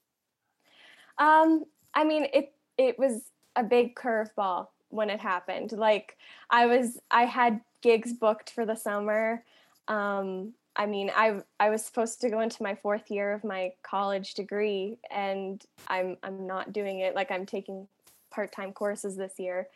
Um, 1.19 1.65
I 1.95 2.03
mean, 2.03 2.27
it 2.35 2.53
it 2.77 2.99
was 2.99 3.31
a 3.55 3.63
big 3.63 3.95
curveball 3.95 4.67
when 4.89 5.11
it 5.11 5.21
happened. 5.21 5.73
Like 5.73 6.17
I 6.51 6.67
was, 6.67 6.99
I 7.11 7.25
had 7.25 7.61
gigs 7.83 8.13
booked 8.13 8.51
for 8.51 8.67
the 8.67 8.75
summer. 8.75 9.45
Um, 9.87 10.55
I 10.79 10.87
mean, 10.87 11.11
I 11.15 11.41
I 11.59 11.71
was 11.71 11.85
supposed 11.85 12.21
to 12.21 12.31
go 12.31 12.41
into 12.41 12.63
my 12.63 12.77
fourth 12.77 13.11
year 13.11 13.33
of 13.33 13.43
my 13.43 13.73
college 13.83 14.35
degree, 14.35 14.99
and 15.11 15.63
I'm 15.89 16.17
I'm 16.23 16.47
not 16.47 16.73
doing 16.73 17.01
it. 17.01 17.17
Like 17.17 17.33
I'm 17.33 17.45
taking 17.45 17.89
part 18.31 18.53
time 18.53 18.73
courses 18.73 19.17
this 19.17 19.35
year, 19.39 19.69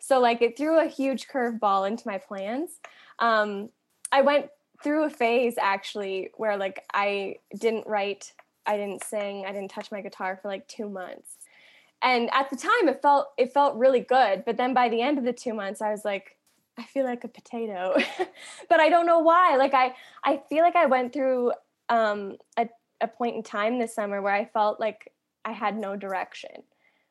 so 0.00 0.18
like 0.18 0.42
it 0.42 0.56
threw 0.56 0.80
a 0.80 0.86
huge 0.86 1.28
curveball 1.28 1.86
into 1.86 2.08
my 2.08 2.18
plans. 2.18 2.80
Um, 3.20 3.68
I 4.10 4.22
went 4.22 4.50
through 4.82 5.04
a 5.04 5.10
phase 5.10 5.54
actually 5.56 6.30
where 6.36 6.56
like 6.56 6.84
I 6.92 7.36
didn't 7.56 7.86
write, 7.86 8.32
I 8.66 8.76
didn't 8.76 9.04
sing, 9.04 9.44
I 9.46 9.52
didn't 9.52 9.70
touch 9.70 9.92
my 9.92 10.00
guitar 10.00 10.36
for 10.42 10.48
like 10.48 10.66
two 10.66 10.88
months, 10.88 11.36
and 12.02 12.28
at 12.32 12.50
the 12.50 12.56
time 12.56 12.88
it 12.88 13.00
felt 13.00 13.28
it 13.38 13.52
felt 13.52 13.76
really 13.76 14.00
good. 14.00 14.44
But 14.44 14.56
then 14.56 14.74
by 14.74 14.88
the 14.88 15.00
end 15.00 15.16
of 15.16 15.22
the 15.24 15.32
two 15.32 15.54
months, 15.54 15.80
I 15.80 15.92
was 15.92 16.04
like, 16.04 16.36
I 16.80 16.84
feel 16.84 17.04
like 17.04 17.24
a 17.24 17.28
potato, 17.28 17.94
but 18.70 18.80
I 18.80 18.88
don't 18.88 19.04
know 19.04 19.18
why. 19.18 19.56
Like 19.56 19.74
I, 19.74 19.94
I 20.24 20.40
feel 20.48 20.62
like 20.64 20.76
I 20.76 20.86
went 20.86 21.12
through 21.12 21.52
um, 21.90 22.36
a, 22.56 22.68
a 23.02 23.06
point 23.06 23.36
in 23.36 23.42
time 23.42 23.78
this 23.78 23.94
summer 23.94 24.22
where 24.22 24.32
I 24.32 24.46
felt 24.46 24.80
like 24.80 25.12
I 25.44 25.52
had 25.52 25.76
no 25.76 25.94
direction. 25.94 26.62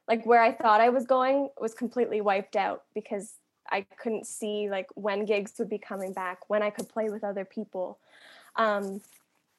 Like 0.08 0.26
where 0.26 0.42
I 0.42 0.52
thought 0.52 0.82
I 0.82 0.90
was 0.90 1.06
going 1.06 1.50
was 1.62 1.76
completely 1.76 2.20
wiped 2.20 2.56
out 2.56 2.86
because 2.96 3.36
I 3.72 3.86
couldn't 4.02 4.26
see 4.26 4.70
like 4.72 4.88
when 4.96 5.26
gigs 5.26 5.54
would 5.60 5.70
be 5.70 5.78
coming 5.78 6.14
back, 6.14 6.50
when 6.50 6.64
I 6.64 6.72
could 6.72 6.90
play 6.90 7.10
with 7.10 7.24
other 7.24 7.46
people. 7.46 8.00
Um, 8.56 9.02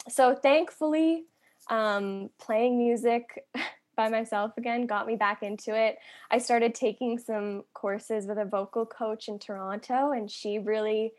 so 0.09 0.35
thankfully, 0.35 1.27
um, 1.69 2.31
playing 2.41 2.79
music 2.79 3.45
by 4.01 4.09
myself 4.09 4.53
again 4.57 4.87
got 4.87 5.07
me 5.07 5.15
back 5.15 5.43
into 5.43 5.77
it. 5.77 5.99
I 6.31 6.39
started 6.39 6.75
taking 6.75 7.19
some 7.19 7.65
courses 7.75 8.27
with 8.27 8.39
a 8.39 8.47
vocal 8.47 8.87
coach 8.87 9.29
in 9.29 9.39
Toronto, 9.39 10.13
and 10.13 10.31
she 10.31 10.59
really 10.59 11.13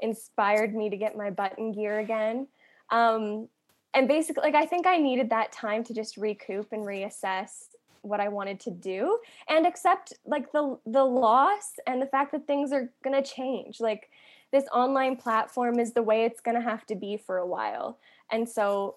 inspired 0.00 0.74
me 0.74 0.88
to 0.88 0.96
get 0.96 1.14
my 1.14 1.28
button 1.28 1.72
gear 1.72 1.98
again. 1.98 2.46
Um, 2.88 3.48
and 3.92 4.08
basically, 4.08 4.44
like 4.44 4.54
I 4.54 4.64
think 4.64 4.86
I 4.86 4.96
needed 4.96 5.28
that 5.28 5.52
time 5.52 5.84
to 5.84 5.92
just 5.92 6.16
recoup 6.16 6.72
and 6.72 6.86
reassess 6.86 7.68
what 8.00 8.18
I 8.18 8.28
wanted 8.28 8.58
to 8.60 8.70
do 8.70 9.18
and 9.46 9.66
accept 9.66 10.14
like 10.24 10.52
the 10.52 10.78
the 10.86 11.04
loss 11.04 11.74
and 11.86 12.00
the 12.00 12.06
fact 12.06 12.32
that 12.32 12.46
things 12.46 12.72
are 12.72 12.90
going 13.04 13.22
to 13.22 13.30
change. 13.30 13.78
Like 13.78 14.08
this 14.52 14.64
online 14.72 15.16
platform 15.16 15.78
is 15.78 15.92
the 15.92 16.02
way 16.02 16.24
it's 16.24 16.40
going 16.40 16.56
to 16.56 16.62
have 16.62 16.86
to 16.86 16.94
be 16.94 17.18
for 17.18 17.36
a 17.36 17.46
while. 17.46 17.98
And 18.30 18.48
so 18.48 18.96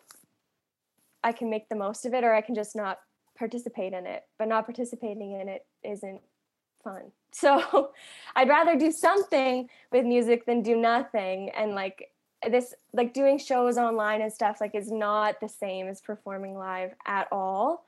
I 1.22 1.34
can 1.34 1.50
make 1.50 1.68
the 1.68 1.76
most 1.76 2.06
of 2.06 2.14
it 2.14 2.24
or 2.24 2.34
I 2.34 2.40
can 2.40 2.56
just 2.56 2.78
not 2.78 3.00
participate 3.38 3.94
in 3.94 4.06
it. 4.06 4.24
But 4.38 4.48
not 4.48 4.66
participating 4.66 5.40
in 5.40 5.50
it 5.50 5.66
isn't 5.84 6.22
fun. 6.84 7.04
So 7.32 7.92
I'd 8.38 8.48
rather 8.48 8.78
do 8.78 8.94
something 8.94 9.68
with 9.92 10.06
music 10.06 10.46
than 10.46 10.62
do 10.62 10.78
nothing 10.78 11.50
and 11.50 11.76
like 11.76 12.10
this 12.50 12.74
like 12.94 13.14
doing 13.14 13.38
shows 13.38 13.78
online 13.78 14.22
and 14.22 14.32
stuff 14.32 14.62
like 14.62 14.76
is 14.76 14.92
not 14.92 15.40
the 15.40 15.50
same 15.50 15.88
as 15.88 16.02
performing 16.02 16.58
live 16.58 16.94
at 17.06 17.28
all 17.32 17.86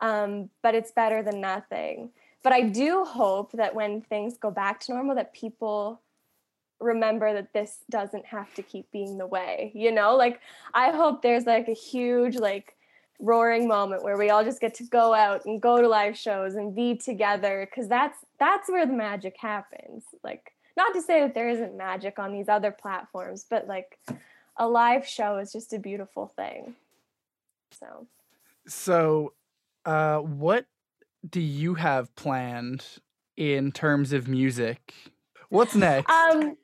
um, 0.00 0.50
but 0.62 0.74
it's 0.74 0.92
better 0.92 1.22
than 1.22 1.40
nothing 1.40 2.10
but 2.42 2.52
i 2.52 2.62
do 2.62 3.04
hope 3.04 3.52
that 3.52 3.74
when 3.74 4.00
things 4.00 4.36
go 4.38 4.50
back 4.50 4.80
to 4.80 4.92
normal 4.92 5.14
that 5.14 5.32
people 5.32 6.00
remember 6.80 7.32
that 7.34 7.52
this 7.52 7.78
doesn't 7.90 8.24
have 8.24 8.52
to 8.54 8.62
keep 8.62 8.90
being 8.90 9.18
the 9.18 9.26
way 9.26 9.70
you 9.74 9.92
know 9.92 10.16
like 10.16 10.40
i 10.74 10.90
hope 10.90 11.22
there's 11.22 11.46
like 11.46 11.68
a 11.68 11.74
huge 11.74 12.36
like 12.36 12.74
roaring 13.20 13.68
moment 13.68 14.02
where 14.02 14.16
we 14.16 14.30
all 14.30 14.44
just 14.44 14.60
get 14.60 14.74
to 14.74 14.84
go 14.84 15.12
out 15.12 15.44
and 15.44 15.60
go 15.60 15.80
to 15.80 15.88
live 15.88 16.16
shows 16.16 16.54
and 16.54 16.74
be 16.74 16.96
together 16.96 17.68
because 17.68 17.88
that's 17.88 18.18
that's 18.38 18.68
where 18.68 18.86
the 18.86 18.92
magic 18.92 19.36
happens. 19.38 20.04
Like 20.24 20.52
not 20.76 20.94
to 20.94 21.02
say 21.02 21.20
that 21.20 21.34
there 21.34 21.48
isn't 21.48 21.76
magic 21.76 22.18
on 22.18 22.32
these 22.32 22.48
other 22.48 22.70
platforms 22.70 23.44
but 23.48 23.66
like 23.66 23.98
a 24.56 24.66
live 24.66 25.06
show 25.06 25.38
is 25.38 25.52
just 25.52 25.72
a 25.72 25.78
beautiful 25.78 26.26
thing. 26.26 26.74
So. 27.78 28.06
So, 28.66 29.32
uh, 29.84 30.18
what 30.18 30.66
do 31.28 31.40
you 31.40 31.74
have 31.74 32.14
planned 32.14 32.84
in 33.36 33.72
terms 33.72 34.12
of 34.12 34.28
music? 34.28 34.94
What's 35.48 35.74
next? 35.74 36.10
um 36.10 36.56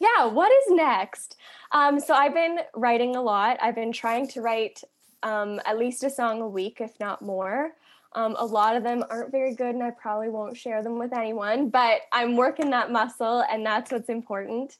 yeah 0.00 0.26
what 0.26 0.50
is 0.52 0.76
next? 0.76 1.36
Um 1.72 1.98
so 1.98 2.14
i've 2.14 2.34
been 2.34 2.58
writing 2.74 3.16
a 3.16 3.22
lot. 3.22 3.56
I've 3.60 3.74
been 3.74 3.92
trying 3.92 4.28
to 4.28 4.40
write 4.40 4.82
um 5.22 5.60
at 5.64 5.78
least 5.78 6.04
a 6.04 6.10
song 6.10 6.40
a 6.40 6.48
week 6.48 6.80
if 6.80 6.98
not 7.00 7.22
more. 7.22 7.72
Um, 8.14 8.36
a 8.38 8.44
lot 8.44 8.74
of 8.74 8.82
them 8.82 9.04
aren't 9.10 9.30
very 9.30 9.54
good 9.54 9.74
and 9.74 9.82
i 9.82 9.90
probably 9.90 10.30
won't 10.30 10.56
share 10.56 10.82
them 10.82 10.98
with 10.98 11.12
anyone 11.12 11.68
but 11.68 12.00
i'm 12.10 12.36
working 12.36 12.70
that 12.70 12.90
muscle 12.90 13.44
and 13.50 13.64
that's 13.64 13.92
what's 13.92 14.08
important. 14.08 14.76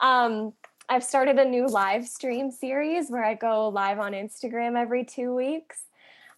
Um 0.00 0.52
i've 0.88 1.04
started 1.04 1.38
a 1.38 1.44
new 1.44 1.66
live 1.66 2.06
stream 2.06 2.50
series 2.50 3.10
where 3.10 3.24
i 3.24 3.34
go 3.34 3.68
live 3.68 3.98
on 3.98 4.12
instagram 4.12 4.80
every 4.80 5.04
two 5.04 5.34
weeks. 5.34 5.82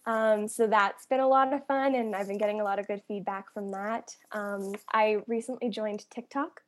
Um, 0.04 0.48
so 0.48 0.66
that's 0.66 1.06
been 1.06 1.20
a 1.20 1.28
lot 1.28 1.52
of 1.52 1.64
fun 1.66 1.94
and 1.94 2.14
i've 2.16 2.26
been 2.26 2.38
getting 2.38 2.60
a 2.60 2.64
lot 2.64 2.80
of 2.80 2.88
good 2.88 3.02
feedback 3.06 3.52
from 3.54 3.70
that. 3.70 4.16
Um, 4.32 4.72
i 4.92 5.18
recently 5.28 5.68
joined 5.70 6.04
tiktok 6.10 6.60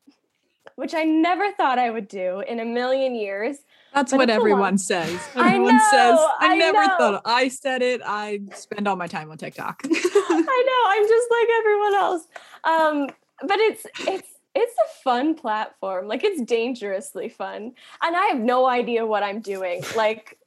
which 0.76 0.94
I 0.94 1.04
never 1.04 1.52
thought 1.52 1.78
I 1.78 1.90
would 1.90 2.08
do 2.08 2.40
in 2.40 2.60
a 2.60 2.64
million 2.64 3.14
years. 3.14 3.58
That's 3.92 4.10
But 4.10 4.18
what 4.18 4.28
it's 4.30 4.36
a 4.36 4.40
lot. 4.40 4.40
everyone 4.40 4.78
says. 4.78 5.20
I 5.36 5.46
Everyone 5.54 5.78
says, 5.90 6.16
know, 6.16 6.30
I, 6.40 6.46
I 6.52 6.56
never 6.56 6.82
know. 6.86 6.96
thought 6.98 7.22
I 7.24 7.48
said 7.48 7.80
it. 7.82 8.00
I 8.04 8.40
spend 8.54 8.88
all 8.88 8.96
my 8.96 9.06
time 9.06 9.30
on 9.30 9.38
TikTok. 9.38 9.82
I 9.84 10.64
know, 10.66 10.90
I'm 10.90 11.08
just 11.08 11.28
like 11.30 11.48
everyone 11.58 11.94
else. 11.94 12.26
Um, 12.64 13.06
but 13.46 13.58
it's 13.60 13.86
it's 14.00 14.28
it's 14.56 14.74
a 14.78 15.02
fun 15.02 15.34
platform. 15.34 16.08
Like 16.08 16.24
it's 16.24 16.42
dangerously 16.42 17.28
fun. 17.28 17.72
And 18.02 18.16
I 18.16 18.26
have 18.26 18.38
no 18.40 18.66
idea 18.66 19.04
what 19.06 19.22
I'm 19.22 19.40
doing. 19.40 19.82
Like 19.96 20.38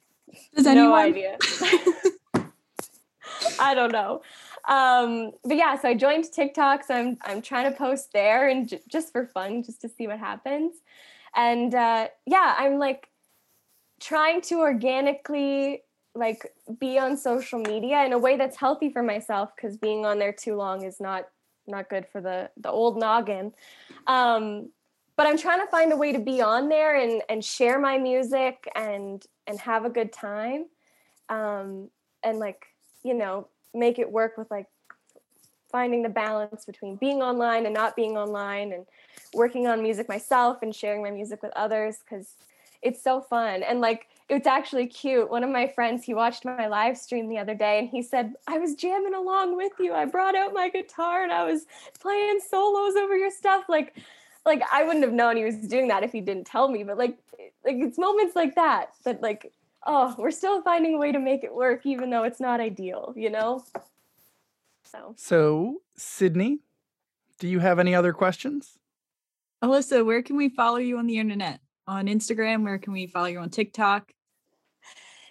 Does 0.54 0.64
no 0.66 0.70
anyone? 0.94 0.94
idea. 0.98 1.38
I 3.58 3.74
don't 3.74 3.92
know. 3.92 4.22
Um, 4.68 5.32
but 5.44 5.56
yeah, 5.56 5.78
so 5.80 5.88
I 5.88 5.94
joined 5.94 6.30
TikTok. 6.32 6.84
So 6.84 6.94
I'm 6.94 7.18
I'm 7.22 7.42
trying 7.42 7.70
to 7.70 7.76
post 7.76 8.12
there 8.12 8.48
and 8.48 8.68
j- 8.68 8.80
just 8.88 9.12
for 9.12 9.26
fun, 9.26 9.62
just 9.62 9.80
to 9.82 9.88
see 9.88 10.06
what 10.06 10.18
happens. 10.18 10.74
And 11.34 11.74
uh, 11.74 12.08
yeah, 12.26 12.54
I'm 12.58 12.78
like 12.78 13.08
trying 14.00 14.40
to 14.42 14.56
organically 14.56 15.82
like 16.14 16.52
be 16.80 16.98
on 16.98 17.16
social 17.16 17.58
media 17.60 18.04
in 18.04 18.12
a 18.12 18.18
way 18.18 18.36
that's 18.36 18.56
healthy 18.56 18.90
for 18.90 19.02
myself 19.02 19.50
because 19.54 19.76
being 19.76 20.04
on 20.04 20.18
there 20.18 20.32
too 20.32 20.56
long 20.56 20.84
is 20.84 21.00
not 21.00 21.24
not 21.66 21.88
good 21.88 22.06
for 22.06 22.20
the 22.20 22.50
the 22.56 22.70
old 22.70 22.98
noggin. 22.98 23.52
Um, 24.06 24.70
but 25.16 25.26
I'm 25.26 25.36
trying 25.36 25.60
to 25.60 25.66
find 25.66 25.92
a 25.92 25.96
way 25.96 26.12
to 26.12 26.18
be 26.18 26.40
on 26.40 26.68
there 26.68 26.96
and 26.96 27.22
and 27.28 27.44
share 27.44 27.78
my 27.78 27.98
music 27.98 28.68
and 28.74 29.24
and 29.46 29.58
have 29.60 29.84
a 29.84 29.90
good 29.90 30.12
time, 30.12 30.66
um, 31.28 31.90
and 32.22 32.38
like 32.38 32.66
you 33.08 33.14
know 33.14 33.48
make 33.74 33.98
it 33.98 34.10
work 34.10 34.36
with 34.36 34.50
like 34.50 34.66
finding 35.70 36.02
the 36.02 36.08
balance 36.08 36.64
between 36.64 36.96
being 36.96 37.22
online 37.22 37.66
and 37.66 37.74
not 37.74 37.96
being 37.96 38.16
online 38.16 38.72
and 38.72 38.86
working 39.34 39.66
on 39.66 39.82
music 39.82 40.08
myself 40.08 40.58
and 40.62 40.74
sharing 40.74 41.02
my 41.02 41.10
music 41.10 41.42
with 41.42 41.52
others 41.56 41.98
because 42.04 42.34
it's 42.80 43.02
so 43.02 43.20
fun. 43.20 43.62
And 43.62 43.80
like 43.80 44.06
it's 44.28 44.46
actually 44.46 44.86
cute. 44.86 45.30
One 45.30 45.42
of 45.42 45.50
my 45.50 45.66
friends 45.66 46.04
he 46.04 46.14
watched 46.14 46.44
my 46.44 46.68
live 46.68 46.96
stream 46.96 47.28
the 47.28 47.38
other 47.38 47.54
day 47.54 47.78
and 47.78 47.88
he 47.88 48.02
said 48.02 48.34
i 48.46 48.58
was 48.58 48.74
jamming 48.74 49.14
along 49.14 49.56
with 49.56 49.72
you. 49.78 49.92
I 49.92 50.04
brought 50.04 50.36
out 50.36 50.54
my 50.54 50.68
guitar 50.68 51.22
and 51.22 51.32
i 51.32 51.44
was 51.44 51.66
playing 52.00 52.40
solos 52.48 52.94
over 52.96 53.16
your 53.16 53.30
stuff. 53.30 53.64
Like 53.68 53.96
like 54.46 54.62
i 54.72 54.84
wouldn't 54.84 55.04
have 55.04 55.12
known 55.12 55.36
he 55.36 55.44
was 55.44 55.56
doing 55.56 55.88
that 55.88 56.02
if 56.02 56.12
he 56.12 56.20
didn't 56.20 56.46
tell 56.46 56.68
me 56.68 56.82
but 56.82 56.96
like 56.96 57.18
like 57.64 57.76
it's 57.76 57.98
moments 57.98 58.34
like 58.34 58.54
that 58.54 58.90
that 59.04 59.20
like 59.20 59.52
oh 59.86 60.14
we're 60.18 60.30
still 60.30 60.62
finding 60.62 60.94
a 60.94 60.98
way 60.98 61.12
to 61.12 61.18
make 61.18 61.44
it 61.44 61.54
work 61.54 61.84
even 61.84 62.10
though 62.10 62.24
it's 62.24 62.40
not 62.40 62.60
ideal 62.60 63.12
you 63.16 63.30
know 63.30 63.64
so 64.90 65.14
so, 65.16 65.82
Sydney, 65.96 66.60
do 67.38 67.48
you 67.48 67.58
have 67.58 67.78
any 67.78 67.94
other 67.94 68.12
questions? 68.12 68.78
Alyssa, 69.62 70.04
where 70.04 70.22
can 70.22 70.36
we 70.36 70.48
follow 70.48 70.78
you 70.78 70.98
on 70.98 71.06
the 71.06 71.18
internet? 71.18 71.60
On 71.86 72.06
Instagram? 72.06 72.64
Where 72.64 72.78
can 72.78 72.92
we 72.92 73.06
follow 73.06 73.26
you 73.26 73.38
on 73.38 73.50
TikTok? 73.50 74.12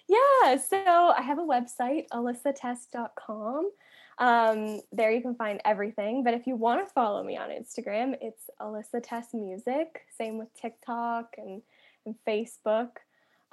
Yeah, 0.07 0.57
so 0.57 0.77
I 1.17 1.21
have 1.21 1.39
a 1.39 1.41
website, 1.41 2.07
alyssatest.com. 2.13 3.71
Um, 4.19 4.81
there 4.91 5.11
you 5.11 5.21
can 5.21 5.35
find 5.35 5.59
everything. 5.65 6.23
But 6.23 6.33
if 6.33 6.47
you 6.47 6.55
want 6.55 6.85
to 6.85 6.93
follow 6.93 7.23
me 7.23 7.37
on 7.37 7.49
Instagram, 7.49 8.15
it's 8.21 8.49
Alyssa 8.61 9.01
Test 9.03 9.33
Music. 9.33 10.01
Same 10.17 10.37
with 10.37 10.49
TikTok 10.59 11.35
and, 11.37 11.61
and 12.05 12.15
Facebook. 12.27 12.89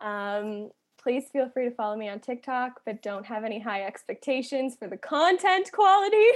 Um, 0.01 0.71
please 1.05 1.27
feel 1.31 1.51
free 1.51 1.69
to 1.69 1.71
follow 1.71 1.97
me 1.97 2.09
on 2.09 2.19
TikTok, 2.19 2.81
but 2.87 3.03
don't 3.03 3.27
have 3.27 3.45
any 3.45 3.61
high 3.61 3.85
expectations 3.85 4.75
for 4.75 4.89
the 4.89 4.97
content 4.97 5.71
quality. 5.71 6.27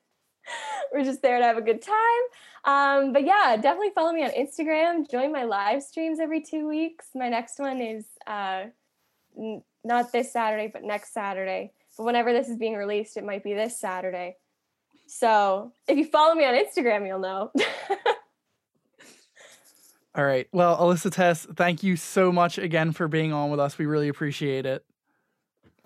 We're 0.92 1.04
just 1.04 1.20
there 1.20 1.38
to 1.38 1.44
have 1.44 1.58
a 1.58 1.62
good 1.62 1.82
time. 1.82 2.24
Um, 2.64 3.12
but 3.12 3.26
yeah, 3.26 3.56
definitely 3.56 3.90
follow 3.94 4.12
me 4.12 4.24
on 4.24 4.30
Instagram. 4.30 5.10
Join 5.10 5.32
my 5.32 5.42
live 5.42 5.82
streams 5.82 6.20
every 6.20 6.40
two 6.40 6.68
weeks. 6.68 7.08
My 7.14 7.28
next 7.28 7.58
one 7.58 7.80
is 7.80 8.06
uh, 8.26 8.66
n- 9.36 9.62
not 9.84 10.12
this 10.12 10.32
Saturday, 10.32 10.70
but 10.72 10.84
next 10.84 11.12
Saturday. 11.12 11.72
But 11.96 12.04
whenever 12.04 12.32
this 12.32 12.48
is 12.48 12.56
being 12.56 12.76
released, 12.76 13.16
it 13.16 13.24
might 13.24 13.42
be 13.42 13.52
this 13.52 13.80
Saturday. 13.80 14.36
So 15.08 15.72
if 15.88 15.98
you 15.98 16.04
follow 16.04 16.34
me 16.34 16.44
on 16.44 16.54
Instagram, 16.54 17.04
you'll 17.06 17.18
know. 17.18 17.50
All 20.18 20.24
right. 20.24 20.48
Well, 20.50 20.76
Alyssa 20.76 21.12
Tess, 21.12 21.46
thank 21.54 21.84
you 21.84 21.94
so 21.94 22.32
much 22.32 22.58
again 22.58 22.90
for 22.90 23.06
being 23.06 23.32
on 23.32 23.50
with 23.50 23.60
us. 23.60 23.78
We 23.78 23.86
really 23.86 24.08
appreciate 24.08 24.66
it. 24.66 24.84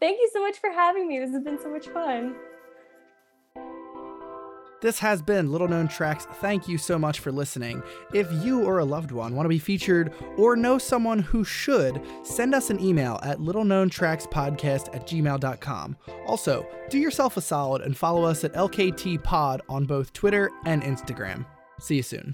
Thank 0.01 0.19
you 0.19 0.31
so 0.33 0.41
much 0.41 0.59
for 0.59 0.71
having 0.71 1.07
me. 1.07 1.19
This 1.19 1.31
has 1.33 1.43
been 1.43 1.59
so 1.61 1.69
much 1.69 1.89
fun. 1.89 2.35
This 4.81 4.99
has 4.99 5.21
been 5.21 5.53
Little 5.53 5.69
Known 5.69 5.87
Tracks. 5.87 6.25
Thank 6.25 6.67
you 6.67 6.79
so 6.79 6.99
much 6.99 7.21
for 7.21 7.31
listening. 7.31 7.83
If 8.15 8.27
you 8.43 8.65
or 8.65 8.79
a 8.79 8.85
loved 8.87 9.13
one 9.13 9.37
want 9.37 9.45
to 9.45 9.51
be 9.51 9.59
featured 9.59 10.15
or 10.39 10.57
know 10.57 10.79
someone 10.79 11.19
who 11.19 11.45
should, 11.45 12.03
send 12.25 12.55
us 12.55 12.71
an 12.71 12.81
email 12.81 13.21
at 13.23 13.39
littleknowntrackspodcast 13.39 14.95
at 14.95 15.07
gmail.com. 15.07 15.97
Also, 16.27 16.67
do 16.89 16.99
yourself 16.99 17.37
a 17.37 17.43
solid 17.43 17.83
and 17.83 17.97
follow 17.97 18.25
us 18.25 18.45
at 18.45 18.55
LKT 18.55 19.23
Pod 19.23 19.61
on 19.69 19.85
both 19.85 20.15
Twitter 20.15 20.51
and 20.65 20.83
Instagram. 20.83 21.45
See 21.79 21.97
you 21.97 22.03
soon. 22.03 22.33